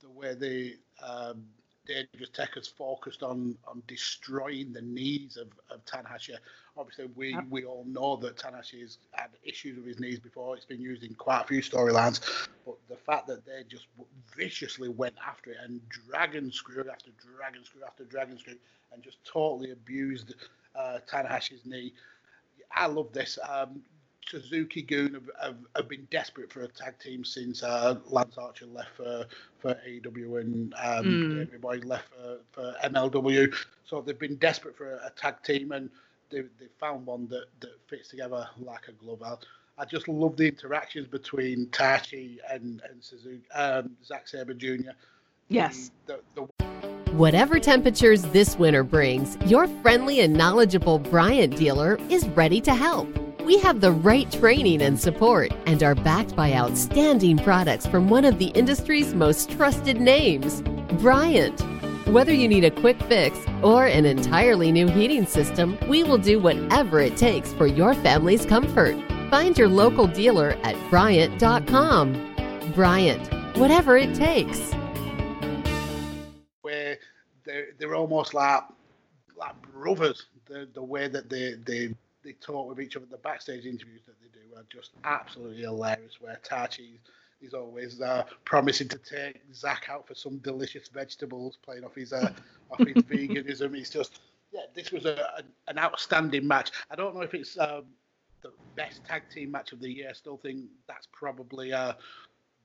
the 0.00 0.10
way 0.10 0.34
they 0.34 0.74
um, 1.06 1.44
Dangerous 1.86 2.30
Tekkers 2.30 2.72
focused 2.72 3.22
on 3.22 3.56
on 3.66 3.82
destroying 3.86 4.72
the 4.72 4.82
knees 4.82 5.36
of, 5.36 5.48
of 5.70 5.84
Tanahashi. 5.84 6.36
Obviously, 6.80 7.10
we, 7.14 7.36
we 7.50 7.64
all 7.64 7.84
know 7.86 8.16
that 8.16 8.38
Tanahashi 8.38 8.80
has 8.80 8.96
had 9.12 9.28
issues 9.44 9.76
with 9.76 9.86
his 9.86 10.00
knees 10.00 10.18
before. 10.18 10.56
It's 10.56 10.64
been 10.64 10.80
used 10.80 11.02
in 11.02 11.12
quite 11.12 11.42
a 11.42 11.46
few 11.46 11.60
storylines, 11.60 12.48
but 12.64 12.76
the 12.88 12.96
fact 12.96 13.26
that 13.26 13.44
they 13.44 13.64
just 13.68 13.86
viciously 14.34 14.88
went 14.88 15.14
after 15.26 15.50
it 15.50 15.58
and 15.62 15.80
dragon 15.90 16.50
screw 16.50 16.82
after 16.90 17.10
dragon 17.22 17.62
screw 17.64 17.82
after 17.86 18.04
dragon 18.04 18.38
screw 18.38 18.54
and 18.94 19.02
just 19.02 19.18
totally 19.24 19.72
abused 19.72 20.34
uh, 20.74 20.98
Tanahashi's 21.06 21.66
knee. 21.66 21.92
I 22.74 22.86
love 22.86 23.12
this. 23.12 23.38
Um, 23.46 23.82
Suzuki-gun 24.26 25.12
have, 25.14 25.30
have, 25.42 25.56
have 25.76 25.88
been 25.88 26.06
desperate 26.10 26.52
for 26.52 26.62
a 26.62 26.68
tag 26.68 26.98
team 26.98 27.24
since 27.24 27.62
uh, 27.62 27.96
Lance 28.06 28.38
Archer 28.38 28.66
left 28.66 28.96
for, 28.96 29.26
for 29.58 29.74
AEW 29.86 30.40
and 30.40 30.74
um, 30.82 31.04
Mm. 31.04 31.36
Davey 31.36 31.58
Boy 31.58 31.80
left 31.84 32.08
for, 32.08 32.38
for 32.52 32.74
MLW. 32.84 33.54
So 33.84 34.00
they've 34.00 34.18
been 34.18 34.36
desperate 34.36 34.76
for 34.76 34.94
a, 34.94 35.08
a 35.08 35.10
tag 35.10 35.42
team 35.42 35.72
and 35.72 35.90
they, 36.30 36.42
they 36.42 36.66
found 36.78 37.06
one 37.06 37.28
that, 37.28 37.46
that 37.60 37.72
fits 37.88 38.08
together 38.08 38.48
like 38.58 38.88
a 38.88 38.92
glove. 38.92 39.22
I, 39.22 39.34
I 39.80 39.84
just 39.84 40.08
love 40.08 40.36
the 40.36 40.48
interactions 40.48 41.06
between 41.06 41.66
Taichi 41.66 42.38
and, 42.50 42.82
and 42.88 43.02
Suzuki, 43.02 43.40
um, 43.54 43.96
Zack 44.04 44.28
Sabre 44.28 44.54
Jr. 44.54 44.90
Yes. 45.48 45.90
The, 46.06 46.20
the, 46.34 46.46
Whatever 47.12 47.58
temperatures 47.58 48.22
this 48.22 48.56
winter 48.56 48.84
brings, 48.84 49.36
your 49.46 49.66
friendly 49.82 50.20
and 50.20 50.34
knowledgeable 50.34 50.98
Bryant 50.98 51.56
dealer 51.56 51.98
is 52.08 52.28
ready 52.28 52.60
to 52.60 52.74
help. 52.74 53.08
We 53.42 53.58
have 53.58 53.80
the 53.80 53.90
right 53.90 54.30
training 54.30 54.80
and 54.80 55.00
support 55.00 55.50
and 55.66 55.82
are 55.82 55.96
backed 55.96 56.36
by 56.36 56.52
outstanding 56.52 57.38
products 57.38 57.86
from 57.86 58.08
one 58.08 58.24
of 58.24 58.38
the 58.38 58.48
industry's 58.48 59.12
most 59.12 59.50
trusted 59.50 60.00
names, 60.00 60.62
Bryant. 61.00 61.60
Whether 62.10 62.34
you 62.34 62.48
need 62.48 62.64
a 62.64 62.72
quick 62.72 63.00
fix 63.04 63.38
or 63.62 63.86
an 63.86 64.04
entirely 64.04 64.72
new 64.72 64.88
heating 64.88 65.24
system, 65.26 65.78
we 65.86 66.02
will 66.02 66.18
do 66.18 66.40
whatever 66.40 66.98
it 66.98 67.16
takes 67.16 67.52
for 67.52 67.68
your 67.68 67.94
family's 67.94 68.44
comfort. 68.44 68.96
Find 69.30 69.56
your 69.56 69.68
local 69.68 70.08
dealer 70.08 70.56
at 70.64 70.74
Bryant.com. 70.90 72.72
Bryant, 72.74 73.32
whatever 73.56 73.96
it 73.96 74.12
takes. 74.16 74.72
where 76.62 76.98
they're, 77.44 77.68
they're 77.78 77.94
almost 77.94 78.34
like 78.34 78.64
like 79.36 79.54
brothers. 79.72 80.26
The 80.46 80.68
the 80.74 80.82
way 80.82 81.06
that 81.06 81.30
they 81.30 81.54
they 81.64 81.94
they 82.24 82.32
talk 82.32 82.68
with 82.68 82.80
each 82.80 82.96
other, 82.96 83.06
the 83.08 83.18
backstage 83.18 83.66
interviews 83.66 84.02
that 84.06 84.16
they 84.20 84.36
do 84.36 84.56
are 84.56 84.64
just 84.68 84.90
absolutely 85.04 85.62
hilarious. 85.62 86.20
Where 86.20 86.40
Taichi 86.44 86.98
is 87.40 87.54
always 87.54 88.00
uh, 88.00 88.24
promising 88.44 88.88
to 88.88 88.98
take 88.98 89.40
Zack 89.54 89.86
out 89.88 90.06
for 90.06 90.14
some 90.14 90.38
delicious 90.38 90.88
vegetables, 90.88 91.58
playing 91.62 91.84
off 91.84 91.94
his 91.94 92.12
uh, 92.12 92.32
off 92.70 92.78
his 92.78 92.96
veganism. 93.04 93.74
He's 93.74 93.90
just 93.90 94.20
yeah, 94.52 94.62
this 94.74 94.90
was 94.90 95.06
a, 95.06 95.42
an 95.68 95.78
outstanding 95.78 96.46
match. 96.46 96.70
I 96.90 96.96
don't 96.96 97.14
know 97.14 97.22
if 97.22 97.34
it's 97.34 97.58
um, 97.58 97.84
the 98.42 98.52
best 98.74 99.04
tag 99.04 99.22
team 99.32 99.52
match 99.52 99.72
of 99.72 99.80
the 99.80 99.90
year. 99.90 100.08
I 100.10 100.12
still 100.12 100.36
think 100.36 100.64
that's 100.88 101.06
probably 101.12 101.72
uh, 101.72 101.94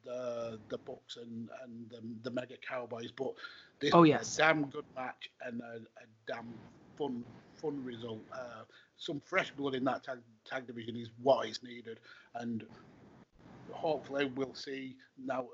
the 0.04 0.60
the 0.70 0.78
Bucks 0.80 1.18
and 1.18 1.50
and 1.64 1.90
the, 1.90 2.02
the 2.24 2.32
Mega 2.32 2.56
Cowboys, 2.68 3.12
but 3.12 3.34
this 3.80 3.92
oh, 3.94 4.02
was 4.02 4.10
yes. 4.10 4.36
a 4.36 4.38
damn 4.40 4.66
good 4.66 4.86
match 4.96 5.30
and 5.42 5.62
a, 5.62 5.76
a 5.76 6.06
damn 6.28 6.54
fun 6.98 7.24
fun 7.56 7.84
result. 7.84 8.22
Uh, 8.34 8.64
some 8.98 9.20
fresh 9.20 9.52
blood 9.52 9.76
in 9.76 9.84
that 9.84 10.04
tag, 10.04 10.20
tag 10.46 10.68
division 10.68 10.96
is 10.96 11.10
what 11.22 11.48
is 11.48 11.62
needed, 11.64 12.00
and 12.36 12.66
hopefully 13.72 14.26
we'll 14.36 14.56
see 14.56 14.96
now 15.24 15.46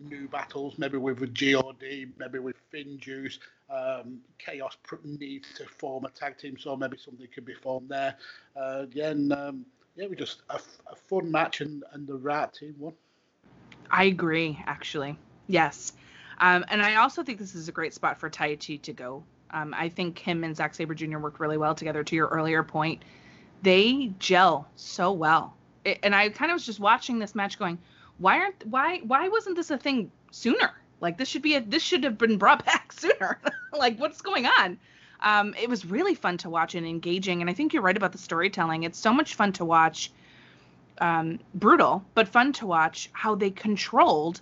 new 0.00 0.28
battles, 0.28 0.78
maybe 0.78 0.98
with 0.98 1.22
a 1.22 1.26
God, 1.26 1.76
maybe 2.18 2.38
with 2.38 2.56
Finjuice. 2.72 3.38
Um, 3.70 4.20
Chaos 4.38 4.76
needs 5.04 5.48
to 5.54 5.64
form 5.64 6.04
a 6.04 6.10
tag 6.10 6.38
team, 6.38 6.56
so 6.58 6.76
maybe 6.76 6.98
something 6.98 7.26
could 7.34 7.44
be 7.44 7.54
formed 7.54 7.88
there. 7.88 8.16
Uh, 8.56 8.86
and 9.00 9.32
um, 9.32 9.66
yeah, 9.96 10.06
we 10.06 10.16
just 10.16 10.42
a, 10.50 10.60
a, 10.90 10.96
fun 10.96 11.30
match, 11.30 11.60
and, 11.60 11.84
and 11.92 12.06
the 12.06 12.14
right 12.14 12.52
team 12.52 12.74
won. 12.78 12.94
I 13.90 14.04
agree, 14.04 14.58
actually. 14.66 15.16
Yes. 15.46 15.92
Um, 16.38 16.64
and 16.68 16.82
I 16.82 16.96
also 16.96 17.22
think 17.22 17.38
this 17.38 17.54
is 17.54 17.68
a 17.68 17.72
great 17.72 17.94
spot 17.94 18.18
for 18.18 18.28
Taichi 18.28 18.80
to 18.82 18.92
go. 18.92 19.22
Um, 19.50 19.74
I 19.76 19.88
think 19.88 20.18
him 20.18 20.44
and 20.44 20.56
Zack 20.56 20.74
Sabre 20.74 20.94
Jr. 20.94 21.18
worked 21.18 21.40
really 21.40 21.58
well 21.58 21.74
together. 21.74 22.02
To 22.02 22.16
your 22.16 22.28
earlier 22.28 22.62
point, 22.62 23.04
they 23.62 24.12
gel 24.18 24.68
so 24.76 25.12
well. 25.12 25.56
And 25.84 26.14
I 26.14 26.28
kind 26.28 26.50
of 26.50 26.56
was 26.56 26.66
just 26.66 26.80
watching 26.80 27.18
this 27.18 27.34
match, 27.34 27.58
going, 27.58 27.78
"Why 28.18 28.38
aren't 28.38 28.66
why 28.66 29.00
why 29.04 29.28
wasn't 29.28 29.56
this 29.56 29.70
a 29.70 29.78
thing 29.78 30.10
sooner? 30.30 30.72
Like 31.00 31.18
this 31.18 31.28
should 31.28 31.42
be 31.42 31.56
a 31.56 31.60
this 31.60 31.82
should 31.82 32.04
have 32.04 32.18
been 32.18 32.38
brought 32.38 32.64
back 32.72 32.92
sooner. 32.92 33.38
like 33.72 33.98
what's 33.98 34.20
going 34.20 34.46
on?" 34.46 34.78
Um, 35.20 35.54
it 35.60 35.68
was 35.68 35.84
really 35.84 36.14
fun 36.14 36.36
to 36.38 36.50
watch 36.50 36.74
and 36.74 36.86
engaging. 36.86 37.40
And 37.40 37.48
I 37.48 37.54
think 37.54 37.72
you're 37.72 37.82
right 37.82 37.96
about 37.96 38.10
the 38.12 38.18
storytelling. 38.18 38.82
It's 38.82 38.98
so 38.98 39.12
much 39.12 39.34
fun 39.36 39.52
to 39.52 39.64
watch 39.64 40.10
um, 40.98 41.38
brutal, 41.54 42.04
but 42.14 42.28
fun 42.28 42.52
to 42.54 42.66
watch 42.66 43.08
how 43.12 43.34
they 43.34 43.50
controlled 43.50 44.40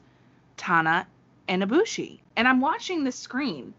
Tana 0.57 1.07
and 1.49 1.63
Ibushi. 1.63 2.21
And 2.37 2.49
I'm 2.49 2.61
watching 2.61 3.05
the 3.05 3.13
screen, 3.13 3.75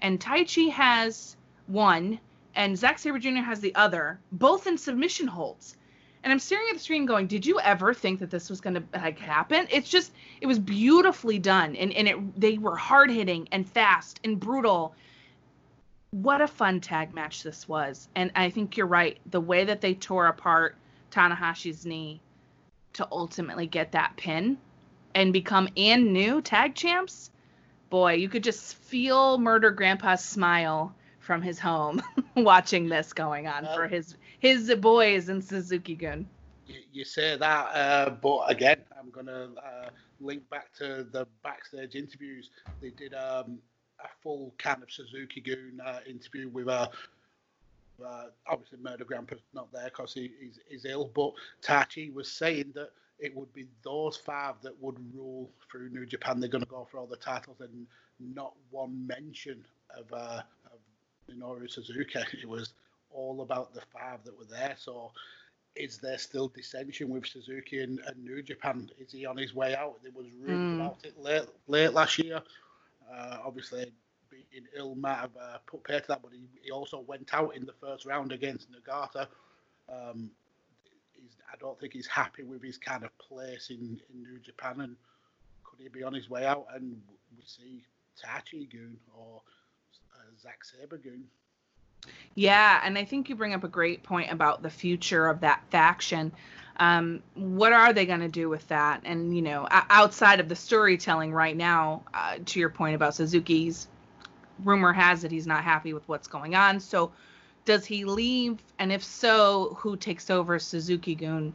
and 0.00 0.20
Taichi 0.20 0.70
has 0.70 1.36
one, 1.66 2.18
and 2.54 2.76
Zack 2.76 2.98
Sabre 2.98 3.18
Jr. 3.18 3.36
has 3.36 3.60
the 3.60 3.74
other, 3.74 4.18
both 4.30 4.66
in 4.66 4.76
submission 4.76 5.26
holds. 5.26 5.76
And 6.24 6.32
I'm 6.32 6.38
staring 6.38 6.66
at 6.70 6.74
the 6.74 6.82
screen 6.82 7.04
going, 7.04 7.26
did 7.26 7.44
you 7.44 7.58
ever 7.60 7.92
think 7.92 8.20
that 8.20 8.30
this 8.30 8.48
was 8.48 8.60
going 8.60 8.74
to 8.74 8.82
like 8.94 9.18
happen? 9.18 9.66
It's 9.70 9.88
just, 9.88 10.12
it 10.40 10.46
was 10.46 10.58
beautifully 10.58 11.38
done. 11.38 11.74
And, 11.74 11.92
and 11.92 12.08
it, 12.08 12.40
they 12.40 12.58
were 12.58 12.76
hard 12.76 13.10
hitting 13.10 13.48
and 13.50 13.68
fast 13.68 14.20
and 14.22 14.38
brutal. 14.38 14.94
What 16.12 16.40
a 16.40 16.46
fun 16.46 16.80
tag 16.80 17.12
match 17.12 17.42
this 17.42 17.68
was. 17.68 18.08
And 18.14 18.30
I 18.36 18.50
think 18.50 18.76
you're 18.76 18.86
right. 18.86 19.18
The 19.30 19.40
way 19.40 19.64
that 19.64 19.80
they 19.80 19.94
tore 19.94 20.26
apart 20.26 20.76
Tanahashi's 21.10 21.84
knee 21.84 22.20
to 22.94 23.08
ultimately 23.10 23.66
get 23.66 23.92
that 23.92 24.16
pin 24.16 24.58
and 25.14 25.32
become 25.32 25.68
and 25.76 26.12
new 26.12 26.40
tag 26.40 26.74
champs, 26.74 27.30
boy, 27.90 28.14
you 28.14 28.28
could 28.28 28.44
just 28.44 28.76
feel 28.76 29.38
Murder 29.38 29.70
Grandpa's 29.70 30.24
smile 30.24 30.94
from 31.18 31.42
his 31.42 31.58
home 31.58 32.02
watching 32.36 32.88
this 32.88 33.12
going 33.12 33.46
on 33.46 33.64
for 33.74 33.88
his 33.88 34.16
his 34.42 34.74
boys 34.74 35.28
in 35.28 35.40
Suzuki 35.40 35.94
Gun. 35.94 36.26
You, 36.66 36.80
you 36.92 37.04
say 37.04 37.36
that, 37.36 37.66
uh, 37.76 38.10
but 38.10 38.50
again, 38.50 38.80
I'm 38.98 39.08
gonna 39.10 39.50
uh, 39.56 39.90
link 40.20 40.50
back 40.50 40.74
to 40.78 41.06
the 41.12 41.28
backstage 41.44 41.94
interviews. 41.94 42.50
They 42.80 42.90
did 42.90 43.14
um, 43.14 43.60
a 44.00 44.08
full 44.20 44.52
kind 44.58 44.82
of 44.82 44.90
Suzuki 44.90 45.40
Gun 45.40 45.80
uh, 45.86 46.00
interview 46.08 46.48
with 46.48 46.66
a 46.66 46.90
uh, 48.04 48.24
obviously, 48.48 48.78
Murder 48.82 49.04
Grandpa's 49.04 49.38
not 49.54 49.72
there 49.72 49.84
because 49.84 50.12
he, 50.12 50.32
he's, 50.40 50.58
he's, 50.68 50.84
ill, 50.86 51.12
but 51.14 51.34
Taichi 51.62 52.12
was 52.12 52.28
saying 52.28 52.72
that 52.74 52.90
it 53.20 53.36
would 53.36 53.52
be 53.52 53.68
those 53.84 54.16
five 54.16 54.56
that 54.62 54.74
would 54.82 54.96
rule 55.14 55.48
through 55.70 55.90
New 55.90 56.04
Japan. 56.04 56.40
They're 56.40 56.48
going 56.48 56.64
to 56.64 56.70
go 56.70 56.88
for 56.90 56.98
all 56.98 57.06
the 57.06 57.16
titles, 57.16 57.58
and 57.60 57.86
not 58.34 58.54
one 58.70 59.06
mention 59.06 59.64
of, 59.96 60.12
uh, 60.12 60.42
of 60.66 60.80
Minoru 61.30 61.70
Suzuki. 61.70 62.18
It 62.42 62.48
was 62.48 62.72
all 63.14 63.42
about 63.42 63.74
the 63.74 63.82
five 63.92 64.24
that 64.24 64.36
were 64.36 64.44
there. 64.44 64.74
So, 64.78 65.12
is 65.74 65.98
there 65.98 66.18
still 66.18 66.48
dissension 66.48 67.08
with 67.08 67.26
Suzuki 67.26 67.82
and, 67.82 67.98
and 68.06 68.24
New 68.24 68.42
Japan? 68.42 68.90
Is 68.98 69.12
he 69.12 69.24
on 69.26 69.36
his 69.36 69.54
way 69.54 69.74
out? 69.74 70.02
There 70.02 70.12
was 70.14 70.26
rumors 70.40 70.78
mm. 70.78 70.80
about 70.80 71.04
it 71.04 71.18
late, 71.18 71.46
late 71.66 71.92
last 71.92 72.18
year. 72.18 72.42
Uh, 73.12 73.38
obviously, 73.44 73.92
being 74.30 74.66
ill 74.76 74.94
might 74.94 75.16
have 75.16 75.36
uh, 75.40 75.58
put 75.66 75.84
pay 75.84 76.00
to 76.00 76.08
that, 76.08 76.22
but 76.22 76.32
he, 76.32 76.40
he 76.62 76.70
also 76.70 77.00
went 77.00 77.32
out 77.32 77.56
in 77.56 77.64
the 77.66 77.72
first 77.72 78.06
round 78.06 78.32
against 78.32 78.68
Nagata. 78.70 79.26
Um, 79.88 80.30
I 81.52 81.56
don't 81.60 81.78
think 81.78 81.92
he's 81.92 82.06
happy 82.06 82.42
with 82.42 82.62
his 82.62 82.78
kind 82.78 83.04
of 83.04 83.16
place 83.18 83.68
in, 83.70 84.00
in 84.12 84.22
New 84.22 84.38
Japan, 84.38 84.80
and 84.80 84.96
could 85.64 85.80
he 85.80 85.88
be 85.88 86.02
on 86.02 86.14
his 86.14 86.30
way 86.30 86.46
out? 86.46 86.66
And 86.74 87.00
we 87.36 87.42
see 87.44 87.84
Taichi 88.22 88.72
Gun 88.72 88.96
or 89.14 89.42
uh, 90.14 90.40
Zack 90.40 90.64
Sabre 90.64 90.96
Gun. 90.96 91.24
Yeah, 92.34 92.80
and 92.82 92.96
I 92.96 93.04
think 93.04 93.28
you 93.28 93.36
bring 93.36 93.54
up 93.54 93.64
a 93.64 93.68
great 93.68 94.02
point 94.02 94.32
about 94.32 94.62
the 94.62 94.70
future 94.70 95.28
of 95.28 95.40
that 95.40 95.62
faction. 95.70 96.32
Um, 96.78 97.22
what 97.34 97.72
are 97.72 97.92
they 97.92 98.06
going 98.06 98.20
to 98.20 98.28
do 98.28 98.48
with 98.48 98.66
that? 98.68 99.02
And 99.04 99.36
you 99.36 99.42
know, 99.42 99.68
outside 99.70 100.40
of 100.40 100.48
the 100.48 100.56
storytelling 100.56 101.32
right 101.32 101.56
now, 101.56 102.02
uh, 102.14 102.38
to 102.44 102.60
your 102.60 102.70
point 102.70 102.94
about 102.94 103.14
Suzuki's 103.14 103.88
rumor 104.64 104.92
has 104.92 105.24
it 105.24 105.30
he's 105.30 105.46
not 105.46 105.64
happy 105.64 105.92
with 105.92 106.06
what's 106.08 106.28
going 106.28 106.54
on. 106.54 106.80
So 106.80 107.12
does 107.64 107.84
he 107.84 108.04
leave? 108.04 108.58
And 108.78 108.92
if 108.92 109.04
so, 109.04 109.76
who 109.80 109.96
takes 109.96 110.30
over 110.30 110.58
Suzuki 110.58 111.14
Gun? 111.14 111.54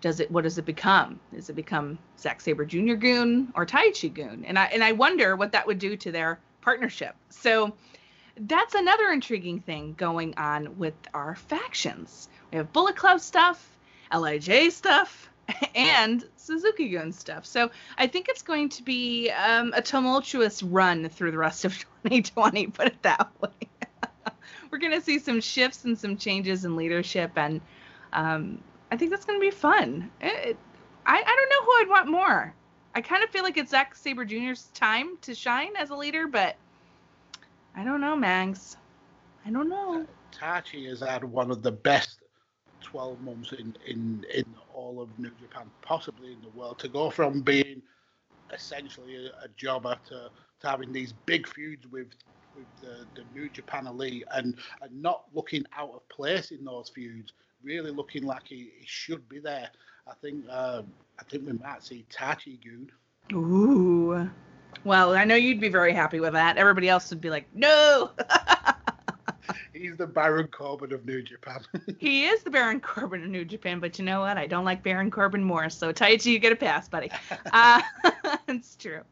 Does 0.00 0.20
it 0.20 0.30
what 0.30 0.44
does 0.44 0.58
it 0.58 0.64
become? 0.64 1.18
Does 1.34 1.50
it 1.50 1.56
become 1.56 1.98
Zack 2.18 2.40
Sabre 2.40 2.64
Jr. 2.64 2.94
Gun 2.94 3.52
or 3.56 3.66
Taichi 3.66 4.12
Gun? 4.12 4.44
And 4.46 4.58
I 4.58 4.66
and 4.66 4.84
I 4.84 4.92
wonder 4.92 5.34
what 5.34 5.52
that 5.52 5.66
would 5.66 5.78
do 5.78 5.96
to 5.96 6.12
their 6.12 6.38
partnership. 6.60 7.16
So 7.30 7.74
that's 8.40 8.74
another 8.74 9.10
intriguing 9.10 9.60
thing 9.60 9.94
going 9.96 10.34
on 10.36 10.78
with 10.78 10.94
our 11.14 11.34
factions. 11.34 12.28
We 12.50 12.58
have 12.58 12.72
Bullet 12.72 12.96
Club 12.96 13.20
stuff, 13.20 13.76
LIJ 14.14 14.72
stuff, 14.72 15.30
and 15.74 16.24
Suzuki 16.36 16.88
Gun 16.90 17.12
stuff. 17.12 17.46
So 17.46 17.70
I 17.96 18.06
think 18.06 18.28
it's 18.28 18.42
going 18.42 18.68
to 18.70 18.82
be 18.82 19.30
um, 19.30 19.72
a 19.74 19.82
tumultuous 19.82 20.62
run 20.62 21.08
through 21.08 21.32
the 21.32 21.38
rest 21.38 21.64
of 21.64 21.76
2020, 22.04 22.68
put 22.68 22.86
it 22.86 23.02
that 23.02 23.28
way. 23.40 23.50
We're 24.70 24.78
going 24.78 24.92
to 24.92 25.00
see 25.00 25.18
some 25.18 25.40
shifts 25.40 25.84
and 25.84 25.98
some 25.98 26.16
changes 26.16 26.64
in 26.64 26.76
leadership, 26.76 27.32
and 27.36 27.60
um, 28.12 28.62
I 28.90 28.96
think 28.96 29.10
that's 29.10 29.24
going 29.24 29.38
to 29.38 29.44
be 29.44 29.50
fun. 29.50 30.10
It, 30.20 30.56
I, 31.06 31.16
I 31.16 31.36
don't 31.36 31.50
know 31.50 31.64
who 31.64 31.72
I'd 31.80 31.88
want 31.88 32.10
more. 32.10 32.54
I 32.94 33.00
kind 33.00 33.22
of 33.22 33.30
feel 33.30 33.42
like 33.42 33.56
it's 33.56 33.70
Zack 33.70 33.94
Sabre 33.94 34.24
Jr.'s 34.24 34.68
time 34.74 35.18
to 35.22 35.34
shine 35.34 35.76
as 35.76 35.90
a 35.90 35.96
leader, 35.96 36.26
but 36.26 36.56
I 37.78 37.84
don't 37.84 38.00
know, 38.00 38.16
Mags. 38.16 38.76
I 39.46 39.50
don't 39.50 39.68
know. 39.68 40.04
Taichi 40.32 40.88
has 40.88 40.98
had 40.98 41.22
one 41.22 41.48
of 41.52 41.62
the 41.62 41.70
best 41.70 42.18
12 42.80 43.20
months 43.20 43.52
in, 43.52 43.76
in, 43.86 44.26
in 44.34 44.44
all 44.74 45.00
of 45.00 45.16
New 45.16 45.30
Japan, 45.40 45.70
possibly 45.80 46.32
in 46.32 46.42
the 46.42 46.48
world, 46.58 46.80
to 46.80 46.88
go 46.88 47.08
from 47.08 47.40
being 47.40 47.80
essentially 48.52 49.14
a, 49.14 49.44
a 49.44 49.48
jobber 49.56 49.96
to, 50.08 50.28
to 50.60 50.68
having 50.68 50.92
these 50.92 51.12
big 51.12 51.46
feuds 51.46 51.86
with 51.86 52.08
with 52.56 52.66
the, 52.80 53.06
the 53.14 53.22
New 53.32 53.48
Japan 53.48 53.86
Elite 53.86 54.24
and, 54.32 54.56
and 54.82 55.00
not 55.00 55.26
looking 55.32 55.64
out 55.76 55.92
of 55.94 56.08
place 56.08 56.50
in 56.50 56.64
those 56.64 56.88
feuds, 56.88 57.32
really 57.62 57.92
looking 57.92 58.24
like 58.24 58.48
he, 58.48 58.72
he 58.76 58.84
should 58.84 59.28
be 59.28 59.38
there. 59.38 59.70
I 60.08 60.14
think 60.20 60.44
um, 60.50 60.88
I 61.20 61.24
think 61.30 61.46
we 61.46 61.52
might 61.52 61.84
see 61.84 62.04
Taichi 62.10 62.58
Gun. 62.64 62.90
Ooh. 63.32 64.28
Well, 64.84 65.14
I 65.14 65.24
know 65.24 65.34
you'd 65.34 65.60
be 65.60 65.68
very 65.68 65.92
happy 65.92 66.20
with 66.20 66.32
that. 66.32 66.56
Everybody 66.56 66.88
else 66.88 67.10
would 67.10 67.20
be 67.20 67.30
like, 67.30 67.46
no. 67.54 68.10
He's 69.72 69.96
the 69.96 70.06
Baron 70.06 70.48
Corbin 70.48 70.92
of 70.92 71.06
New 71.06 71.22
Japan. 71.22 71.60
he 71.98 72.26
is 72.26 72.42
the 72.42 72.50
Baron 72.50 72.80
Corbin 72.80 73.22
of 73.22 73.30
New 73.30 73.44
Japan, 73.44 73.78
but 73.78 73.98
you 73.98 74.04
know 74.04 74.20
what? 74.20 74.36
I 74.36 74.46
don't 74.46 74.64
like 74.64 74.82
Baron 74.82 75.10
Corbin 75.10 75.42
more. 75.42 75.70
So 75.70 75.92
Taichi, 75.92 76.26
you 76.26 76.38
get 76.38 76.52
a 76.52 76.56
pass, 76.56 76.88
buddy. 76.88 77.10
Uh, 77.52 77.80
it's 78.48 78.76
true. 78.76 79.02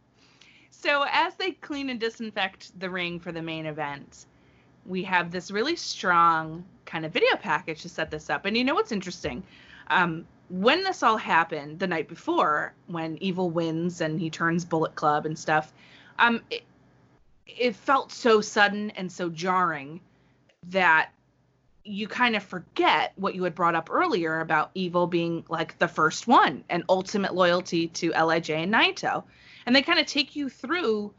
So 0.70 1.06
as 1.10 1.34
they 1.36 1.52
clean 1.52 1.90
and 1.90 1.98
disinfect 1.98 2.78
the 2.80 2.90
ring 2.90 3.18
for 3.18 3.32
the 3.32 3.42
main 3.42 3.66
event, 3.66 4.26
we 4.84 5.02
have 5.04 5.30
this 5.30 5.50
really 5.50 5.76
strong 5.76 6.64
kind 6.84 7.04
of 7.04 7.12
video 7.12 7.36
package 7.36 7.82
to 7.82 7.88
set 7.88 8.10
this 8.10 8.28
up. 8.30 8.44
And 8.44 8.56
you 8.56 8.64
know 8.64 8.74
what's 8.74 8.92
interesting? 8.92 9.42
Um, 9.88 10.26
when 10.48 10.82
this 10.84 11.02
all 11.02 11.16
happened 11.16 11.78
the 11.78 11.86
night 11.86 12.08
before, 12.08 12.74
when 12.86 13.18
Evil 13.20 13.50
wins 13.50 14.00
and 14.00 14.20
he 14.20 14.30
turns 14.30 14.64
Bullet 14.64 14.94
Club 14.94 15.26
and 15.26 15.38
stuff, 15.38 15.72
um, 16.18 16.42
it, 16.50 16.62
it 17.46 17.76
felt 17.76 18.12
so 18.12 18.40
sudden 18.40 18.90
and 18.90 19.10
so 19.10 19.28
jarring 19.28 20.00
that 20.68 21.10
you 21.84 22.08
kind 22.08 22.34
of 22.34 22.42
forget 22.42 23.12
what 23.16 23.34
you 23.34 23.44
had 23.44 23.54
brought 23.54 23.74
up 23.74 23.90
earlier 23.90 24.40
about 24.40 24.70
Evil 24.74 25.06
being 25.06 25.44
like 25.48 25.78
the 25.78 25.88
first 25.88 26.26
one 26.26 26.64
and 26.68 26.82
ultimate 26.88 27.34
loyalty 27.34 27.88
to 27.88 28.10
LIJ 28.10 28.50
and 28.50 28.74
Naito. 28.74 29.24
And 29.64 29.74
they 29.74 29.82
kind 29.82 30.00
of 30.00 30.06
take 30.06 30.36
you 30.36 30.48
through 30.48 31.12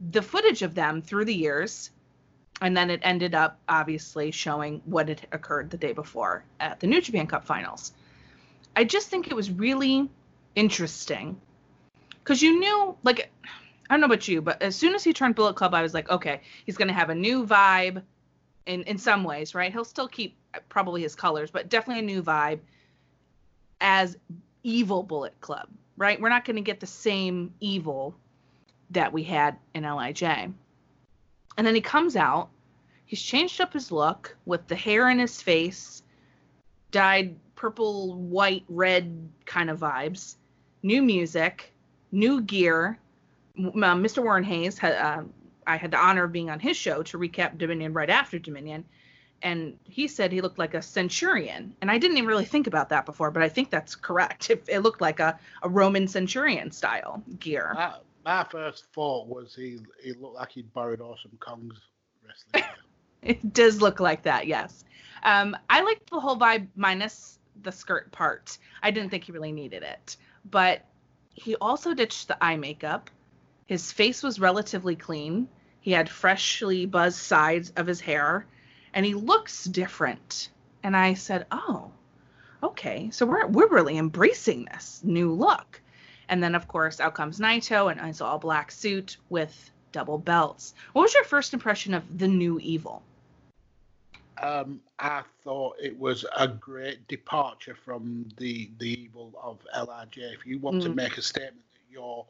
the 0.00 0.22
footage 0.22 0.62
of 0.62 0.74
them 0.74 1.02
through 1.02 1.24
the 1.24 1.34
years. 1.34 1.90
And 2.60 2.76
then 2.76 2.90
it 2.90 3.00
ended 3.02 3.34
up 3.34 3.58
obviously 3.68 4.30
showing 4.30 4.80
what 4.84 5.08
had 5.08 5.26
occurred 5.32 5.70
the 5.70 5.76
day 5.76 5.92
before 5.92 6.44
at 6.60 6.78
the 6.78 6.86
New 6.86 7.00
Japan 7.00 7.26
Cup 7.26 7.44
finals. 7.44 7.92
I 8.74 8.84
just 8.84 9.08
think 9.08 9.28
it 9.28 9.34
was 9.34 9.50
really 9.50 10.08
interesting 10.54 11.40
because 12.10 12.42
you 12.42 12.58
knew, 12.58 12.96
like, 13.02 13.30
I 13.90 13.94
don't 13.94 14.00
know 14.00 14.06
about 14.06 14.28
you, 14.28 14.40
but 14.40 14.62
as 14.62 14.76
soon 14.76 14.94
as 14.94 15.04
he 15.04 15.12
turned 15.12 15.34
Bullet 15.34 15.54
Club, 15.54 15.74
I 15.74 15.82
was 15.82 15.92
like, 15.92 16.08
okay, 16.08 16.40
he's 16.64 16.76
going 16.76 16.88
to 16.88 16.94
have 16.94 17.10
a 17.10 17.14
new 17.14 17.44
vibe 17.46 18.02
in 18.66 18.82
in 18.84 18.98
some 18.98 19.24
ways, 19.24 19.54
right? 19.54 19.72
He'll 19.72 19.84
still 19.84 20.08
keep 20.08 20.36
probably 20.68 21.02
his 21.02 21.14
colors, 21.14 21.50
but 21.50 21.68
definitely 21.68 22.02
a 22.02 22.06
new 22.06 22.22
vibe 22.22 22.60
as 23.80 24.16
evil 24.62 25.02
Bullet 25.02 25.38
Club, 25.40 25.68
right? 25.96 26.20
We're 26.20 26.28
not 26.28 26.44
going 26.44 26.56
to 26.56 26.62
get 26.62 26.80
the 26.80 26.86
same 26.86 27.52
evil 27.60 28.14
that 28.90 29.12
we 29.12 29.24
had 29.24 29.56
in 29.74 29.84
LIJ. 29.84 30.22
And 30.22 31.66
then 31.66 31.74
he 31.74 31.80
comes 31.80 32.16
out, 32.16 32.48
he's 33.04 33.20
changed 33.20 33.60
up 33.60 33.72
his 33.72 33.90
look 33.90 34.36
with 34.46 34.66
the 34.68 34.76
hair 34.76 35.10
in 35.10 35.18
his 35.18 35.42
face, 35.42 36.02
dyed 36.90 37.36
purple, 37.54 38.14
white, 38.14 38.64
red 38.68 39.28
kind 39.46 39.70
of 39.70 39.78
vibes, 39.78 40.36
new 40.82 41.02
music, 41.02 41.72
new 42.10 42.40
gear. 42.42 42.98
Mr. 43.58 44.18
Uh, 44.18 44.22
Warren 44.22 44.44
Hayes 44.44 44.78
had, 44.78 44.94
uh, 44.94 45.22
I 45.66 45.76
had 45.76 45.90
the 45.90 45.98
honor 45.98 46.24
of 46.24 46.32
being 46.32 46.50
on 46.50 46.58
his 46.58 46.76
show 46.76 47.02
to 47.04 47.18
recap 47.18 47.58
Dominion 47.58 47.92
right 47.92 48.10
after 48.10 48.38
Dominion, 48.38 48.84
and 49.42 49.76
he 49.84 50.08
said 50.08 50.32
he 50.32 50.40
looked 50.40 50.58
like 50.58 50.74
a 50.74 50.82
centurion, 50.82 51.74
and 51.80 51.90
I 51.90 51.98
didn't 51.98 52.16
even 52.16 52.28
really 52.28 52.44
think 52.44 52.66
about 52.66 52.88
that 52.90 53.06
before, 53.06 53.30
but 53.30 53.42
I 53.42 53.48
think 53.48 53.70
that's 53.70 53.94
correct. 53.94 54.50
It, 54.50 54.64
it 54.68 54.78
looked 54.80 55.00
like 55.00 55.20
a, 55.20 55.38
a 55.62 55.68
Roman 55.68 56.08
centurion 56.08 56.70
style 56.70 57.22
gear. 57.38 57.72
My, 57.74 57.94
my 58.24 58.44
first 58.44 58.86
thought 58.92 59.26
was 59.26 59.54
he 59.54 59.78
he 60.02 60.12
looked 60.12 60.34
like 60.34 60.52
he'd 60.52 60.72
borrowed 60.72 61.00
Awesome 61.00 61.36
Kong's 61.40 61.78
wrestling. 62.26 62.70
it 63.22 63.52
does 63.52 63.80
look 63.80 64.00
like 64.00 64.22
that, 64.22 64.46
yes. 64.46 64.84
Um, 65.22 65.56
I 65.70 65.82
liked 65.82 66.10
the 66.10 66.20
whole 66.20 66.36
vibe 66.36 66.66
minus 66.76 67.38
the 67.62 67.72
skirt 67.72 68.12
part. 68.12 68.58
I 68.82 68.90
didn't 68.90 69.10
think 69.10 69.24
he 69.24 69.32
really 69.32 69.52
needed 69.52 69.82
it, 69.82 70.16
but 70.50 70.84
he 71.34 71.56
also 71.56 71.94
ditched 71.94 72.28
the 72.28 72.42
eye 72.42 72.56
makeup 72.56 73.10
his 73.72 73.90
face 73.90 74.22
was 74.22 74.38
relatively 74.38 74.96
clean. 74.96 75.48
He 75.80 75.92
had 75.92 76.10
freshly 76.10 76.84
buzzed 76.84 77.16
sides 77.16 77.72
of 77.76 77.86
his 77.86 78.02
hair, 78.02 78.44
and 78.92 79.06
he 79.06 79.14
looks 79.14 79.64
different. 79.64 80.50
And 80.82 80.94
I 80.94 81.14
said, 81.14 81.46
"Oh, 81.50 81.90
okay. 82.62 83.08
So 83.10 83.24
we're 83.24 83.46
we're 83.46 83.68
really 83.68 83.96
embracing 83.96 84.66
this 84.66 85.00
new 85.02 85.32
look." 85.32 85.80
And 86.28 86.42
then 86.42 86.54
of 86.54 86.68
course 86.68 87.00
out 87.00 87.14
comes 87.14 87.38
Naito 87.40 87.90
and 87.90 87.98
his 88.00 88.20
all 88.20 88.38
black 88.38 88.70
suit 88.70 89.16
with 89.30 89.70
double 89.90 90.18
belts. 90.18 90.74
What 90.92 91.02
was 91.02 91.14
your 91.14 91.24
first 91.24 91.54
impression 91.54 91.94
of 91.94 92.18
the 92.18 92.28
new 92.28 92.58
evil? 92.60 93.02
Um, 94.42 94.80
I 94.98 95.22
thought 95.44 95.76
it 95.80 95.96
was 95.96 96.24
a 96.36 96.48
great 96.48 97.06
departure 97.06 97.76
from 97.84 98.28
the 98.38 98.70
the 98.78 99.00
evil 99.00 99.32
of 99.40 99.58
LIJ. 99.74 100.18
If 100.18 100.46
you 100.46 100.58
want 100.58 100.78
mm. 100.78 100.82
to 100.84 100.88
make 100.88 101.16
a 101.16 101.22
statement 101.22 101.64
that 101.72 101.92
you're 101.92 102.26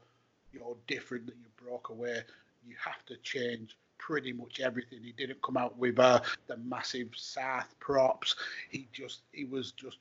you're 0.52 0.76
different, 0.86 1.26
that 1.26 1.36
you 1.36 1.66
broke 1.66 1.88
away, 1.88 2.20
you 2.66 2.74
have 2.84 3.04
to 3.06 3.16
change 3.18 3.76
pretty 3.98 4.32
much 4.32 4.60
everything. 4.60 4.98
He 5.02 5.12
didn't 5.12 5.40
come 5.42 5.56
out 5.56 5.78
with 5.78 5.98
uh, 5.98 6.20
the 6.48 6.56
massive 6.58 7.08
South 7.14 7.74
props. 7.80 8.34
He 8.70 8.88
just 8.92 9.22
he 9.32 9.44
was 9.44 9.72
just 9.72 9.98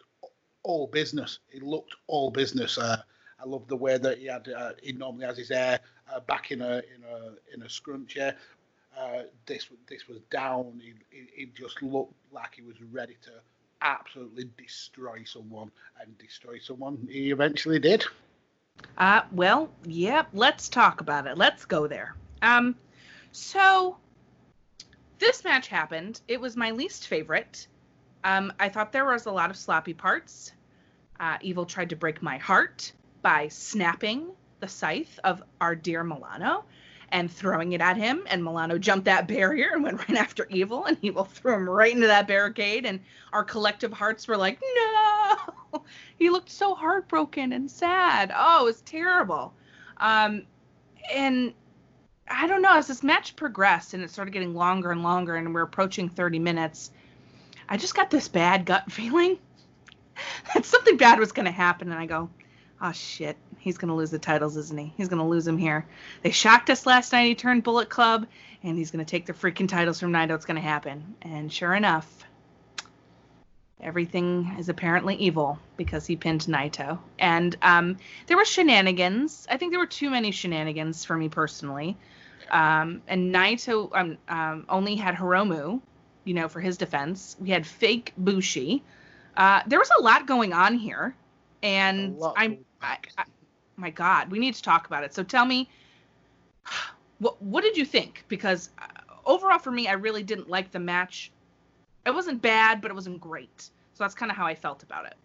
all 0.63 0.87
business. 0.87 1.39
He 1.49 1.59
looked 1.59 1.95
all 2.07 2.31
business. 2.31 2.77
Uh, 2.77 3.01
I 3.39 3.47
love 3.47 3.67
the 3.67 3.75
way 3.75 3.97
that 3.97 4.17
he 4.17 4.25
had. 4.25 4.47
Uh, 4.49 4.71
he 4.81 4.91
normally 4.91 5.25
has 5.25 5.37
his 5.37 5.49
hair 5.49 5.79
uh, 6.13 6.19
back 6.19 6.51
in 6.51 6.61
a 6.61 6.81
in 6.95 7.03
a 7.09 7.53
in 7.53 7.63
a 7.63 7.69
scrunch 7.69 8.13
here. 8.13 8.35
Uh, 8.97 9.23
this 9.45 9.67
this 9.87 10.07
was 10.07 10.19
down. 10.29 10.81
He, 10.83 10.93
he, 11.09 11.27
he 11.35 11.45
just 11.45 11.81
looked 11.81 12.13
like 12.31 12.55
he 12.55 12.61
was 12.61 12.75
ready 12.91 13.17
to 13.23 13.31
absolutely 13.81 14.49
destroy 14.57 15.23
someone 15.23 15.71
and 15.99 16.17
destroy 16.17 16.59
someone. 16.59 17.07
He 17.09 17.31
eventually 17.31 17.79
did. 17.79 18.05
Uh, 18.97 19.21
well. 19.31 19.69
Yeah, 19.85 20.25
let's 20.33 20.69
talk 20.69 21.01
about 21.01 21.27
it. 21.27 21.37
Let's 21.37 21.65
go 21.65 21.87
there. 21.87 22.15
Um, 22.41 22.75
so 23.31 23.97
this 25.19 25.43
match 25.43 25.67
happened. 25.67 26.19
It 26.27 26.41
was 26.41 26.57
my 26.57 26.71
least 26.71 27.07
favorite. 27.07 27.67
Um, 28.23 28.51
I 28.59 28.69
thought 28.69 28.91
there 28.91 29.05
was 29.05 29.25
a 29.25 29.31
lot 29.31 29.49
of 29.49 29.57
sloppy 29.57 29.93
parts. 29.93 30.51
Uh, 31.19 31.37
Evil 31.41 31.65
tried 31.65 31.89
to 31.89 31.95
break 31.95 32.21
my 32.21 32.37
heart 32.37 32.91
by 33.21 33.47
snapping 33.47 34.31
the 34.59 34.67
scythe 34.67 35.19
of 35.23 35.43
our 35.59 35.75
dear 35.75 36.03
Milano 36.03 36.65
and 37.11 37.31
throwing 37.31 37.73
it 37.73 37.81
at 37.81 37.97
him. 37.97 38.23
And 38.27 38.43
Milano 38.43 38.77
jumped 38.77 39.05
that 39.05 39.27
barrier 39.27 39.71
and 39.73 39.83
went 39.83 39.97
right 40.09 40.17
after 40.17 40.47
Evil, 40.49 40.85
and 40.85 40.97
Evil 41.01 41.23
threw 41.23 41.55
him 41.55 41.69
right 41.69 41.93
into 41.93 42.07
that 42.07 42.27
barricade. 42.27 42.85
And 42.85 42.99
our 43.33 43.43
collective 43.43 43.93
hearts 43.93 44.27
were 44.27 44.37
like, 44.37 44.59
no! 44.75 45.83
he 46.17 46.29
looked 46.29 46.49
so 46.49 46.75
heartbroken 46.75 47.53
and 47.53 47.69
sad. 47.69 48.31
Oh, 48.35 48.61
it 48.61 48.65
was 48.65 48.81
terrible. 48.81 49.53
Um, 49.97 50.43
and 51.13 51.53
I 52.27 52.47
don't 52.47 52.61
know, 52.61 52.73
as 52.73 52.87
this 52.87 53.03
match 53.03 53.35
progressed 53.35 53.93
and 53.93 54.03
it 54.03 54.09
started 54.09 54.31
getting 54.31 54.53
longer 54.53 54.91
and 54.91 55.03
longer, 55.03 55.35
and 55.35 55.53
we're 55.53 55.61
approaching 55.61 56.09
30 56.09 56.39
minutes, 56.39 56.91
I 57.67 57.77
just 57.77 57.95
got 57.95 58.09
this 58.09 58.27
bad 58.27 58.65
gut 58.65 58.91
feeling 58.91 59.37
that 60.53 60.65
something 60.65 60.97
bad 60.97 61.19
was 61.19 61.31
going 61.31 61.45
to 61.45 61.51
happen. 61.51 61.91
And 61.91 61.99
I 61.99 62.05
go, 62.05 62.29
oh 62.81 62.91
shit, 62.91 63.37
he's 63.61 63.77
gonna 63.77 63.95
lose 63.95 64.11
the 64.11 64.19
titles, 64.19 64.57
isn't 64.57 64.77
he? 64.77 64.93
He's 64.97 65.07
gonna 65.07 65.27
lose 65.27 65.45
them 65.45 65.57
here. 65.57 65.85
They 66.23 66.31
shocked 66.31 66.69
us 66.69 66.85
last 66.85 67.13
night. 67.13 67.27
He 67.27 67.35
turned 67.35 67.63
Bullet 67.63 67.89
Club, 67.89 68.27
and 68.63 68.77
he's 68.77 68.91
gonna 68.91 69.05
take 69.05 69.25
the 69.25 69.33
freaking 69.33 69.69
titles 69.69 69.99
from 69.99 70.11
Naito. 70.11 70.35
It's 70.35 70.45
gonna 70.45 70.59
happen. 70.59 71.15
And 71.21 71.51
sure 71.53 71.73
enough, 71.73 72.25
everything 73.79 74.55
is 74.59 74.69
apparently 74.69 75.15
evil 75.15 75.59
because 75.77 76.05
he 76.05 76.15
pinned 76.15 76.41
Naito. 76.41 76.99
And 77.19 77.55
um, 77.61 77.97
there 78.27 78.37
were 78.37 78.45
shenanigans. 78.45 79.47
I 79.49 79.57
think 79.57 79.71
there 79.71 79.79
were 79.79 79.85
too 79.85 80.09
many 80.09 80.31
shenanigans 80.31 81.05
for 81.05 81.15
me 81.15 81.29
personally. 81.29 81.97
Um, 82.49 83.01
and 83.07 83.33
Naito 83.33 83.89
um, 83.93 84.17
um, 84.27 84.65
only 84.67 84.95
had 84.95 85.15
Hiromu, 85.15 85.81
you 86.25 86.33
know, 86.33 86.47
for 86.47 86.59
his 86.59 86.77
defense. 86.77 87.37
We 87.39 87.49
had 87.49 87.65
fake 87.65 88.13
Bushi. 88.17 88.83
Uh, 89.37 89.61
there 89.67 89.79
was 89.79 89.89
a 89.97 90.01
lot 90.01 90.27
going 90.27 90.51
on 90.51 90.75
here, 90.75 91.15
and 91.63 92.17
I'm 92.35 92.65
I, 92.81 92.97
I, 93.17 93.23
my 93.81 93.89
God, 93.89 94.31
we 94.31 94.39
need 94.39 94.53
to 94.53 94.61
talk 94.61 94.87
about 94.87 95.03
it. 95.03 95.13
So 95.13 95.23
tell 95.23 95.45
me, 95.45 95.67
what 97.19 97.41
what 97.41 97.63
did 97.63 97.75
you 97.75 97.85
think? 97.85 98.23
Because 98.27 98.69
uh, 98.79 98.85
overall, 99.25 99.59
for 99.59 99.71
me, 99.71 99.87
I 99.87 99.93
really 99.93 100.23
didn't 100.23 100.49
like 100.49 100.71
the 100.71 100.79
match. 100.79 101.31
It 102.05 102.13
wasn't 102.13 102.41
bad, 102.41 102.81
but 102.81 102.89
it 102.89 102.93
wasn't 102.93 103.19
great. 103.19 103.69
So 103.93 104.03
that's 104.03 104.15
kind 104.15 104.31
of 104.31 104.37
how 104.37 104.45
I 104.45 104.55
felt 104.55 104.83
about 104.83 105.05
it. 105.05 105.15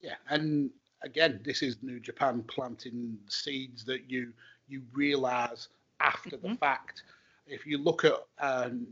Yeah, 0.00 0.14
and 0.28 0.70
again, 1.02 1.40
this 1.44 1.62
is 1.62 1.76
New 1.82 1.98
Japan 1.98 2.44
planting 2.46 3.18
seeds 3.28 3.84
that 3.84 4.08
you 4.08 4.32
you 4.68 4.82
realize 4.92 5.68
after 6.00 6.36
mm-hmm. 6.36 6.52
the 6.52 6.58
fact. 6.58 7.02
If 7.46 7.66
you 7.66 7.76
look 7.76 8.04
at 8.04 8.14
um, 8.38 8.86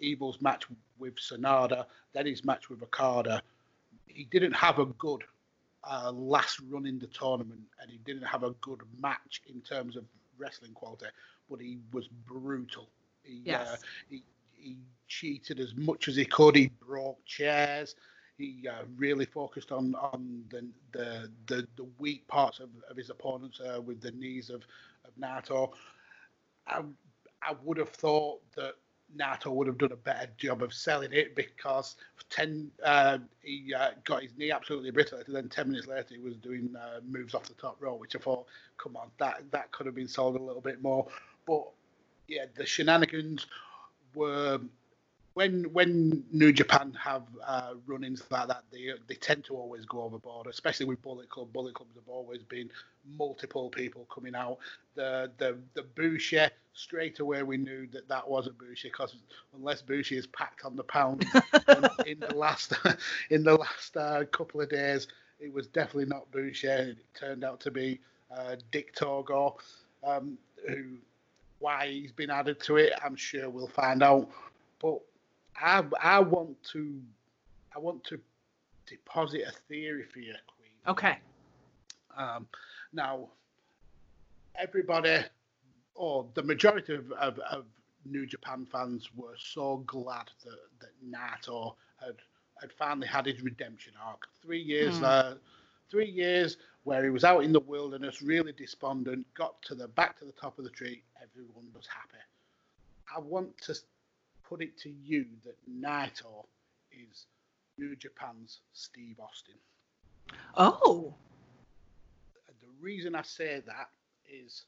Evil's 0.00 0.40
match 0.40 0.64
with 0.98 1.14
Sanada, 1.16 1.86
then 2.12 2.26
his 2.26 2.44
match 2.44 2.68
with 2.68 2.82
Okada, 2.82 3.42
he 4.06 4.24
didn't 4.24 4.54
have 4.54 4.80
a 4.80 4.86
good 4.86 5.22
uh, 5.84 6.12
last 6.12 6.60
run 6.70 6.86
in 6.86 6.98
the 6.98 7.06
tournament, 7.08 7.60
and 7.80 7.90
he 7.90 7.98
didn't 7.98 8.24
have 8.24 8.42
a 8.42 8.50
good 8.60 8.80
match 9.00 9.42
in 9.48 9.60
terms 9.60 9.96
of 9.96 10.04
wrestling 10.38 10.72
quality, 10.72 11.06
but 11.50 11.60
he 11.60 11.78
was 11.92 12.08
brutal. 12.08 12.88
He, 13.22 13.38
uh, 13.38 13.42
yes. 13.44 13.68
Uh, 13.68 13.76
he, 14.08 14.22
he 14.52 14.76
cheated 15.08 15.58
as 15.58 15.74
much 15.74 16.08
as 16.08 16.16
he 16.16 16.24
could. 16.24 16.56
He 16.56 16.68
broke 16.68 17.24
chairs. 17.24 17.96
He 18.38 18.66
uh, 18.68 18.84
really 18.96 19.26
focused 19.26 19.72
on 19.72 19.94
on 19.96 20.44
the 20.50 20.68
the 20.92 21.30
the, 21.46 21.66
the 21.76 21.86
weak 21.98 22.26
parts 22.28 22.60
of, 22.60 22.70
of 22.88 22.96
his 22.96 23.10
opponents 23.10 23.60
uh, 23.60 23.80
with 23.80 24.00
the 24.00 24.12
knees 24.12 24.50
of 24.50 24.62
of 25.04 25.14
Naito. 25.20 25.72
I, 26.66 26.82
I 27.42 27.54
would 27.64 27.76
have 27.76 27.90
thought 27.90 28.40
that 28.54 28.74
Naito 29.16 29.52
would 29.52 29.66
have 29.66 29.78
done 29.78 29.92
a 29.92 29.96
better 29.96 30.28
job 30.38 30.62
of 30.62 30.72
selling 30.72 31.12
it 31.12 31.36
because 31.36 31.96
ten 32.30 32.70
uh, 32.84 33.18
he 33.42 33.72
uh, 33.74 33.90
got 34.04 34.22
his 34.22 34.32
knee 34.36 34.50
absolutely 34.50 34.88
obliterated. 34.88 35.34
Then 35.34 35.48
ten 35.48 35.68
minutes 35.68 35.86
later, 35.86 36.14
he 36.14 36.18
was 36.18 36.36
doing 36.36 36.74
uh, 36.76 37.00
moves 37.06 37.34
off 37.34 37.44
the 37.44 37.54
top 37.54 37.76
rope, 37.80 38.00
which 38.00 38.16
I 38.16 38.18
thought, 38.18 38.46
come 38.78 38.96
on, 38.96 39.10
that 39.18 39.44
that 39.50 39.70
could 39.72 39.86
have 39.86 39.94
been 39.94 40.08
sold 40.08 40.36
a 40.36 40.42
little 40.42 40.62
bit 40.62 40.82
more. 40.82 41.06
But 41.46 41.64
yeah, 42.28 42.46
the 42.54 42.66
shenanigans 42.66 43.46
were 44.14 44.60
when 45.34 45.64
when 45.72 46.24
New 46.32 46.52
Japan 46.52 46.92
have 47.02 47.24
uh, 47.46 47.74
run-ins 47.86 48.22
like 48.30 48.48
that, 48.48 48.64
they 48.72 48.90
they 49.08 49.14
tend 49.14 49.44
to 49.46 49.54
always 49.56 49.86
go 49.86 50.02
overboard, 50.02 50.46
especially 50.48 50.86
with 50.86 51.02
Bullet 51.02 51.28
Club. 51.30 51.52
Bullet 51.52 51.74
Clubs 51.74 51.94
have 51.96 52.08
always 52.08 52.42
been 52.42 52.70
multiple 53.18 53.70
people 53.70 54.06
coming 54.14 54.34
out. 54.34 54.58
The 54.94 55.30
the 55.38 55.58
the 55.74 55.82
Bushi 55.84 56.40
straight 56.74 57.20
away 57.20 57.42
we 57.42 57.56
knew 57.58 57.86
that 57.88 58.08
that 58.08 58.28
was 58.28 58.46
a 58.46 58.50
Bushi 58.52 58.88
because 58.88 59.16
unless 59.56 59.82
Bushi 59.82 60.16
is 60.16 60.26
packed 60.28 60.64
on 60.64 60.76
the 60.76 60.84
pound 60.84 61.24
in 62.06 62.20
the 62.20 62.34
last 62.34 62.74
in 63.30 63.44
the 63.44 63.56
last 63.56 63.96
uh, 63.96 64.24
couple 64.32 64.60
of 64.60 64.70
days, 64.70 65.08
it 65.40 65.52
was 65.52 65.68
definitely 65.68 66.06
not 66.06 66.30
Bushi. 66.32 66.68
It 66.68 66.98
turned 67.14 67.44
out 67.44 67.60
to 67.60 67.70
be 67.70 68.00
uh, 68.36 68.56
Dick 68.72 68.94
Togo, 68.94 69.58
um, 70.04 70.38
who 70.68 70.98
why 71.58 71.88
he's 71.88 72.12
been 72.12 72.30
added 72.30 72.60
to 72.60 72.76
it, 72.76 72.92
I'm 73.04 73.16
sure 73.16 73.48
we'll 73.50 73.68
find 73.68 74.02
out. 74.02 74.30
But 74.80 75.00
I 75.60 75.84
I 76.00 76.20
want 76.20 76.62
to 76.72 77.00
I 77.74 77.78
want 77.78 78.04
to 78.04 78.20
deposit 78.86 79.42
a 79.46 79.52
theory 79.68 80.04
for 80.04 80.18
you, 80.20 80.34
Queen. 80.46 80.70
Okay. 80.86 81.18
Um, 82.16 82.46
now, 82.92 83.28
everybody, 84.58 85.24
or 85.94 86.26
the 86.34 86.42
majority 86.42 86.94
of, 86.94 87.10
of, 87.12 87.38
of, 87.38 87.64
New 88.04 88.26
Japan 88.26 88.66
fans 88.70 89.08
were 89.14 89.36
so 89.38 89.76
glad 89.86 90.28
that, 90.44 90.58
that 90.80 90.90
Naito 91.08 91.76
had 92.00 92.16
had 92.60 92.72
finally 92.72 93.06
had 93.06 93.26
his 93.26 93.40
redemption 93.42 93.92
arc. 94.04 94.26
Three 94.42 94.60
years, 94.60 94.98
mm. 94.98 95.04
uh, 95.04 95.34
three 95.88 96.10
years 96.10 96.56
where 96.82 97.04
he 97.04 97.10
was 97.10 97.22
out 97.22 97.44
in 97.44 97.52
the 97.52 97.60
wilderness, 97.60 98.20
really 98.20 98.52
despondent, 98.52 99.24
got 99.34 99.62
to 99.62 99.76
the 99.76 99.86
back 99.86 100.18
to 100.18 100.24
the 100.24 100.32
top 100.32 100.58
of 100.58 100.64
the 100.64 100.70
tree, 100.70 101.02
everyone 101.22 101.66
was 101.74 101.86
happy. 101.86 102.22
I 103.14 103.20
want 103.20 103.56
to 103.62 103.74
put 104.52 104.60
it 104.60 104.76
to 104.76 104.90
you 105.02 105.24
that 105.44 105.56
Naito 105.66 106.44
is 106.90 107.26
New 107.78 107.96
Japan's 107.96 108.60
Steve 108.74 109.16
Austin. 109.18 109.54
Oh. 110.58 111.14
The 112.60 112.68
reason 112.78 113.14
I 113.14 113.22
say 113.22 113.62
that 113.66 113.88
is 114.30 114.64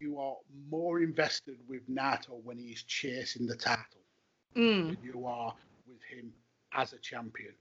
you 0.00 0.18
are 0.18 0.36
more 0.70 1.02
invested 1.02 1.58
with 1.68 1.86
Naito 1.90 2.42
when 2.42 2.56
he's 2.56 2.82
chasing 2.84 3.46
the 3.46 3.54
title 3.54 3.84
mm. 4.56 4.86
than 4.86 4.98
you 5.02 5.26
are 5.26 5.52
with 5.86 6.02
him 6.02 6.32
as 6.72 6.94
a 6.94 6.98
champion. 6.98 7.52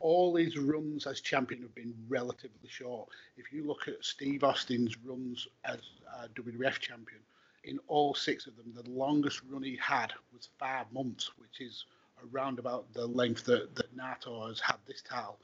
All 0.00 0.36
his 0.36 0.58
runs 0.58 1.06
as 1.06 1.22
champion 1.22 1.62
have 1.62 1.74
been 1.74 1.94
relatively 2.08 2.68
short. 2.68 3.08
If 3.38 3.54
you 3.54 3.66
look 3.66 3.88
at 3.88 4.04
Steve 4.04 4.44
Austin's 4.44 4.98
runs 5.02 5.48
as 5.64 5.78
uh, 6.14 6.26
WWF 6.34 6.78
champion, 6.78 7.20
in 7.64 7.78
all 7.88 8.14
six 8.14 8.46
of 8.46 8.56
them, 8.56 8.72
the 8.74 8.88
longest 8.90 9.40
run 9.48 9.62
he 9.62 9.76
had 9.76 10.12
was 10.32 10.48
five 10.58 10.90
months, 10.92 11.30
which 11.38 11.60
is 11.60 11.84
around 12.32 12.58
about 12.58 12.92
the 12.92 13.06
length 13.06 13.44
that, 13.44 13.74
that 13.74 13.96
Naito 13.96 14.48
has 14.48 14.60
had 14.60 14.76
this 14.86 15.02
title. 15.02 15.38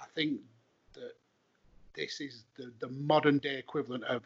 I 0.00 0.04
think 0.14 0.40
that 0.94 1.12
this 1.94 2.20
is 2.20 2.44
the, 2.56 2.72
the 2.78 2.88
modern 2.88 3.38
day 3.38 3.58
equivalent 3.58 4.04
of 4.04 4.22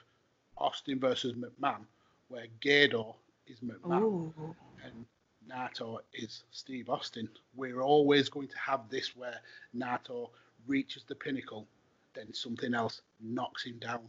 Austin 0.58 1.00
versus 1.00 1.34
McMahon, 1.34 1.84
where 2.28 2.46
Gedo 2.60 3.14
is 3.46 3.58
McMahon 3.60 4.02
Ooh. 4.02 4.54
and 4.84 5.06
Naito 5.50 5.98
is 6.12 6.44
Steve 6.50 6.88
Austin. 6.88 7.28
We're 7.56 7.80
always 7.80 8.28
going 8.28 8.48
to 8.48 8.58
have 8.58 8.88
this 8.90 9.16
where 9.16 9.40
Naito 9.76 10.30
reaches 10.66 11.04
the 11.04 11.14
pinnacle, 11.14 11.66
then 12.14 12.32
something 12.32 12.74
else 12.74 13.00
knocks 13.20 13.64
him 13.64 13.78
down. 13.78 14.06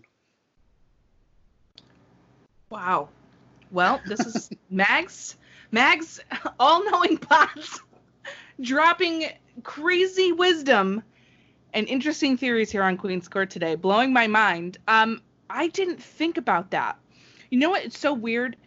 Wow. 2.73 3.09
Well, 3.69 4.01
this 4.07 4.19
is 4.21 4.49
Mags. 4.71 5.37
Mags, 5.71 6.19
all 6.59 6.83
knowing 6.83 7.19
pots, 7.19 7.79
dropping 8.59 9.29
crazy 9.61 10.31
wisdom 10.31 11.03
and 11.75 11.87
interesting 11.87 12.35
theories 12.35 12.71
here 12.71 12.81
on 12.81 12.97
Queen's 12.97 13.27
Court 13.27 13.51
today, 13.51 13.75
blowing 13.75 14.11
my 14.11 14.25
mind. 14.25 14.79
Um, 14.87 15.21
I 15.51 15.67
didn't 15.67 16.01
think 16.01 16.37
about 16.37 16.71
that. 16.71 16.97
You 17.51 17.59
know 17.59 17.69
what? 17.69 17.85
It's 17.85 17.99
so 17.99 18.11
weird. 18.11 18.57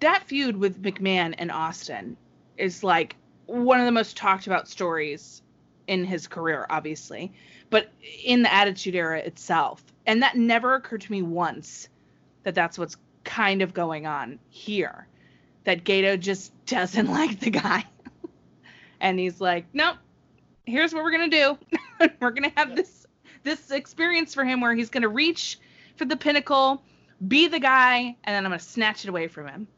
That 0.00 0.24
feud 0.24 0.56
with 0.56 0.82
McMahon 0.82 1.32
and 1.38 1.52
Austin 1.52 2.16
is 2.58 2.82
like 2.82 3.14
one 3.46 3.78
of 3.78 3.86
the 3.86 3.92
most 3.92 4.16
talked 4.16 4.48
about 4.48 4.66
stories 4.66 5.40
in 5.86 6.04
his 6.04 6.26
career, 6.26 6.66
obviously, 6.68 7.32
but 7.70 7.92
in 8.24 8.42
the 8.42 8.52
Attitude 8.52 8.96
Era 8.96 9.20
itself. 9.20 9.84
And 10.04 10.20
that 10.22 10.36
never 10.36 10.74
occurred 10.74 11.02
to 11.02 11.12
me 11.12 11.22
once 11.22 11.88
that 12.42 12.54
that's 12.54 12.78
what's 12.78 12.96
kind 13.26 13.60
of 13.60 13.74
going 13.74 14.06
on 14.06 14.38
here. 14.48 15.06
That 15.64 15.84
Gedo 15.84 16.18
just 16.18 16.52
doesn't 16.66 17.10
like 17.10 17.40
the 17.40 17.50
guy. 17.50 17.84
and 19.00 19.18
he's 19.18 19.40
like, 19.40 19.66
nope, 19.74 19.96
here's 20.64 20.94
what 20.94 21.02
we're 21.04 21.10
going 21.10 21.30
to 21.30 21.36
do. 21.36 22.08
we're 22.20 22.30
going 22.30 22.50
to 22.50 22.56
have 22.56 22.74
this 22.74 23.06
this 23.42 23.70
experience 23.70 24.34
for 24.34 24.44
him 24.44 24.60
where 24.60 24.74
he's 24.74 24.90
going 24.90 25.02
to 25.02 25.08
reach 25.08 25.60
for 25.94 26.04
the 26.04 26.16
pinnacle, 26.16 26.82
be 27.28 27.46
the 27.46 27.60
guy, 27.60 28.16
and 28.24 28.34
then 28.34 28.44
I'm 28.44 28.50
going 28.50 28.58
to 28.58 28.64
snatch 28.64 29.04
it 29.04 29.08
away 29.08 29.28
from 29.28 29.46
him. 29.46 29.68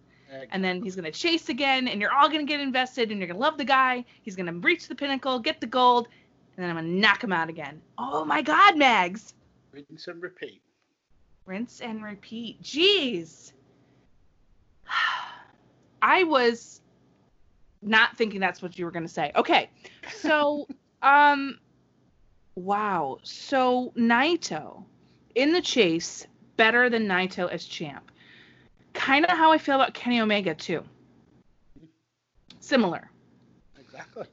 And 0.50 0.64
then 0.64 0.82
he's 0.82 0.94
going 0.94 1.04
to 1.04 1.10
chase 1.10 1.48
again, 1.48 1.86
and 1.88 2.00
you're 2.00 2.12
all 2.12 2.28
going 2.28 2.46
to 2.46 2.50
get 2.50 2.60
invested, 2.60 3.10
and 3.10 3.18
you're 3.18 3.28
going 3.28 3.38
to 3.38 3.42
love 3.42 3.58
the 3.58 3.64
guy. 3.64 4.04
He's 4.22 4.36
going 4.36 4.46
to 4.46 4.52
reach 4.52 4.88
the 4.88 4.94
pinnacle, 4.94 5.38
get 5.38 5.60
the 5.60 5.66
gold, 5.66 6.08
and 6.56 6.64
then 6.64 6.70
I'm 6.70 6.76
going 6.76 6.94
to 6.94 7.00
knock 7.00 7.22
him 7.22 7.32
out 7.32 7.48
again. 7.48 7.80
Oh 7.98 8.24
my 8.24 8.42
God, 8.42 8.76
Mags! 8.76 9.34
Rinse 9.72 10.08
and 10.08 10.22
repeat. 10.22 10.62
Rinse 11.48 11.80
and 11.80 12.04
repeat. 12.04 12.62
Jeez. 12.62 13.52
I 16.02 16.24
was 16.24 16.82
not 17.80 18.16
thinking 18.16 18.38
that's 18.38 18.60
what 18.60 18.78
you 18.78 18.84
were 18.84 18.90
going 18.90 19.06
to 19.06 19.12
say. 19.12 19.32
Okay. 19.34 19.70
So, 20.12 20.68
um, 21.02 21.58
wow. 22.54 23.18
So, 23.22 23.92
Naito 23.96 24.84
in 25.34 25.52
the 25.52 25.62
chase, 25.62 26.26
better 26.56 26.90
than 26.90 27.06
Naito 27.06 27.50
as 27.50 27.64
champ. 27.64 28.10
Kind 28.92 29.24
of 29.24 29.30
how 29.30 29.52
I 29.52 29.58
feel 29.58 29.76
about 29.76 29.94
Kenny 29.94 30.20
Omega, 30.20 30.54
too. 30.54 30.84
Similar. 32.60 33.10
Exactly. 33.78 34.26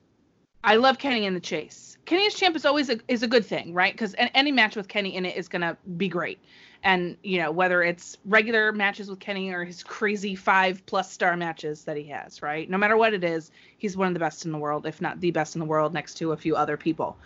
I 0.64 0.76
love 0.76 0.98
Kenny 0.98 1.26
in 1.26 1.34
the 1.34 1.40
chase. 1.40 1.98
Kenny 2.06 2.26
as 2.26 2.34
champ 2.34 2.56
is 2.56 2.66
always 2.66 2.90
a, 2.90 3.00
is 3.08 3.24
a 3.24 3.28
good 3.28 3.46
thing, 3.46 3.74
right? 3.74 3.94
Because 3.94 4.16
any 4.18 4.52
match 4.52 4.76
with 4.76 4.88
Kenny 4.88 5.16
in 5.16 5.26
it 5.26 5.38
is 5.38 5.48
gonna 5.48 5.78
be 5.98 6.08
great. 6.08 6.40
And 6.86 7.18
you 7.24 7.40
know 7.40 7.52
whether 7.52 7.82
it's 7.82 8.16
regular 8.26 8.72
matches 8.72 9.10
with 9.10 9.20
Kenny 9.20 9.50
or 9.50 9.66
his 9.66 9.84
crazy 9.84 10.36
five 10.36 10.86
plus 10.86 11.12
star 11.12 11.36
matches 11.36 11.84
that 11.86 11.98
he 11.98 12.04
has, 12.10 12.44
right? 12.44 12.70
No 12.70 12.78
matter 12.78 12.96
what 12.96 13.14
it 13.14 13.24
is, 13.24 13.52
he's 13.78 13.98
one 13.98 14.08
of 14.08 14.14
the 14.14 14.20
best 14.20 14.46
in 14.46 14.52
the 14.52 14.58
world, 14.60 14.86
if 14.86 15.02
not 15.02 15.20
the 15.20 15.32
best 15.32 15.56
in 15.56 15.60
the 15.60 15.66
world, 15.66 15.94
next 15.96 16.14
to 16.18 16.32
a 16.32 16.38
few 16.38 16.56
other 16.56 16.78
people. 16.78 17.18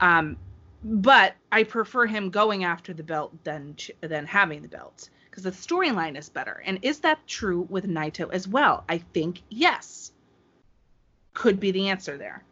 Um, 0.00 0.36
but 0.84 1.34
I 1.50 1.64
prefer 1.64 2.04
him 2.04 2.28
going 2.28 2.64
after 2.64 2.92
the 2.92 3.02
belt 3.02 3.32
than 3.42 3.76
than 4.02 4.26
having 4.26 4.60
the 4.60 4.68
belt 4.68 5.08
because 5.30 5.44
the 5.44 5.50
storyline 5.50 6.18
is 6.18 6.28
better. 6.28 6.62
And 6.64 6.78
is 6.82 7.00
that 7.00 7.26
true 7.26 7.66
with 7.70 7.86
Naito 7.86 8.30
as 8.32 8.46
well? 8.46 8.84
I 8.88 8.98
think 8.98 9.42
yes. 9.48 10.12
Could 11.32 11.58
be 11.58 11.70
the 11.70 11.88
answer 11.88 12.16
there. 12.18 12.44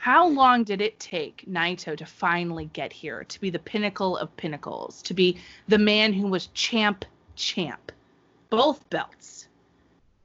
How 0.00 0.28
long 0.28 0.64
did 0.64 0.80
it 0.80 1.00
take 1.00 1.44
Naito 1.48 1.96
to 1.96 2.04
finally 2.04 2.66
get 2.72 2.92
here, 2.92 3.24
to 3.24 3.40
be 3.40 3.50
the 3.50 3.58
pinnacle 3.58 4.16
of 4.16 4.36
pinnacles, 4.36 5.00
to 5.02 5.14
be 5.14 5.38
the 5.68 5.78
man 5.78 6.12
who 6.12 6.26
was 6.26 6.48
champ, 6.48 7.04
champ, 7.36 7.90
both 8.50 8.88
belts? 8.90 9.48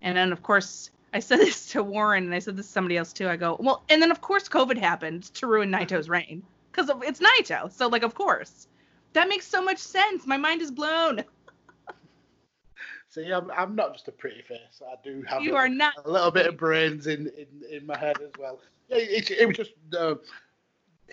And 0.02 0.18
then, 0.18 0.32
of 0.32 0.44
course, 0.44 0.92
I 1.14 1.20
said 1.20 1.40
this 1.40 1.70
to 1.70 1.84
Warren, 1.84 2.26
and 2.26 2.34
I 2.34 2.40
said 2.40 2.58
this 2.58 2.68
to 2.68 2.72
somebody 2.72 2.98
else 2.98 3.14
too. 3.14 3.30
I 3.30 3.38
go, 3.38 3.58
well, 3.60 3.84
and 3.90 4.02
then 4.02 4.12
of 4.12 4.22
course 4.22 4.50
COVID 4.50 4.78
happened 4.78 5.24
to 5.36 5.48
ruin 5.48 5.72
Naito's 5.72 6.10
reign 6.18 6.44
because 6.72 6.92
it's 7.04 7.20
Naito. 7.20 7.72
So 7.72 7.88
like, 7.88 8.04
of 8.04 8.16
course, 8.16 8.68
that 9.14 9.30
makes 9.30 9.48
so 9.48 9.64
much 9.64 9.78
sense. 9.78 10.28
My 10.28 10.38
mind 10.38 10.62
is 10.62 10.72
blown. 10.72 11.24
See, 13.10 13.32
I'm, 13.32 13.50
I'm 13.52 13.76
not 13.76 13.94
just 13.94 14.08
a 14.08 14.12
pretty 14.12 14.42
face. 14.44 14.84
I 14.86 14.96
do 15.04 15.24
have 15.24 15.42
you 15.42 15.54
a, 15.54 15.58
are 15.58 15.70
not 15.70 15.94
a 16.06 16.10
little 16.10 16.30
bit 16.30 16.46
of 16.46 16.58
brains 16.58 17.08
in, 17.08 17.28
in, 17.28 17.48
in 17.78 17.86
my 17.86 17.98
head 17.98 18.18
as 18.22 18.32
well 18.38 18.60
it, 18.90 19.32
it 19.32 19.48
was 19.48 19.58
just 19.58 19.72
uh, 19.98 20.16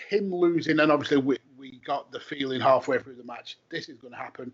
him 0.09 0.35
losing, 0.35 0.81
and 0.81 0.93
obviously 0.93 1.19
we, 1.19 1.39
we 1.59 1.81
got 1.87 2.11
the 2.13 2.21
feeling 2.21 2.61
halfway 2.61 2.99
through 2.99 3.17
the 3.17 3.25
match 3.25 3.59
this 3.71 3.89
is 3.89 3.99
going 3.99 4.13
to 4.13 4.19
happen. 4.19 4.53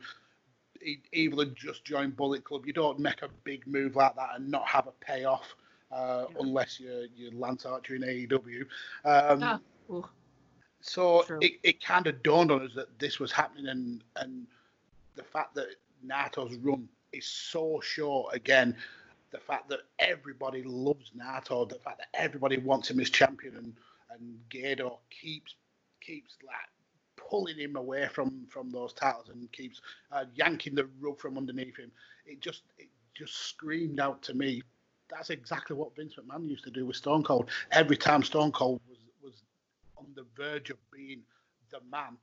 Evil 1.12 1.40
had 1.40 1.54
just 1.54 1.84
joined 1.84 2.16
Bullet 2.16 2.42
Club. 2.42 2.66
You 2.66 2.72
don't 2.72 2.98
make 2.98 3.22
a 3.22 3.28
big 3.44 3.66
move 3.68 3.94
like 3.94 4.16
that 4.16 4.30
and 4.34 4.50
not 4.50 4.66
have 4.66 4.88
a 4.88 4.92
payoff 5.04 5.54
uh, 5.92 6.24
yeah. 6.28 6.36
unless 6.40 6.80
you're, 6.80 7.04
you're 7.14 7.32
Lance 7.32 7.64
Archer 7.64 7.94
in 7.94 8.02
AEW. 8.02 8.62
Um, 9.04 9.60
oh. 9.90 10.08
So 10.80 11.24
it, 11.40 11.52
it 11.62 11.84
kind 11.84 12.08
of 12.08 12.20
dawned 12.24 12.50
on 12.50 12.66
us 12.66 12.74
that 12.74 12.98
this 12.98 13.20
was 13.20 13.30
happening, 13.30 13.68
and 13.68 14.02
and 14.16 14.46
the 15.14 15.22
fact 15.22 15.54
that 15.54 15.68
Naito's 16.04 16.56
run 16.56 16.88
is 17.12 17.26
so 17.26 17.80
short 17.80 18.34
again 18.34 18.76
the 19.32 19.38
fact 19.38 19.68
that 19.70 19.80
everybody 19.98 20.62
loves 20.62 21.10
Naito, 21.16 21.68
the 21.68 21.76
fact 21.76 21.98
that 21.98 22.08
everybody 22.14 22.58
wants 22.58 22.90
him 22.90 23.00
as 23.00 23.10
champion, 23.10 23.56
and 23.56 23.74
and 24.10 24.38
Gedo 24.50 24.98
keeps 25.10 25.54
keeps 26.00 26.36
like 26.46 26.56
pulling 27.16 27.58
him 27.58 27.76
away 27.76 28.08
from 28.12 28.46
from 28.48 28.70
those 28.70 28.92
titles 28.92 29.30
and 29.30 29.50
keeps 29.52 29.80
uh, 30.12 30.24
yanking 30.34 30.74
the 30.74 30.88
rug 31.00 31.18
from 31.18 31.38
underneath 31.38 31.76
him. 31.76 31.90
It 32.26 32.40
just 32.40 32.62
it 32.78 32.88
just 33.14 33.34
screamed 33.48 34.00
out 34.00 34.22
to 34.22 34.34
me 34.34 34.62
that's 35.12 35.30
exactly 35.30 35.76
what 35.76 35.94
Vince 35.94 36.14
McMahon 36.14 36.48
used 36.48 36.64
to 36.64 36.70
do 36.70 36.86
with 36.86 36.96
Stone 36.96 37.22
Cold. 37.24 37.50
Every 37.70 37.96
time 37.96 38.22
Stone 38.22 38.52
Cold 38.52 38.80
was 38.88 38.98
was 39.22 39.42
on 39.96 40.06
the 40.14 40.24
verge 40.36 40.70
of 40.70 40.78
being 40.90 41.20
the 41.70 41.80
man, 41.90 42.16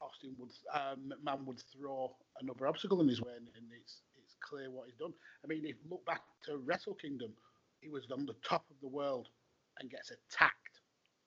Austin 0.00 0.34
would 0.38 0.50
um, 0.74 1.12
McMahon 1.24 1.44
would 1.46 1.60
throw 1.60 2.14
another 2.40 2.66
obstacle 2.66 3.00
in 3.00 3.08
his 3.08 3.20
way, 3.20 3.32
and, 3.36 3.48
it's 3.80 4.00
clear 4.42 4.70
what 4.70 4.86
he's 4.86 4.96
done. 4.96 5.12
I 5.44 5.46
mean, 5.46 5.60
if 5.64 5.76
you 5.82 5.90
look 5.90 6.04
back 6.04 6.22
to 6.46 6.58
Wrestle 6.58 6.94
Kingdom, 6.94 7.32
he 7.80 7.88
was 7.88 8.04
on 8.12 8.26
the 8.26 8.34
top 8.44 8.64
of 8.70 8.76
the 8.80 8.88
world 8.88 9.28
and 9.80 9.90
gets 9.90 10.10
attacked 10.10 10.80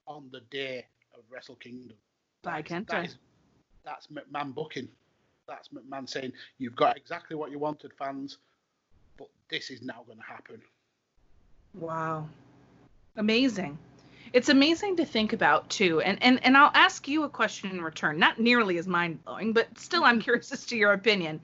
on 0.08 0.30
the 0.32 0.42
day 0.52 0.86
of 1.14 1.24
Wrestle 1.30 1.56
Kingdom. 1.56 1.98
By 2.44 2.62
Kenta. 2.62 2.88
that 2.88 3.06
is- 3.06 3.18
that's 3.84 4.08
McMahon 4.08 4.54
booking. 4.54 4.90
That's 5.48 5.70
McMahon 5.70 6.10
saying 6.10 6.34
you've 6.58 6.76
got 6.76 6.98
exactly 6.98 7.36
what 7.36 7.52
you 7.52 7.60
wanted, 7.60 7.94
fans, 7.94 8.40
but 9.18 9.30
this 9.50 9.70
is 9.70 9.82
now 9.82 10.04
going 10.06 10.18
to 10.18 10.24
happen. 10.24 10.62
Wow. 11.76 12.28
Amazing. 13.16 13.78
It's 14.34 14.50
amazing 14.50 14.98
to 14.98 15.06
think 15.06 15.34
about 15.34 15.70
too. 15.70 16.02
And 16.02 16.22
and 16.22 16.44
and 16.44 16.58
I'll 16.58 16.72
ask 16.74 17.08
you 17.08 17.24
a 17.24 17.30
question 17.30 17.70
in 17.70 17.82
return. 17.82 18.18
Not 18.18 18.40
nearly 18.40 18.78
as 18.78 18.88
mind-blowing, 18.88 19.54
but 19.54 19.78
still 19.78 20.04
I'm 20.04 20.20
curious 20.20 20.52
as 20.52 20.66
to 20.68 20.78
your 20.78 20.94
opinion. 20.94 21.40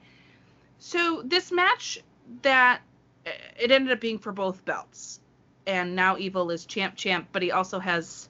So 0.84 1.22
this 1.24 1.52
match 1.52 2.02
that 2.42 2.80
it 3.24 3.70
ended 3.70 3.92
up 3.92 4.00
being 4.00 4.18
for 4.18 4.32
both 4.32 4.64
belts. 4.64 5.20
And 5.64 5.94
now 5.94 6.18
Evil 6.18 6.50
is 6.50 6.66
champ 6.66 6.96
champ, 6.96 7.28
but 7.30 7.40
he 7.40 7.52
also 7.52 7.78
has 7.78 8.28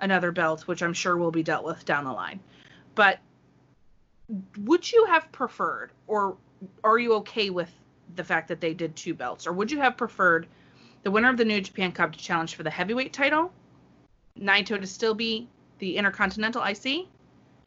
another 0.00 0.32
belt 0.32 0.62
which 0.62 0.82
I'm 0.82 0.94
sure 0.94 1.16
will 1.16 1.30
be 1.30 1.44
dealt 1.44 1.64
with 1.64 1.84
down 1.84 2.02
the 2.02 2.12
line. 2.12 2.40
But 2.96 3.20
would 4.58 4.90
you 4.90 5.04
have 5.04 5.30
preferred 5.30 5.92
or 6.08 6.36
are 6.82 6.98
you 6.98 7.14
okay 7.14 7.50
with 7.50 7.70
the 8.16 8.24
fact 8.24 8.48
that 8.48 8.60
they 8.60 8.74
did 8.74 8.96
two 8.96 9.14
belts 9.14 9.46
or 9.46 9.52
would 9.52 9.70
you 9.70 9.78
have 9.78 9.96
preferred 9.96 10.48
the 11.04 11.10
winner 11.12 11.30
of 11.30 11.36
the 11.36 11.44
New 11.44 11.60
Japan 11.60 11.92
Cup 11.92 12.10
to 12.12 12.18
challenge 12.18 12.56
for 12.56 12.64
the 12.64 12.70
heavyweight 12.70 13.12
title, 13.12 13.52
Naito 14.36 14.80
to 14.80 14.86
still 14.88 15.14
be 15.14 15.48
the 15.78 15.96
Intercontinental 15.96 16.64
IC, 16.64 17.06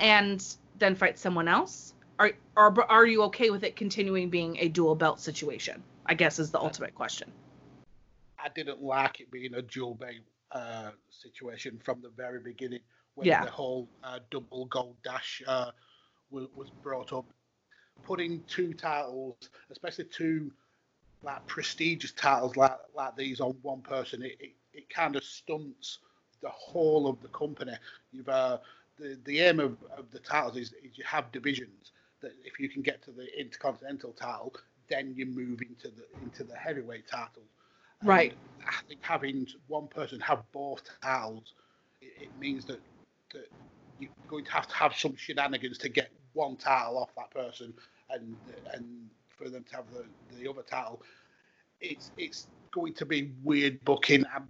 and 0.02 0.46
then 0.78 0.94
fight 0.94 1.18
someone 1.18 1.48
else? 1.48 1.95
Are, 2.18 2.32
are 2.56 2.84
are 2.90 3.06
you 3.06 3.24
okay 3.24 3.50
with 3.50 3.64
it 3.64 3.76
continuing 3.76 4.30
being 4.30 4.58
a 4.60 4.70
dual 4.70 4.96
belt 4.96 5.20
situation? 5.20 5.84
I 6.06 6.14
guess 6.14 6.40
is 6.40 6.52
the 6.52 6.60
ultimate 6.60 6.96
question. 6.96 7.32
I 8.40 8.50
didn't 8.50 8.82
like 8.82 9.20
it 9.20 9.32
being 9.32 9.56
a 9.56 9.62
dual 9.62 9.96
belt 9.96 10.14
uh, 10.52 10.92
situation 11.10 11.80
from 11.84 12.02
the 12.02 12.10
very 12.10 12.40
beginning 12.40 12.82
when 13.16 13.28
Yeah. 13.28 13.44
the 13.44 13.52
whole 13.52 13.90
uh, 14.04 14.20
double 14.30 14.66
gold 14.66 14.96
dash 15.04 15.42
uh, 15.48 15.72
was, 16.30 16.48
was 16.56 16.70
brought 16.70 17.12
up. 17.12 17.26
Putting 18.04 18.44
two 18.44 18.74
titles, 18.74 19.50
especially 19.72 20.06
two 20.06 20.52
like 21.24 21.46
prestigious 21.48 22.12
titles 22.12 22.56
like 22.56 22.78
like 22.94 23.16
these 23.16 23.42
on 23.42 23.58
one 23.62 23.82
person, 23.82 24.22
it, 24.22 24.38
it, 24.40 24.52
it 24.74 24.90
kind 24.90 25.16
of 25.16 25.24
stunts 25.24 26.00
the 26.42 26.50
whole 26.50 27.08
of 27.08 27.20
the 27.22 27.30
company. 27.30 27.74
You've 28.12 28.30
uh, 28.30 28.60
the 28.98 29.18
the 29.26 29.40
aim 29.40 29.60
of, 29.60 29.78
of 29.98 30.12
the 30.12 30.20
titles 30.20 30.58
is, 30.58 30.74
is 30.84 30.98
you 30.98 31.04
have 31.06 31.32
divisions 31.32 31.94
that 32.22 32.34
if 32.44 32.60
you 32.60 32.70
can 32.70 32.82
get 32.82 33.02
to 33.04 33.12
the 33.12 33.28
intercontinental 33.40 34.14
title, 34.14 34.54
then 34.90 35.14
you 35.16 35.26
move 35.26 35.62
into 35.62 35.90
the 35.90 36.06
into 36.22 36.44
the 36.44 36.56
heavyweight 36.56 37.08
title. 37.08 37.44
And 38.10 38.10
Right. 38.10 38.34
I 38.68 38.82
think 38.88 39.02
having 39.04 39.48
one 39.68 39.88
person 39.88 40.20
have 40.22 40.44
both 40.52 40.84
titles, 41.02 41.54
it, 42.02 42.14
it 42.24 42.38
means 42.40 42.66
that 42.66 42.82
that 43.34 43.48
you're 44.00 44.10
going 44.28 44.46
to 44.46 44.52
have 44.52 44.68
to 44.68 44.76
have 44.76 44.96
some 44.96 45.16
shenanigans 45.16 45.78
to 45.80 45.90
get 45.90 46.12
one 46.34 46.58
title 46.58 46.98
off 46.98 47.16
that 47.16 47.32
person, 47.32 47.74
and 48.10 48.38
and 48.74 49.10
for 49.38 49.50
them 49.50 49.64
to 49.70 49.76
have 49.76 49.86
the, 49.92 50.06
the 50.38 50.50
other 50.50 50.64
title. 50.64 51.02
It's 51.82 52.12
it's 52.18 52.48
going 52.72 52.94
to 52.96 53.06
be 53.06 53.34
weird 53.44 53.84
booking. 53.86 54.26
I, 54.26 54.42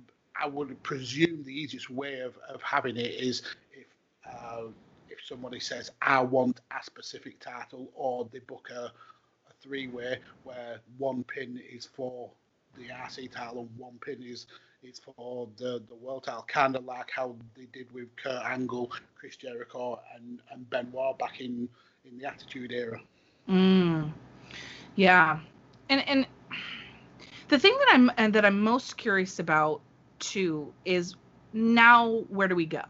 I 0.42 0.48
would 0.48 0.82
presume 0.84 1.44
the 1.44 1.54
easiest 1.54 1.90
way 1.90 2.20
of, 2.20 2.38
of 2.50 2.62
having 2.62 2.98
it 2.98 3.14
is 3.14 3.44
if 3.72 3.88
uh, 4.30 4.68
if 4.68 4.85
somebody 5.28 5.60
says 5.60 5.92
I 6.02 6.22
want 6.22 6.62
a 6.72 6.84
specific 6.84 7.40
title, 7.40 7.92
or 7.96 8.28
they 8.32 8.40
book 8.40 8.70
a, 8.76 8.86
a 8.86 9.54
three 9.62 9.88
way 9.88 10.20
where 10.44 10.80
one 10.98 11.24
pin 11.24 11.60
is 11.72 11.86
for 11.86 12.30
the 12.78 12.88
RC 12.90 13.32
title 13.32 13.62
and 13.62 13.78
one 13.78 13.98
pin 14.02 14.22
is 14.22 14.48
is 14.84 15.00
for 15.00 15.48
the 15.58 15.82
the 15.90 15.96
world 15.96 16.26
title, 16.26 16.46
kind 16.48 16.76
of 16.76 16.86
like 16.86 17.10
how 17.10 17.36
they 17.56 17.66
did 17.74 17.92
with 17.92 18.16
Kurt 18.16 18.44
Angle, 18.44 18.92
Chris 19.16 19.36
Jericho, 19.36 20.00
and 20.16 20.40
and 20.52 20.70
Benoit 20.70 21.18
back 21.18 21.42
in 21.42 21.68
in 22.06 22.18
the 22.18 22.26
Attitude 22.26 22.72
Era. 22.72 23.02
Mm. 23.50 24.12
Yeah, 24.96 25.40
and 25.90 26.08
and 26.08 26.28
the 27.48 27.60
thing 27.60 27.76
that 27.80 27.90
I'm 27.94 28.12
and 28.18 28.34
that 28.34 28.46
I'm 28.46 28.62
most 28.62 28.98
curious 28.98 29.40
about 29.40 29.82
too 30.20 30.74
is 30.86 31.16
now 31.54 32.24
where 32.30 32.48
do 32.48 32.56
we 32.56 32.66
go, 32.66 32.84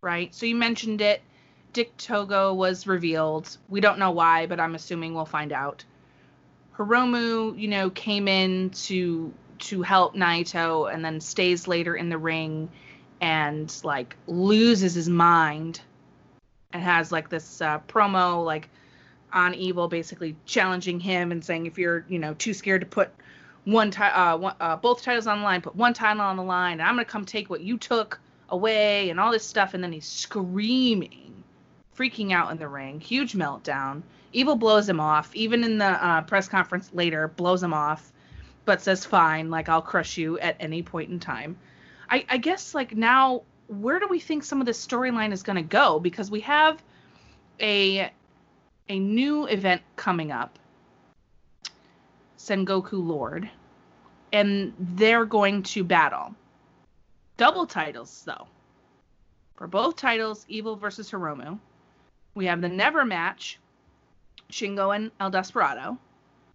right? 0.00 0.34
So 0.34 0.46
you 0.46 0.54
mentioned 0.54 1.00
it. 1.00 1.22
Dick 1.76 1.94
Togo 1.98 2.54
was 2.54 2.86
revealed. 2.86 3.54
We 3.68 3.82
don't 3.82 3.98
know 3.98 4.10
why, 4.10 4.46
but 4.46 4.58
I'm 4.58 4.74
assuming 4.74 5.12
we'll 5.12 5.26
find 5.26 5.52
out. 5.52 5.84
Hiromu, 6.78 7.60
you 7.60 7.68
know, 7.68 7.90
came 7.90 8.28
in 8.28 8.70
to 8.86 9.30
to 9.58 9.82
help 9.82 10.14
Naito 10.14 10.90
and 10.90 11.04
then 11.04 11.20
stays 11.20 11.68
later 11.68 11.94
in 11.94 12.08
the 12.08 12.16
ring 12.16 12.70
and 13.20 13.70
like 13.84 14.16
loses 14.26 14.94
his 14.94 15.10
mind 15.10 15.82
and 16.72 16.82
has 16.82 17.12
like 17.12 17.28
this 17.28 17.60
uh, 17.60 17.78
promo 17.80 18.42
like 18.42 18.70
on 19.34 19.52
evil 19.52 19.86
basically 19.86 20.34
challenging 20.46 20.98
him 20.98 21.30
and 21.30 21.44
saying 21.44 21.66
if 21.66 21.76
you're 21.76 22.06
you 22.08 22.18
know 22.18 22.32
too 22.32 22.54
scared 22.54 22.80
to 22.80 22.86
put 22.86 23.10
one 23.64 23.90
ti- 23.90 24.02
uh, 24.02 24.38
uh 24.60 24.76
both 24.76 25.02
titles 25.02 25.26
on 25.26 25.40
the 25.40 25.44
line 25.44 25.60
put 25.60 25.76
one 25.76 25.92
title 25.92 26.22
on 26.22 26.36
the 26.36 26.42
line 26.42 26.74
and 26.74 26.82
i'm 26.82 26.94
gonna 26.94 27.04
come 27.04 27.26
take 27.26 27.50
what 27.50 27.60
you 27.60 27.76
took 27.76 28.18
away 28.50 29.10
and 29.10 29.18
all 29.18 29.32
this 29.32 29.44
stuff 29.44 29.74
and 29.74 29.82
then 29.82 29.92
he's 29.92 30.06
screaming 30.06 31.25
freaking 31.96 32.32
out 32.32 32.50
in 32.50 32.58
the 32.58 32.68
ring 32.68 33.00
huge 33.00 33.32
meltdown. 33.34 34.02
Evil 34.32 34.56
blows 34.56 34.88
him 34.88 35.00
off. 35.00 35.34
Even 35.34 35.64
in 35.64 35.78
the 35.78 35.86
uh, 35.86 36.22
press 36.22 36.48
conference 36.48 36.90
later 36.92 37.28
blows 37.28 37.62
him 37.62 37.72
off 37.72 38.12
but 38.66 38.82
says 38.82 39.04
fine 39.04 39.48
like 39.48 39.70
i'll 39.70 39.80
crush 39.80 40.18
you 40.18 40.38
at 40.40 40.56
any 40.60 40.82
point 40.82 41.08
in 41.08 41.18
time. 41.18 41.56
I, 42.10 42.26
I 42.28 42.36
guess 42.36 42.74
like 42.74 42.94
now 42.94 43.42
where 43.68 43.98
do 43.98 44.06
we 44.08 44.20
think 44.20 44.44
some 44.44 44.60
of 44.60 44.66
this 44.66 44.84
storyline 44.84 45.32
is 45.32 45.42
going 45.42 45.56
to 45.56 45.62
go? 45.62 45.98
Because 45.98 46.30
we 46.30 46.40
have 46.40 46.82
a 47.60 48.10
a 48.88 48.98
new 48.98 49.46
event 49.46 49.82
coming 49.96 50.30
up. 50.30 50.58
Sengoku 52.38 53.04
lord. 53.04 53.48
And 54.32 54.74
they're 54.78 55.24
going 55.24 55.62
to 55.62 55.82
battle. 55.82 56.34
Double 57.36 57.66
titles 57.66 58.22
though. 58.26 58.46
For 59.54 59.66
both 59.66 59.96
titles 59.96 60.44
evil 60.48 60.76
versus 60.76 61.10
hiromu 61.10 61.58
we 62.36 62.46
have 62.46 62.60
the 62.60 62.68
never 62.68 63.04
match 63.04 63.58
shingo 64.52 64.94
and 64.94 65.10
el 65.18 65.30
desperado 65.30 65.98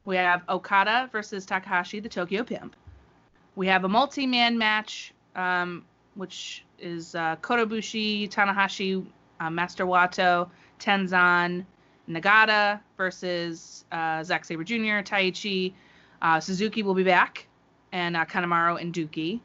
we 0.06 0.16
have 0.16 0.44
okada 0.48 1.10
versus 1.12 1.46
takahashi 1.46 2.00
the 2.00 2.08
tokyo 2.08 2.44
pimp 2.44 2.76
we 3.56 3.68
have 3.68 3.84
a 3.84 3.90
multi-man 3.90 4.58
match 4.58 5.14
um, 5.36 5.84
which 6.16 6.64
is 6.80 7.16
uh, 7.16 7.36
Kota 7.38 7.66
Ibushi 7.66 8.30
tanahashi 8.30 9.06
uh, 9.40 9.50
master 9.50 9.86
wato 9.86 10.50
tenzan 10.80 11.66
Nagata 12.10 12.80
versus 12.98 13.86
uh, 13.92 14.24
Zack 14.24 14.46
Sabre 14.46 14.64
Jr., 14.64 15.02
Taichi. 15.04 15.74
Uh, 16.22 16.40
Suzuki 16.40 16.84
will 16.84 16.94
be 16.94 17.04
back, 17.04 17.48
and 17.92 18.18
uh, 18.18 18.26
Kanemaru 18.26 18.80
and 18.82 18.94
Douki. 18.94 19.40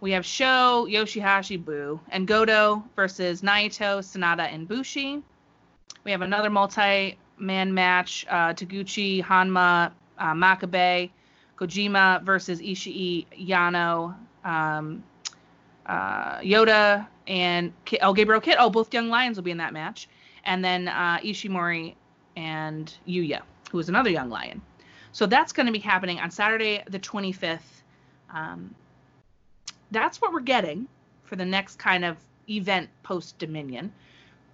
We 0.00 0.12
have 0.12 0.24
Sho, 0.24 0.86
Yoshihashi, 0.90 1.62
Boo, 1.62 2.00
and 2.10 2.26
Goto 2.26 2.82
versus 2.96 3.42
Naito, 3.42 4.00
Sanada, 4.00 4.52
and 4.52 4.66
Bushi. 4.66 5.22
We 6.04 6.10
have 6.10 6.22
another 6.22 6.50
multi-man 6.50 7.74
match: 7.74 8.26
uh, 8.28 8.54
Taguchi, 8.54 9.22
Honma, 9.22 9.92
uh, 10.18 10.32
Makabe, 10.32 11.10
Kojima 11.58 12.22
versus 12.22 12.60
Ishii, 12.60 13.26
Yano, 13.38 14.14
um, 14.44 15.02
uh, 15.86 16.38
Yota, 16.38 17.06
and 17.26 17.72
Ki- 17.84 17.98
oh 18.02 18.12
Gabriel 18.12 18.40
Kidd. 18.40 18.56
Oh, 18.58 18.70
both 18.70 18.92
young 18.94 19.08
lions 19.08 19.36
will 19.36 19.44
be 19.44 19.50
in 19.50 19.58
that 19.58 19.72
match 19.72 20.08
and 20.44 20.64
then 20.64 20.88
uh, 20.88 21.18
Ishimori 21.22 21.94
and 22.36 22.92
Yuya, 23.06 23.42
who 23.70 23.78
is 23.78 23.88
another 23.88 24.10
young 24.10 24.30
lion. 24.30 24.60
So 25.12 25.26
that's 25.26 25.52
going 25.52 25.66
to 25.66 25.72
be 25.72 25.78
happening 25.78 26.20
on 26.20 26.30
Saturday, 26.30 26.82
the 26.88 26.98
25th. 26.98 27.60
Um, 28.32 28.74
that's 29.90 30.20
what 30.20 30.32
we're 30.32 30.40
getting 30.40 30.86
for 31.24 31.36
the 31.36 31.44
next 31.44 31.78
kind 31.78 32.04
of 32.04 32.16
event 32.48 32.88
post 33.02 33.38
Dominion. 33.38 33.92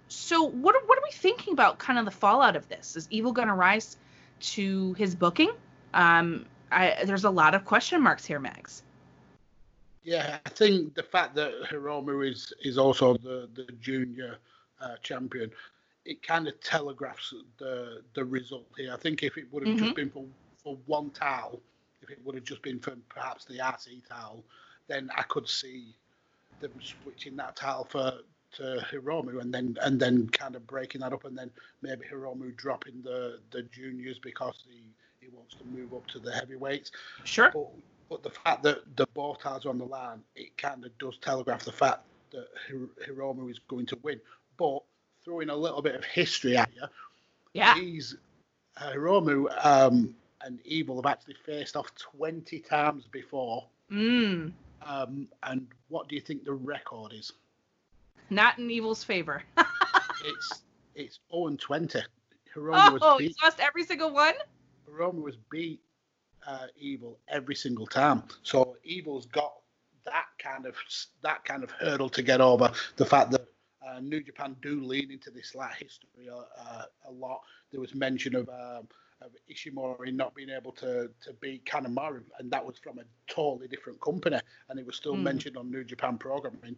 So 0.09 0.43
what 0.43 0.75
are, 0.75 0.81
what 0.85 0.97
are 0.97 1.03
we 1.03 1.11
thinking 1.11 1.53
about 1.53 1.79
kind 1.79 1.99
of 1.99 2.05
the 2.05 2.11
fallout 2.11 2.55
of 2.55 2.67
this? 2.69 2.95
Is 2.95 3.07
Evil 3.09 3.31
going 3.31 3.47
to 3.47 3.53
rise 3.53 3.97
to 4.39 4.93
his 4.93 5.15
booking? 5.15 5.51
Um, 5.93 6.45
I, 6.71 7.03
there's 7.05 7.23
a 7.25 7.29
lot 7.29 7.55
of 7.55 7.65
question 7.65 8.01
marks 8.01 8.25
here, 8.25 8.39
Mags. 8.39 8.83
Yeah, 10.03 10.39
I 10.45 10.49
think 10.49 10.95
the 10.95 11.03
fact 11.03 11.35
that 11.35 11.51
Hiromu 11.69 12.29
is 12.29 12.53
is 12.63 12.77
also 12.77 13.15
the 13.17 13.49
the 13.55 13.69
junior 13.81 14.37
uh, 14.79 14.95
champion, 15.03 15.51
it 16.05 16.23
kind 16.23 16.47
of 16.47 16.59
telegraphs 16.61 17.33
the 17.57 18.01
the 18.13 18.23
result 18.23 18.67
here. 18.77 18.93
I 18.93 18.97
think 18.97 19.23
if 19.23 19.37
it 19.37 19.51
would 19.51 19.67
have 19.67 19.75
Mhm. 19.75 19.79
just 19.79 19.95
been 19.95 20.09
for 20.09 20.25
for 20.63 20.77
one 20.85 21.09
towel 21.11 21.61
if 22.01 22.09
if 22.09 22.17
it 22.17 22.25
would 22.25 22.35
have 22.35 22.43
just 22.43 22.61
been 22.61 22.79
for 22.79 22.95
perhaps 23.09 23.45
the 23.45 23.57
RC 23.59 24.01
towel 24.07 24.43
then 24.87 25.09
I 25.15 25.23
could 25.23 25.47
see 25.47 25.93
them 26.59 26.71
switching 26.81 27.35
that 27.35 27.55
title 27.55 27.83
for 27.85 28.13
to 28.53 28.85
Hiromu 28.91 29.41
and 29.41 29.53
then 29.53 29.77
and 29.81 29.99
then 29.99 30.29
kind 30.29 30.55
of 30.55 30.65
breaking 30.65 31.01
that 31.01 31.13
up 31.13 31.25
and 31.25 31.37
then 31.37 31.51
maybe 31.81 32.05
Hiromu 32.11 32.55
dropping 32.55 33.01
the 33.03 33.39
the 33.51 33.63
juniors 33.63 34.19
because 34.19 34.63
he 34.67 34.83
he 35.19 35.27
wants 35.35 35.55
to 35.55 35.65
move 35.65 35.93
up 35.93 36.07
to 36.07 36.19
the 36.19 36.31
heavyweights. 36.31 36.91
Sure. 37.23 37.51
But, 37.53 37.67
but 38.09 38.23
the 38.23 38.29
fact 38.29 38.63
that 38.63 38.95
the 38.95 39.05
both 39.13 39.45
are 39.45 39.59
on 39.65 39.77
the 39.77 39.85
line, 39.85 40.21
it 40.35 40.57
kind 40.57 40.85
of 40.85 40.97
does 40.97 41.17
telegraph 41.17 41.63
the 41.65 41.71
fact 41.71 42.03
that 42.31 42.47
Hiromu 43.07 43.51
is 43.51 43.59
going 43.67 43.85
to 43.87 43.97
win. 44.01 44.19
But 44.57 44.79
throwing 45.23 45.49
a 45.49 45.55
little 45.55 45.81
bit 45.81 45.95
of 45.95 46.05
history 46.05 46.55
at 46.57 46.69
you, 46.75 46.83
yeah, 47.53 47.75
he's 47.75 48.15
uh, 48.77 48.91
Hiromu 48.91 49.65
um, 49.65 50.15
and 50.41 50.59
Evil 50.63 50.95
have 50.95 51.05
actually 51.05 51.35
faced 51.45 51.75
off 51.75 51.93
20 51.95 52.59
times 52.59 53.05
before. 53.11 53.65
Mm. 53.91 54.51
Um, 54.85 55.27
and 55.43 55.67
what 55.89 56.07
do 56.07 56.15
you 56.15 56.21
think 56.21 56.45
the 56.45 56.53
record 56.53 57.13
is? 57.13 57.33
Not 58.29 58.59
in 58.59 58.69
Evil's 58.69 59.03
favor. 59.03 59.43
it's 60.25 60.61
it's 60.95 61.19
0 61.31 61.47
and 61.47 61.59
20. 61.59 61.99
Hiromu 62.55 62.97
oh, 63.01 63.17
he's 63.17 63.35
lost 63.43 63.59
every 63.59 63.83
single 63.83 64.11
one. 64.11 64.33
Hiromu 64.89 65.21
was 65.21 65.37
beat 65.51 65.81
uh, 66.47 66.67
Evil 66.77 67.19
every 67.27 67.55
single 67.55 67.85
time. 67.85 68.23
So 68.43 68.77
Evil's 68.83 69.27
got 69.27 69.53
that 70.05 70.25
kind 70.39 70.65
of 70.65 70.75
that 71.21 71.43
kind 71.45 71.63
of 71.63 71.71
hurdle 71.71 72.09
to 72.09 72.21
get 72.21 72.41
over. 72.41 72.71
The 72.95 73.05
fact 73.05 73.31
that 73.31 73.47
uh, 73.87 73.99
New 73.99 74.21
Japan 74.21 74.55
do 74.61 74.81
lean 74.81 75.11
into 75.11 75.29
this 75.29 75.55
like 75.55 75.75
history 75.75 76.29
uh, 76.29 76.83
a 77.07 77.11
lot. 77.11 77.41
There 77.71 77.81
was 77.81 77.93
mention 77.93 78.35
of, 78.35 78.47
um, 78.49 78.87
of 79.21 79.31
Ishimori 79.51 80.13
not 80.13 80.33
being 80.33 80.49
able 80.49 80.71
to 80.73 81.09
to 81.21 81.33
beat 81.41 81.65
Kanemaru, 81.65 82.23
and 82.39 82.49
that 82.51 82.65
was 82.65 82.77
from 82.79 82.99
a 82.99 83.03
totally 83.31 83.67
different 83.67 84.01
company, 84.01 84.39
and 84.69 84.79
it 84.79 84.85
was 84.85 84.95
still 84.95 85.15
mm. 85.15 85.23
mentioned 85.23 85.57
on 85.57 85.69
New 85.69 85.83
Japan 85.83 86.17
programming. 86.17 86.77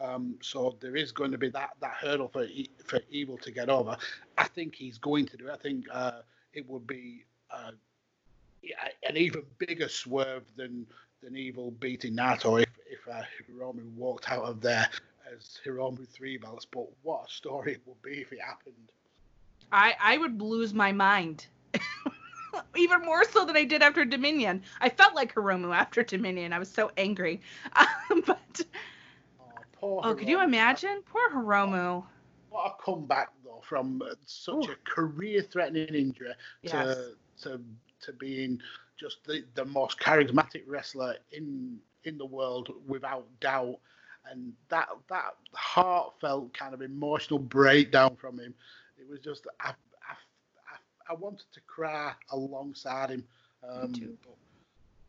Um, 0.00 0.36
so 0.40 0.76
there 0.80 0.96
is 0.96 1.12
going 1.12 1.30
to 1.32 1.38
be 1.38 1.50
that 1.50 1.70
that 1.80 1.94
hurdle 2.00 2.28
for 2.28 2.46
for 2.84 3.00
Evil 3.10 3.36
to 3.38 3.50
get 3.50 3.68
over. 3.68 3.96
I 4.38 4.44
think 4.44 4.74
he's 4.74 4.98
going 4.98 5.26
to 5.26 5.36
do. 5.36 5.48
It. 5.48 5.52
I 5.52 5.56
think 5.56 5.86
uh, 5.92 6.20
it 6.52 6.68
would 6.68 6.86
be 6.86 7.24
uh, 7.50 7.72
an 9.06 9.16
even 9.16 9.42
bigger 9.58 9.88
swerve 9.88 10.44
than 10.56 10.86
than 11.22 11.36
Evil 11.36 11.70
beating 11.72 12.16
Naito 12.16 12.62
if 12.62 12.70
if 12.90 13.06
uh, 13.12 13.22
Hiromu 13.48 13.92
walked 13.94 14.30
out 14.30 14.44
of 14.44 14.60
there 14.60 14.88
as 15.32 15.58
Hiromu 15.64 16.08
three 16.08 16.38
belts. 16.38 16.64
But 16.64 16.86
what 17.02 17.26
a 17.28 17.32
story 17.32 17.72
it 17.72 17.82
would 17.86 18.00
be 18.02 18.20
if 18.20 18.32
it 18.32 18.40
happened. 18.40 18.92
I 19.70 19.94
I 20.00 20.16
would 20.16 20.40
lose 20.40 20.72
my 20.72 20.92
mind. 20.92 21.46
even 22.76 23.02
more 23.02 23.24
so 23.24 23.44
than 23.44 23.56
I 23.56 23.64
did 23.64 23.82
after 23.82 24.04
Dominion. 24.04 24.62
I 24.80 24.88
felt 24.88 25.14
like 25.14 25.34
Hiromu 25.34 25.74
after 25.74 26.02
Dominion. 26.02 26.52
I 26.52 26.58
was 26.58 26.70
so 26.70 26.90
angry. 26.96 27.40
Um, 27.76 28.22
but 28.26 28.64
oh, 29.82 30.00
oh 30.02 30.14
could 30.14 30.28
you 30.28 30.42
imagine? 30.42 31.02
Poor 31.06 31.30
Hiromu. 31.30 32.04
What 32.50 32.74
a 32.78 32.82
comeback 32.82 33.30
though 33.44 33.62
from 33.62 34.02
such 34.26 34.68
Ooh. 34.68 34.72
a 34.72 34.76
career-threatening 34.84 35.94
injury 35.94 36.32
yes. 36.62 36.72
to 36.72 37.14
to 37.42 37.60
to 38.02 38.12
being 38.14 38.60
just 38.98 39.24
the, 39.24 39.44
the 39.54 39.64
most 39.64 39.98
charismatic 39.98 40.62
wrestler 40.66 41.16
in 41.32 41.78
in 42.04 42.18
the 42.18 42.26
world 42.26 42.70
without 42.86 43.26
doubt 43.40 43.78
and 44.30 44.52
that 44.68 44.88
that 45.08 45.34
heartfelt 45.54 46.52
kind 46.52 46.74
of 46.74 46.82
emotional 46.82 47.38
breakdown 47.38 48.16
from 48.16 48.38
him 48.38 48.54
it 48.98 49.08
was 49.08 49.20
just 49.20 49.46
I, 49.60 49.70
I, 49.70 50.14
I, 50.68 51.12
I 51.12 51.14
wanted 51.14 51.46
to 51.52 51.60
cry 51.62 52.12
alongside 52.30 53.10
him 53.10 53.24
um, 53.68 53.92
but, 54.22 54.36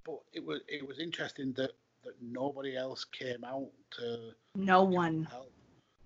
but 0.06 0.20
it 0.34 0.46
was 0.46 0.62
it 0.68 0.86
was 0.88 1.00
interesting 1.00 1.54
that 1.54 1.72
that 2.04 2.14
nobody 2.22 2.76
else 2.76 3.06
came 3.06 3.44
out 3.44 3.70
to 3.92 4.32
no 4.56 4.84
one 4.84 5.28
help. 5.30 5.52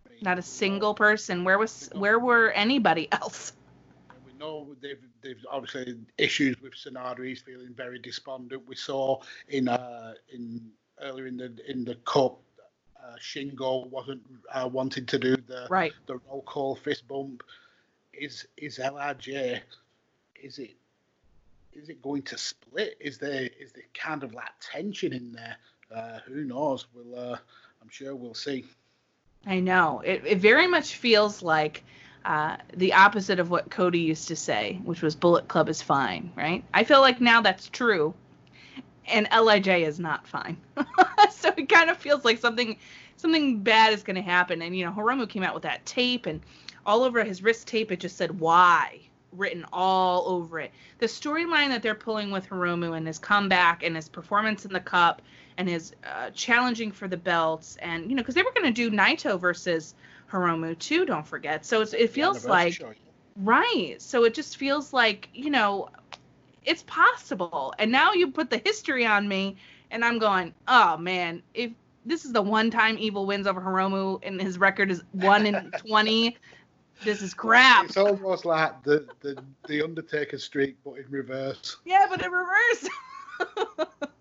I 0.05 0.09
mean, 0.09 0.19
not 0.21 0.39
a 0.39 0.41
single 0.41 0.93
person 0.93 1.43
where 1.43 1.57
was 1.57 1.89
where 1.93 2.19
were 2.19 2.51
anybody 2.51 3.07
else 3.11 3.53
We 4.25 4.33
know 4.39 4.75
they've 4.81 5.01
they've 5.21 5.43
obviously 5.51 5.97
issues 6.17 6.61
with 6.61 6.73
Sanada. 6.73 7.25
He's 7.25 7.41
feeling 7.41 7.73
very 7.75 7.99
despondent. 7.99 8.67
We 8.67 8.75
saw 8.75 9.21
in 9.49 9.67
uh 9.67 10.13
in 10.31 10.71
earlier 11.01 11.27
in 11.27 11.37
the 11.37 11.55
in 11.67 11.85
the 11.85 11.95
cup, 11.95 12.39
uh, 13.01 13.15
Shingo 13.19 13.87
wasn't 13.89 14.21
uh, 14.51 14.69
wanting 14.71 15.05
to 15.07 15.19
do 15.19 15.35
the 15.35 15.67
right. 15.69 15.93
the 16.07 16.19
roll 16.27 16.41
call 16.41 16.75
fist 16.75 17.07
bump. 17.07 17.43
Is 18.13 18.47
is 18.57 18.79
LIJ? 18.79 19.61
Is 20.41 20.59
it 20.59 20.75
is 21.73 21.89
it 21.89 22.01
going 22.01 22.23
to 22.23 22.37
split? 22.37 22.97
Is 22.99 23.17
there 23.17 23.49
is 23.59 23.73
there 23.73 23.83
kind 23.93 24.23
of 24.23 24.33
like 24.33 24.51
tension 24.59 25.13
in 25.13 25.33
there? 25.33 25.57
Uh, 25.93 26.19
who 26.25 26.43
knows? 26.43 26.87
We'll 26.93 27.17
uh, 27.17 27.37
I'm 27.81 27.89
sure 27.89 28.15
we'll 28.15 28.33
see. 28.33 28.65
I 29.45 29.59
know 29.59 30.01
it. 30.03 30.23
It 30.25 30.37
very 30.39 30.67
much 30.67 30.95
feels 30.95 31.43
like 31.43 31.83
uh, 32.25 32.57
the 32.75 32.93
opposite 32.93 33.39
of 33.39 33.51
what 33.51 33.69
Cody 33.69 33.99
used 33.99 34.27
to 34.29 34.35
say, 34.35 34.79
which 34.83 35.01
was 35.01 35.15
Bullet 35.15 35.47
Club 35.47 35.69
is 35.69 35.81
fine, 35.81 36.31
right? 36.35 36.63
I 36.73 36.83
feel 36.83 37.01
like 37.01 37.21
now 37.21 37.41
that's 37.41 37.69
true, 37.69 38.15
and 39.07 39.27
LIJ 39.31 39.67
is 39.67 39.99
not 39.99 40.27
fine. 40.27 40.57
so 41.31 41.53
it 41.55 41.69
kind 41.69 41.91
of 41.91 41.97
feels 41.97 42.25
like 42.25 42.39
something 42.39 42.77
something 43.17 43.59
bad 43.59 43.93
is 43.93 44.03
going 44.03 44.15
to 44.15 44.21
happen. 44.21 44.61
And 44.61 44.75
you 44.75 44.85
know, 44.85 44.91
Hiromu 44.91 45.29
came 45.29 45.43
out 45.43 45.53
with 45.53 45.63
that 45.63 45.85
tape, 45.85 46.25
and 46.25 46.41
all 46.85 47.03
over 47.03 47.23
his 47.23 47.43
wrist 47.43 47.67
tape 47.67 47.91
it 47.91 47.99
just 47.99 48.17
said 48.17 48.39
"Why" 48.39 49.01
written 49.31 49.65
all 49.71 50.27
over 50.27 50.59
it. 50.59 50.71
The 50.99 51.07
storyline 51.07 51.69
that 51.69 51.83
they're 51.83 51.93
pulling 51.93 52.31
with 52.31 52.49
Hiromu 52.49 52.97
and 52.97 53.05
his 53.05 53.19
comeback 53.19 53.83
and 53.83 53.95
his 53.95 54.09
performance 54.09 54.65
in 54.65 54.73
the 54.73 54.79
cup 54.79 55.21
and 55.57 55.69
is 55.69 55.93
uh, 56.05 56.29
challenging 56.31 56.91
for 56.91 57.07
the 57.07 57.17
belts, 57.17 57.77
and 57.81 58.09
you 58.09 58.15
know, 58.15 58.21
because 58.21 58.35
they 58.35 58.43
were 58.43 58.51
going 58.51 58.65
to 58.65 58.71
do 58.71 58.95
Naito 58.95 59.39
versus 59.39 59.95
Hiromu 60.31 60.77
too. 60.77 61.05
Don't 61.05 61.25
forget. 61.25 61.65
So 61.65 61.81
it 61.81 62.11
feels 62.11 62.45
like 62.45 62.73
show. 62.73 62.93
right. 63.37 63.95
So 63.99 64.23
it 64.23 64.33
just 64.33 64.57
feels 64.57 64.93
like 64.93 65.29
you 65.33 65.49
know, 65.49 65.89
it's 66.65 66.83
possible. 66.83 67.73
And 67.79 67.91
now 67.91 68.13
you 68.13 68.31
put 68.31 68.49
the 68.49 68.61
history 68.63 69.05
on 69.05 69.27
me, 69.27 69.55
and 69.91 70.03
I'm 70.03 70.19
going, 70.19 70.53
oh 70.67 70.97
man, 70.97 71.41
if 71.53 71.71
this 72.05 72.25
is 72.25 72.33
the 72.33 72.41
one 72.41 72.69
time 72.69 72.97
Evil 72.99 73.25
wins 73.25 73.47
over 73.47 73.61
Hiromu 73.61 74.19
and 74.23 74.41
his 74.41 74.57
record 74.57 74.91
is 74.91 75.03
one 75.11 75.45
in 75.45 75.71
twenty. 75.77 76.37
This 77.03 77.21
is 77.21 77.33
crap. 77.33 77.85
It's 77.85 77.97
almost 77.97 78.45
like 78.45 78.81
the, 78.83 79.05
the, 79.19 79.37
the 79.67 79.81
Undertaker 79.81 80.37
streak, 80.37 80.77
but 80.85 80.93
in 80.93 81.05
reverse. 81.09 81.75
Yeah, 81.83 82.05
but 82.09 82.23
in 82.23 82.31
reverse. 82.31 82.89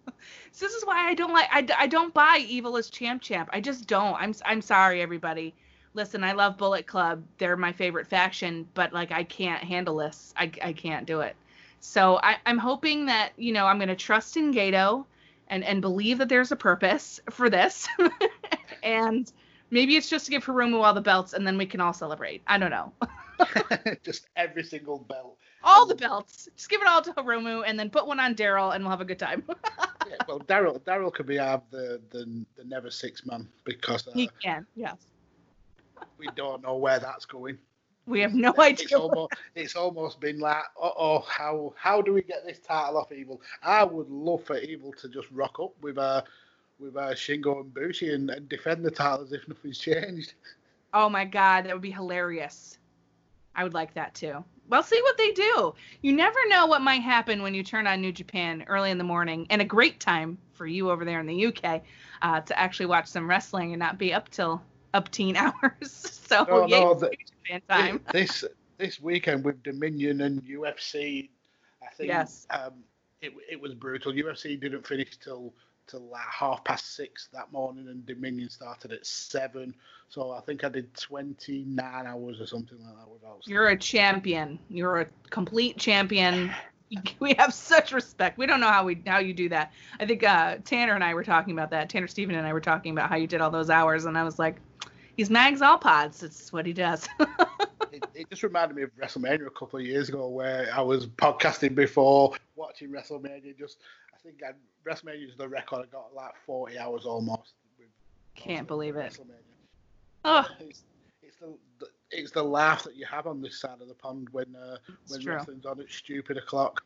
so 0.52 0.66
this 0.66 0.74
is 0.74 0.84
why 0.84 1.08
I 1.08 1.14
don't 1.14 1.32
like 1.32 1.48
I, 1.50 1.66
I 1.78 1.86
don't 1.86 2.14
buy 2.14 2.44
Evil 2.46 2.76
as 2.76 2.90
champ 2.90 3.22
champ. 3.22 3.48
I 3.52 3.60
just 3.60 3.86
don't. 3.86 4.14
I'm 4.14 4.34
I'm 4.44 4.62
sorry 4.62 5.00
everybody 5.00 5.54
listen, 5.94 6.24
I 6.24 6.32
love 6.32 6.58
Bullet 6.58 6.86
Club. 6.86 7.22
They're 7.38 7.56
my 7.56 7.72
favorite 7.72 8.06
faction, 8.06 8.68
but 8.74 8.92
like 8.92 9.12
I 9.12 9.24
can't 9.24 9.62
handle 9.62 9.96
this. 9.96 10.34
I, 10.36 10.50
I 10.62 10.72
can't 10.72 11.06
do 11.06 11.20
it. 11.20 11.36
So 11.80 12.18
I, 12.22 12.36
I'm 12.44 12.58
hoping 12.58 13.06
that, 13.06 13.32
you 13.36 13.52
know, 13.52 13.66
I'm 13.66 13.78
gonna 13.78 13.96
trust 13.96 14.36
in 14.36 14.52
Gedo, 14.52 15.06
and, 15.48 15.64
and 15.64 15.80
believe 15.80 16.18
that 16.18 16.28
there's 16.28 16.52
a 16.52 16.56
purpose 16.56 17.20
for 17.30 17.48
this. 17.48 17.86
and 18.82 19.30
maybe 19.70 19.96
it's 19.96 20.08
just 20.08 20.26
to 20.26 20.30
give 20.30 20.44
Hiromu 20.44 20.82
all 20.82 20.94
the 20.94 21.00
belts 21.00 21.32
and 21.32 21.46
then 21.46 21.58
we 21.58 21.66
can 21.66 21.80
all 21.80 21.92
celebrate. 21.92 22.42
I 22.46 22.58
don't 22.58 22.70
know. 22.70 22.92
just 24.04 24.28
every 24.36 24.62
single 24.62 24.98
belt. 24.98 25.36
All 25.62 25.86
the 25.86 25.94
belts. 25.94 26.48
Just 26.56 26.70
give 26.70 26.80
it 26.80 26.88
all 26.88 27.02
to 27.02 27.12
Hiromu 27.12 27.64
and 27.66 27.78
then 27.78 27.90
put 27.90 28.06
one 28.06 28.20
on 28.20 28.34
Daryl 28.34 28.74
and 28.74 28.84
we'll 28.84 28.90
have 28.90 29.00
a 29.00 29.04
good 29.04 29.18
time. 29.18 29.44
Yeah, 30.08 30.16
well, 30.28 30.40
Daryl 30.40 30.80
Daryl 30.80 31.12
could 31.12 31.26
be 31.26 31.38
our 31.38 31.62
the, 31.70 32.00
the 32.10 32.44
the 32.56 32.64
never 32.64 32.90
six 32.90 33.24
man 33.26 33.48
because 33.64 34.06
uh, 34.08 34.12
he 34.14 34.30
can. 34.40 34.66
Yes 34.74 34.96
we 36.18 36.28
don't 36.34 36.62
know 36.62 36.76
where 36.76 36.98
that's 36.98 37.24
going. 37.24 37.58
We 38.06 38.20
have 38.20 38.34
no 38.34 38.52
idea. 38.58 38.84
It's 38.84 38.92
almost, 38.92 39.32
it's 39.54 39.76
almost 39.76 40.20
been 40.20 40.38
like, 40.38 40.62
oh, 40.80 41.20
how 41.20 41.74
how 41.76 42.02
do 42.02 42.12
we 42.12 42.22
get 42.22 42.44
this 42.46 42.58
title 42.58 42.98
off 42.98 43.12
Evil? 43.12 43.40
I 43.62 43.84
would 43.84 44.10
love 44.10 44.44
for 44.44 44.58
Evil 44.58 44.92
to 45.00 45.08
just 45.08 45.28
rock 45.30 45.58
up 45.60 45.72
with 45.80 45.96
uh, 45.96 46.22
with 46.78 46.96
uh, 46.96 47.12
Shingo 47.14 47.60
and 47.60 47.72
Bushi 47.72 48.12
and, 48.12 48.30
and 48.30 48.48
defend 48.48 48.84
the 48.84 48.90
title 48.90 49.24
as 49.24 49.32
if 49.32 49.48
nothing's 49.48 49.78
changed. 49.78 50.34
Oh 50.92 51.08
my 51.08 51.24
god, 51.24 51.64
that 51.64 51.72
would 51.72 51.82
be 51.82 51.90
hilarious. 51.90 52.78
I 53.56 53.64
would 53.64 53.74
like 53.74 53.94
that 53.94 54.14
too. 54.14 54.44
Well, 54.68 54.82
see 54.82 55.00
what 55.02 55.18
they 55.18 55.32
do. 55.32 55.74
You 56.02 56.12
never 56.12 56.38
know 56.48 56.66
what 56.66 56.80
might 56.80 57.02
happen 57.02 57.42
when 57.42 57.54
you 57.54 57.62
turn 57.62 57.86
on 57.86 58.00
New 58.00 58.12
Japan 58.12 58.64
early 58.66 58.90
in 58.90 58.98
the 58.98 59.04
morning, 59.04 59.46
and 59.50 59.60
a 59.60 59.64
great 59.64 60.00
time 60.00 60.38
for 60.52 60.66
you 60.66 60.90
over 60.90 61.04
there 61.04 61.20
in 61.20 61.26
the 61.26 61.46
UK 61.46 61.82
uh, 62.22 62.40
to 62.40 62.58
actually 62.58 62.86
watch 62.86 63.06
some 63.06 63.28
wrestling 63.28 63.72
and 63.72 63.78
not 63.78 63.98
be 63.98 64.14
up 64.14 64.30
till 64.30 64.62
up 64.94 65.08
teen 65.10 65.36
hours. 65.36 65.90
so 65.90 66.44
no, 66.48 66.66
yeah, 66.66 66.80
no, 66.80 66.94
the, 66.94 67.10
time. 67.68 68.00
this 68.12 68.44
this 68.78 69.00
weekend 69.00 69.44
with 69.44 69.62
Dominion 69.62 70.22
and 70.22 70.42
UFC, 70.44 71.28
I 71.82 71.94
think 71.94 72.08
yes. 72.08 72.46
um, 72.50 72.72
it 73.20 73.32
it 73.50 73.60
was 73.60 73.74
brutal. 73.74 74.12
UFC 74.12 74.58
didn't 74.58 74.86
finish 74.86 75.16
till 75.18 75.52
till 75.86 76.08
like 76.08 76.22
half 76.22 76.64
past 76.64 76.94
six 76.94 77.28
that 77.32 77.52
morning, 77.52 77.88
and 77.88 78.04
Dominion 78.06 78.50
started 78.50 78.92
at 78.92 79.06
seven. 79.06 79.74
So 80.08 80.30
I 80.30 80.40
think 80.40 80.64
I 80.64 80.68
did 80.68 80.94
twenty 80.94 81.64
nine 81.64 82.06
hours 82.06 82.40
or 82.40 82.46
something 82.46 82.78
like 82.84 82.96
that 82.96 83.08
without. 83.08 83.46
You're 83.46 83.68
a 83.68 83.76
champion. 83.76 84.58
You're 84.68 85.00
a 85.00 85.06
complete 85.30 85.78
champion. 85.78 86.50
we 87.20 87.34
have 87.34 87.52
such 87.52 87.92
respect. 87.92 88.38
We 88.38 88.46
don't 88.46 88.60
know 88.60 88.70
how 88.70 88.84
we 88.84 89.00
how 89.06 89.18
you 89.18 89.34
do 89.34 89.48
that. 89.50 89.72
I 90.00 90.06
think 90.06 90.22
uh, 90.22 90.56
Tanner 90.64 90.94
and 90.94 91.04
I 91.04 91.14
were 91.14 91.24
talking 91.24 91.52
about 91.52 91.70
that. 91.70 91.88
Tanner 91.88 92.06
Steven 92.06 92.34
and 92.34 92.46
I 92.46 92.52
were 92.52 92.60
talking 92.60 92.92
about 92.92 93.08
how 93.08 93.16
you 93.16 93.26
did 93.26 93.40
all 93.40 93.50
those 93.50 93.70
hours, 93.70 94.04
and 94.04 94.16
I 94.16 94.24
was 94.24 94.38
like, 94.38 94.56
he's 95.16 95.30
Mags 95.30 95.62
all 95.62 95.78
pods. 95.78 96.22
It's 96.22 96.52
what 96.52 96.66
he 96.66 96.72
does. 96.72 97.08
it, 97.92 98.04
it 98.14 98.30
just 98.30 98.42
reminded 98.42 98.76
me 98.76 98.82
of 98.82 98.90
WrestleMania 98.96 99.46
a 99.46 99.50
couple 99.50 99.78
of 99.78 99.86
years 99.86 100.08
ago, 100.08 100.28
where 100.28 100.68
I 100.74 100.80
was 100.82 101.06
podcasting 101.06 101.74
before 101.74 102.34
watching 102.56 102.90
WrestleMania. 102.90 103.58
Just 103.58 103.78
think 104.24 104.40
I, 104.42 104.52
WrestleMania 104.88 105.28
is 105.28 105.36
the 105.36 105.48
record. 105.48 105.82
I 105.82 105.86
got 105.86 106.14
like 106.14 106.32
40 106.46 106.78
hours 106.78 107.04
almost. 107.04 107.54
With 107.78 107.88
Can't 108.34 108.66
believe 108.66 108.96
it. 108.96 109.12
WrestleMania. 109.12 109.54
Oh. 110.24 110.46
It's, 110.60 110.82
it's 111.22 111.36
the, 111.36 111.54
the, 111.78 111.86
it's 112.10 112.30
the 112.32 112.42
laugh 112.42 112.82
that 112.84 112.96
you 112.96 113.06
have 113.06 113.26
on 113.26 113.42
this 113.42 113.60
side 113.60 113.80
of 113.80 113.88
the 113.88 113.94
pond 113.94 114.28
when 114.32 114.56
uh, 114.56 114.76
when 115.08 115.20
true. 115.20 115.34
wrestling's 115.34 115.66
on 115.66 115.80
at 115.80 115.90
stupid 115.90 116.38
o'clock. 116.38 116.84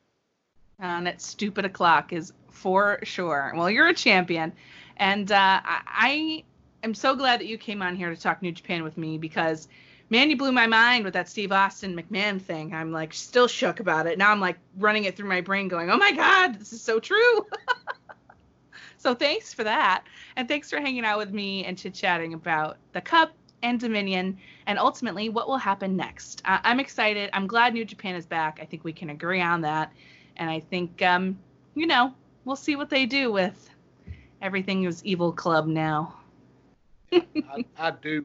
And 0.81 1.09
at 1.09 1.21
stupid 1.21 1.65
o'clock 1.65 2.13
is 2.13 2.33
for 2.51 3.01
sure. 3.03 3.53
Well, 3.57 3.69
you're 3.69 3.89
a 3.89 3.95
champion, 3.95 4.53
and 4.97 5.31
uh, 5.33 5.61
I, 5.65 5.81
I 5.87 6.45
am 6.85 6.95
so 6.95 7.17
glad 7.17 7.41
that 7.41 7.47
you 7.47 7.59
came 7.59 7.83
on 7.83 7.97
here 7.97 8.15
to 8.15 8.21
talk 8.21 8.43
New 8.43 8.53
Japan 8.53 8.85
with 8.85 8.97
me 8.97 9.19
because 9.19 9.69
man, 10.11 10.31
you 10.31 10.37
blew 10.37 10.53
my 10.53 10.67
mind 10.67 11.05
with 11.05 11.15
that 11.15 11.29
Steve 11.29 11.53
Austin 11.53 11.97
McMahon 11.97 12.41
thing. 12.41 12.75
I'm 12.75 12.93
like 12.93 13.13
still 13.13 13.49
shook 13.49 13.81
about 13.81 14.07
it. 14.07 14.19
Now 14.19 14.31
I'm 14.31 14.41
like 14.41 14.59
running 14.77 15.05
it 15.05 15.17
through 15.17 15.29
my 15.29 15.41
brain, 15.41 15.69
going, 15.69 15.91
"Oh 15.91 15.97
my 15.97 16.13
God, 16.13 16.59
this 16.59 16.73
is 16.73 16.83
so 16.83 16.99
true." 17.01 17.47
so 18.99 19.15
thanks 19.15 19.53
for 19.53 19.65
that, 19.65 20.05
and 20.37 20.49
thanks 20.49 20.71
for 20.71 20.81
hanging 20.81 21.05
out 21.05 21.19
with 21.19 21.33
me 21.33 21.65
and 21.65 21.77
chit 21.77 21.95
chatting 21.95 22.35
about 22.35 22.79
the 22.93 23.01
Cup 23.01 23.33
and 23.63 23.81
Dominion, 23.81 24.39
and 24.67 24.79
ultimately 24.79 25.29
what 25.29 25.49
will 25.49 25.59
happen 25.59 25.97
next. 25.97 26.43
I- 26.45 26.61
am 26.65 26.81
excited. 26.81 27.31
I'm 27.33 27.47
glad 27.47 27.75
New 27.75 27.85
Japan 27.85 28.15
is 28.15 28.27
back. 28.27 28.59
I 28.63 28.65
think 28.65 28.85
we 28.85 28.93
can 28.93 29.11
agree 29.11 29.41
on 29.41 29.61
that, 29.63 29.93
and 30.37 30.49
I 30.51 30.61
think 30.61 31.03
um, 31.03 31.39
you 31.75 31.87
know 31.87 32.15
we'll 32.45 32.57
see 32.57 32.77
what 32.77 32.91
they 32.91 33.07
do 33.07 33.31
with 33.33 33.69
everything 34.41 34.85
is 34.85 35.05
Evil 35.05 35.33
Club 35.33 35.67
now. 35.67 36.15
I, 37.13 37.65
I, 37.77 37.91
do. 37.91 38.25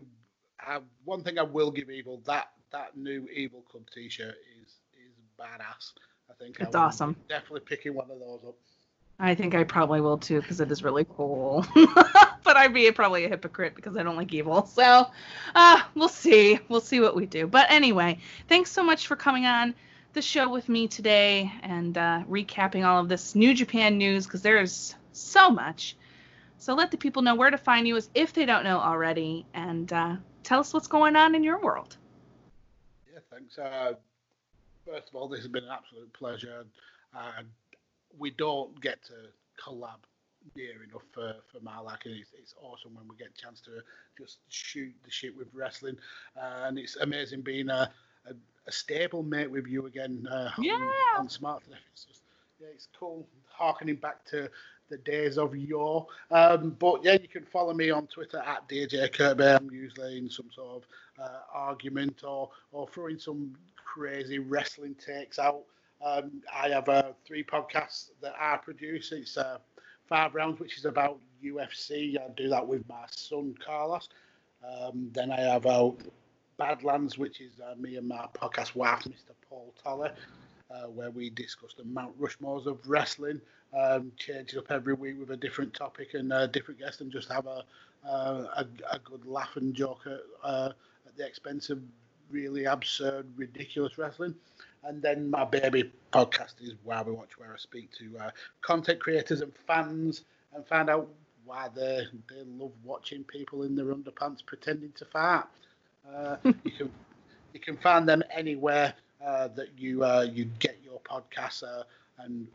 I, 0.67 0.79
one 1.05 1.23
thing 1.23 1.39
I 1.39 1.43
will 1.43 1.71
give 1.71 1.89
Evil 1.89 2.21
that 2.25 2.49
that 2.71 2.97
new 2.97 3.27
Evil 3.33 3.61
Club 3.61 3.83
T-shirt 3.93 4.35
is 4.61 4.67
is 4.67 5.15
badass. 5.39 5.93
I 6.29 6.33
think 6.33 6.57
it's 6.59 6.75
awesome. 6.75 7.15
Definitely 7.29 7.61
picking 7.61 7.93
one 7.93 8.09
of 8.09 8.19
those 8.19 8.41
up. 8.47 8.55
I 9.19 9.35
think 9.35 9.53
I 9.53 9.63
probably 9.63 10.01
will 10.01 10.17
too 10.17 10.41
because 10.41 10.59
it 10.59 10.71
is 10.71 10.83
really 10.83 11.05
cool. 11.05 11.65
but 12.43 12.57
I'd 12.57 12.73
be 12.73 12.91
probably 12.91 13.25
a 13.25 13.29
hypocrite 13.29 13.75
because 13.75 13.95
I 13.95 14.03
don't 14.03 14.15
like 14.15 14.33
evil. 14.33 14.65
So, 14.65 15.07
uh, 15.55 15.81
we'll 15.95 16.09
see. 16.09 16.59
We'll 16.67 16.81
see 16.81 16.99
what 16.99 17.15
we 17.15 17.25
do. 17.25 17.47
But 17.47 17.71
anyway, 17.71 18.19
thanks 18.49 18.71
so 18.71 18.83
much 18.83 19.07
for 19.07 19.15
coming 19.15 19.45
on 19.45 19.75
the 20.13 20.21
show 20.21 20.49
with 20.49 20.69
me 20.69 20.87
today 20.87 21.51
and 21.61 21.97
uh, 21.97 22.23
recapping 22.29 22.85
all 22.85 23.01
of 23.01 23.09
this 23.09 23.35
New 23.35 23.53
Japan 23.53 23.97
news 23.97 24.25
because 24.25 24.41
there 24.41 24.61
is 24.61 24.95
so 25.11 25.49
much. 25.49 25.95
So 26.57 26.75
let 26.75 26.91
the 26.91 26.97
people 26.97 27.21
know 27.21 27.35
where 27.35 27.49
to 27.49 27.57
find 27.57 27.87
you 27.87 27.97
as 27.97 28.09
if 28.15 28.33
they 28.33 28.45
don't 28.45 28.63
know 28.63 28.79
already, 28.79 29.45
and 29.53 29.91
uh, 29.91 30.15
tell 30.43 30.59
us 30.59 30.73
what's 30.73 30.87
going 30.87 31.15
on 31.15 31.35
in 31.35 31.43
your 31.43 31.59
world. 31.59 31.97
Yeah, 33.11 33.19
thanks. 33.31 33.57
Uh, 33.57 33.93
first 34.85 35.09
of 35.09 35.15
all, 35.15 35.27
this 35.27 35.39
has 35.39 35.47
been 35.47 35.63
an 35.63 35.71
absolute 35.71 36.11
pleasure. 36.13 36.65
Uh, 37.15 37.43
we 38.17 38.31
don't 38.31 38.79
get 38.81 39.03
to 39.03 39.13
collab 39.63 39.99
near 40.55 40.83
enough 40.83 41.03
for, 41.11 41.35
for 41.51 41.59
my 41.61 41.79
liking. 41.79 42.13
It's, 42.13 42.31
it's 42.37 42.53
awesome 42.61 42.93
when 42.95 43.07
we 43.07 43.15
get 43.15 43.29
a 43.37 43.41
chance 43.41 43.61
to 43.61 43.81
just 44.17 44.39
shoot 44.49 44.93
the 45.03 45.11
shit 45.11 45.35
with 45.35 45.47
wrestling, 45.53 45.97
uh, 46.37 46.65
and 46.65 46.77
it's 46.77 46.97
amazing 46.97 47.41
being 47.41 47.69
a, 47.69 47.89
a, 48.27 48.33
a, 48.67 48.71
stable 48.71 49.23
mate 49.23 49.49
with 49.49 49.67
you 49.67 49.85
again 49.85 50.27
uh, 50.29 50.51
yeah. 50.59 50.73
on, 50.73 51.21
on 51.21 51.27
Smark. 51.27 51.61
It's 51.93 52.05
just, 52.05 52.23
yeah, 52.59 52.67
it's 52.73 52.87
cool 52.97 53.27
harkening 53.47 53.95
back 53.95 54.25
to 54.25 54.49
the 54.93 55.11
days 55.11 55.37
of 55.37 55.55
yore. 55.55 56.05
Um, 56.29 56.75
but 56.79 57.03
yeah, 57.03 57.13
you 57.13 57.27
can 57.27 57.45
follow 57.45 57.73
me 57.73 57.89
on 57.89 58.07
Twitter 58.07 58.39
at 58.45 58.69
DJ 58.69 59.11
Kirkby. 59.11 59.43
I'm 59.43 59.71
usually 59.71 60.17
in 60.19 60.29
some 60.29 60.49
sort 60.53 60.83
of 60.83 60.83
uh, 61.23 61.39
argument 61.51 62.23
or 62.23 62.51
or 62.71 62.87
throwing 62.87 63.17
some 63.17 63.55
crazy 63.75 64.37
wrestling 64.39 64.95
takes 64.95 65.39
out. 65.39 65.63
Um, 66.05 66.41
I 66.53 66.69
have 66.69 66.89
uh, 66.89 67.13
three 67.25 67.43
podcasts 67.43 68.11
that 68.21 68.35
I 68.39 68.57
produce. 68.57 69.11
It's 69.11 69.37
uh, 69.37 69.57
Five 70.07 70.35
Rounds, 70.35 70.59
which 70.59 70.77
is 70.77 70.85
about 70.85 71.19
UFC. 71.43 72.17
I 72.19 72.29
do 72.35 72.49
that 72.49 72.67
with 72.67 72.87
my 72.87 73.05
son 73.09 73.55
Carlos. 73.65 74.09
Um, 74.63 75.09
then 75.13 75.31
I 75.31 75.41
have 75.41 75.65
uh, 75.65 75.91
Badlands, 76.57 77.17
which 77.17 77.41
is 77.41 77.53
uh, 77.59 77.75
me 77.75 77.95
and 77.97 78.07
my 78.07 78.27
podcast 78.33 78.75
wife, 78.75 79.03
Mr. 79.05 79.33
Paul 79.49 79.73
Toller, 79.83 80.13
uh, 80.73 80.87
where 80.87 81.11
we 81.11 81.29
discuss 81.29 81.73
the 81.73 81.83
Mount 81.83 82.19
Rushmores 82.19 82.65
of 82.65 82.87
wrestling. 82.87 83.39
Um, 83.77 84.11
change 84.17 84.53
it 84.53 84.57
up 84.57 84.71
every 84.71 84.93
week 84.93 85.19
with 85.19 85.31
a 85.31 85.37
different 85.37 85.73
topic 85.73 86.13
and 86.13 86.31
a 86.31 86.47
different 86.47 86.79
guest, 86.79 87.01
and 87.01 87.11
just 87.11 87.31
have 87.31 87.47
a 87.47 87.63
uh, 88.07 88.45
a, 88.57 88.65
a, 88.91 88.99
good 88.99 89.25
laugh 89.25 89.55
and 89.55 89.73
joke 89.73 90.01
at, 90.05 90.19
uh, 90.43 90.69
at 91.07 91.15
the 91.15 91.25
expense 91.25 91.69
of 91.69 91.79
really 92.29 92.65
absurd, 92.65 93.25
ridiculous 93.37 93.97
wrestling. 93.97 94.35
And 94.83 95.01
then 95.01 95.29
my 95.29 95.45
baby 95.45 95.89
podcast 96.11 96.55
is 96.61 96.73
Why 96.83 97.01
We 97.01 97.13
Watch, 97.13 97.37
where 97.37 97.53
I 97.53 97.57
speak 97.57 97.89
to 97.99 98.25
uh, 98.25 98.31
content 98.61 98.99
creators 98.99 99.39
and 99.39 99.53
fans 99.65 100.23
and 100.53 100.67
find 100.67 100.89
out 100.89 101.07
why 101.45 101.69
they 101.73 102.03
they 102.29 102.43
love 102.57 102.71
watching 102.83 103.23
people 103.23 103.63
in 103.63 103.75
their 103.75 103.85
underpants 103.85 104.45
pretending 104.45 104.91
to 104.97 105.05
fart. 105.05 105.47
Uh, 106.07 106.35
you 106.43 106.71
can 106.71 106.91
you 107.53 107.59
can 107.59 107.77
find 107.77 108.07
them 108.07 108.23
anywhere 108.31 108.93
uh, 109.25 109.47
that 109.49 109.69
you 109.77 110.03
uh, 110.03 110.27
you 110.31 110.45
get 110.59 110.79
your 110.83 110.99
podcasts. 111.01 111.63
Uh, 111.63 111.83
and 112.19 112.47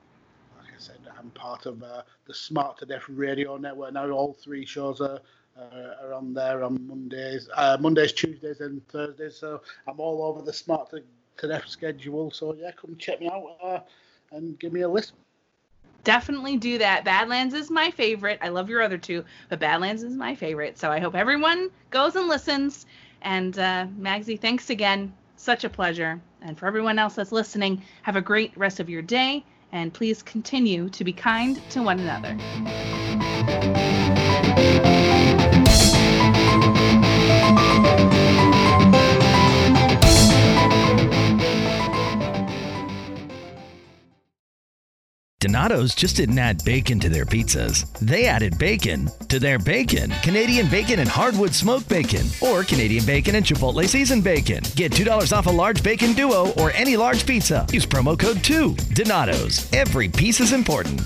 like 0.58 0.68
I 0.68 0.78
said, 0.78 0.98
I'm 1.18 1.30
part 1.30 1.66
of 1.66 1.82
uh, 1.82 2.02
the 2.26 2.32
Smark 2.32 2.78
to 2.78 2.86
Death 2.86 3.08
Radio 3.08 3.56
Network 3.56 3.92
now. 3.92 4.08
All 4.10 4.32
three 4.32 4.64
shows 4.64 5.00
are. 5.00 5.20
are 5.58 6.14
on 6.14 6.34
there 6.34 6.62
on 6.62 6.86
Mondays, 6.86 7.48
Mondays, 7.80 8.12
Tuesdays, 8.12 8.60
and 8.60 8.86
Thursdays. 8.88 9.36
So 9.36 9.60
I'm 9.88 9.98
all 9.98 10.22
over 10.22 10.40
the 10.40 10.52
Smark 10.52 10.90
to 10.90 11.02
to 11.38 11.46
their 11.46 11.64
schedule. 11.66 12.30
So 12.30 12.54
yeah, 12.54 12.70
come 12.72 12.96
check 12.96 13.20
me 13.20 13.28
out 13.28 13.56
uh, 13.62 13.80
and 14.32 14.58
give 14.58 14.72
me 14.72 14.82
a 14.82 14.88
listen. 14.88 15.16
Definitely 16.04 16.56
do 16.56 16.78
that. 16.78 17.04
Badlands 17.04 17.54
is 17.54 17.70
my 17.70 17.90
favorite. 17.90 18.38
I 18.40 18.48
love 18.48 18.70
your 18.70 18.82
other 18.82 18.98
two, 18.98 19.24
but 19.48 19.58
Badlands 19.58 20.02
is 20.02 20.14
my 20.14 20.34
favorite. 20.34 20.78
So 20.78 20.90
I 20.90 21.00
hope 21.00 21.14
everyone 21.14 21.70
goes 21.90 22.16
and 22.16 22.28
listens. 22.28 22.86
And 23.22 23.58
uh, 23.58 23.86
Magsy, 23.98 24.40
thanks 24.40 24.70
again. 24.70 25.12
Such 25.36 25.64
a 25.64 25.68
pleasure. 25.68 26.20
And 26.42 26.58
for 26.58 26.66
everyone 26.66 26.98
else 26.98 27.14
that's 27.14 27.32
listening, 27.32 27.82
have 28.02 28.16
a 28.16 28.20
great 28.20 28.56
rest 28.56 28.80
of 28.80 28.88
your 28.88 29.02
day. 29.02 29.44
And 29.72 29.92
please 29.92 30.22
continue 30.22 30.88
to 30.90 31.04
be 31.04 31.12
kind 31.12 31.60
to 31.70 31.82
one 31.82 32.00
another. 32.00 32.36
Donato's 45.40 45.94
just 45.94 46.16
didn't 46.16 46.40
add 46.40 46.64
bacon 46.64 46.98
to 46.98 47.08
their 47.08 47.24
pizzas. 47.24 47.86
They 48.00 48.26
added 48.26 48.58
bacon 48.58 49.08
to 49.28 49.38
their 49.38 49.60
bacon. 49.60 50.12
Canadian 50.20 50.68
bacon 50.68 50.98
and 50.98 51.08
hardwood 51.08 51.54
smoked 51.54 51.88
bacon, 51.88 52.26
or 52.40 52.64
Canadian 52.64 53.06
bacon 53.06 53.36
and 53.36 53.46
Chipotle 53.46 53.86
seasoned 53.86 54.24
bacon. 54.24 54.64
Get 54.74 54.90
$2 54.90 55.32
off 55.32 55.46
a 55.46 55.50
large 55.50 55.84
bacon 55.84 56.12
duo 56.14 56.50
or 56.54 56.72
any 56.72 56.96
large 56.96 57.24
pizza. 57.24 57.64
Use 57.70 57.86
promo 57.86 58.18
code 58.18 58.42
2. 58.42 58.74
Donato's. 58.94 59.72
Every 59.72 60.08
piece 60.08 60.40
is 60.40 60.52
important. 60.52 61.02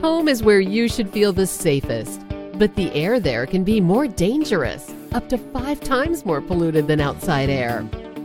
Home 0.00 0.28
is 0.28 0.42
where 0.42 0.60
you 0.60 0.88
should 0.88 1.10
feel 1.10 1.34
the 1.34 1.46
safest, 1.46 2.22
but 2.54 2.74
the 2.74 2.90
air 2.94 3.20
there 3.20 3.44
can 3.44 3.64
be 3.64 3.82
more 3.82 4.08
dangerous, 4.08 4.94
up 5.12 5.28
to 5.28 5.36
five 5.36 5.78
times 5.80 6.24
more 6.24 6.40
polluted 6.40 6.86
than 6.88 7.00
outside 7.00 7.50
air. 7.50 7.86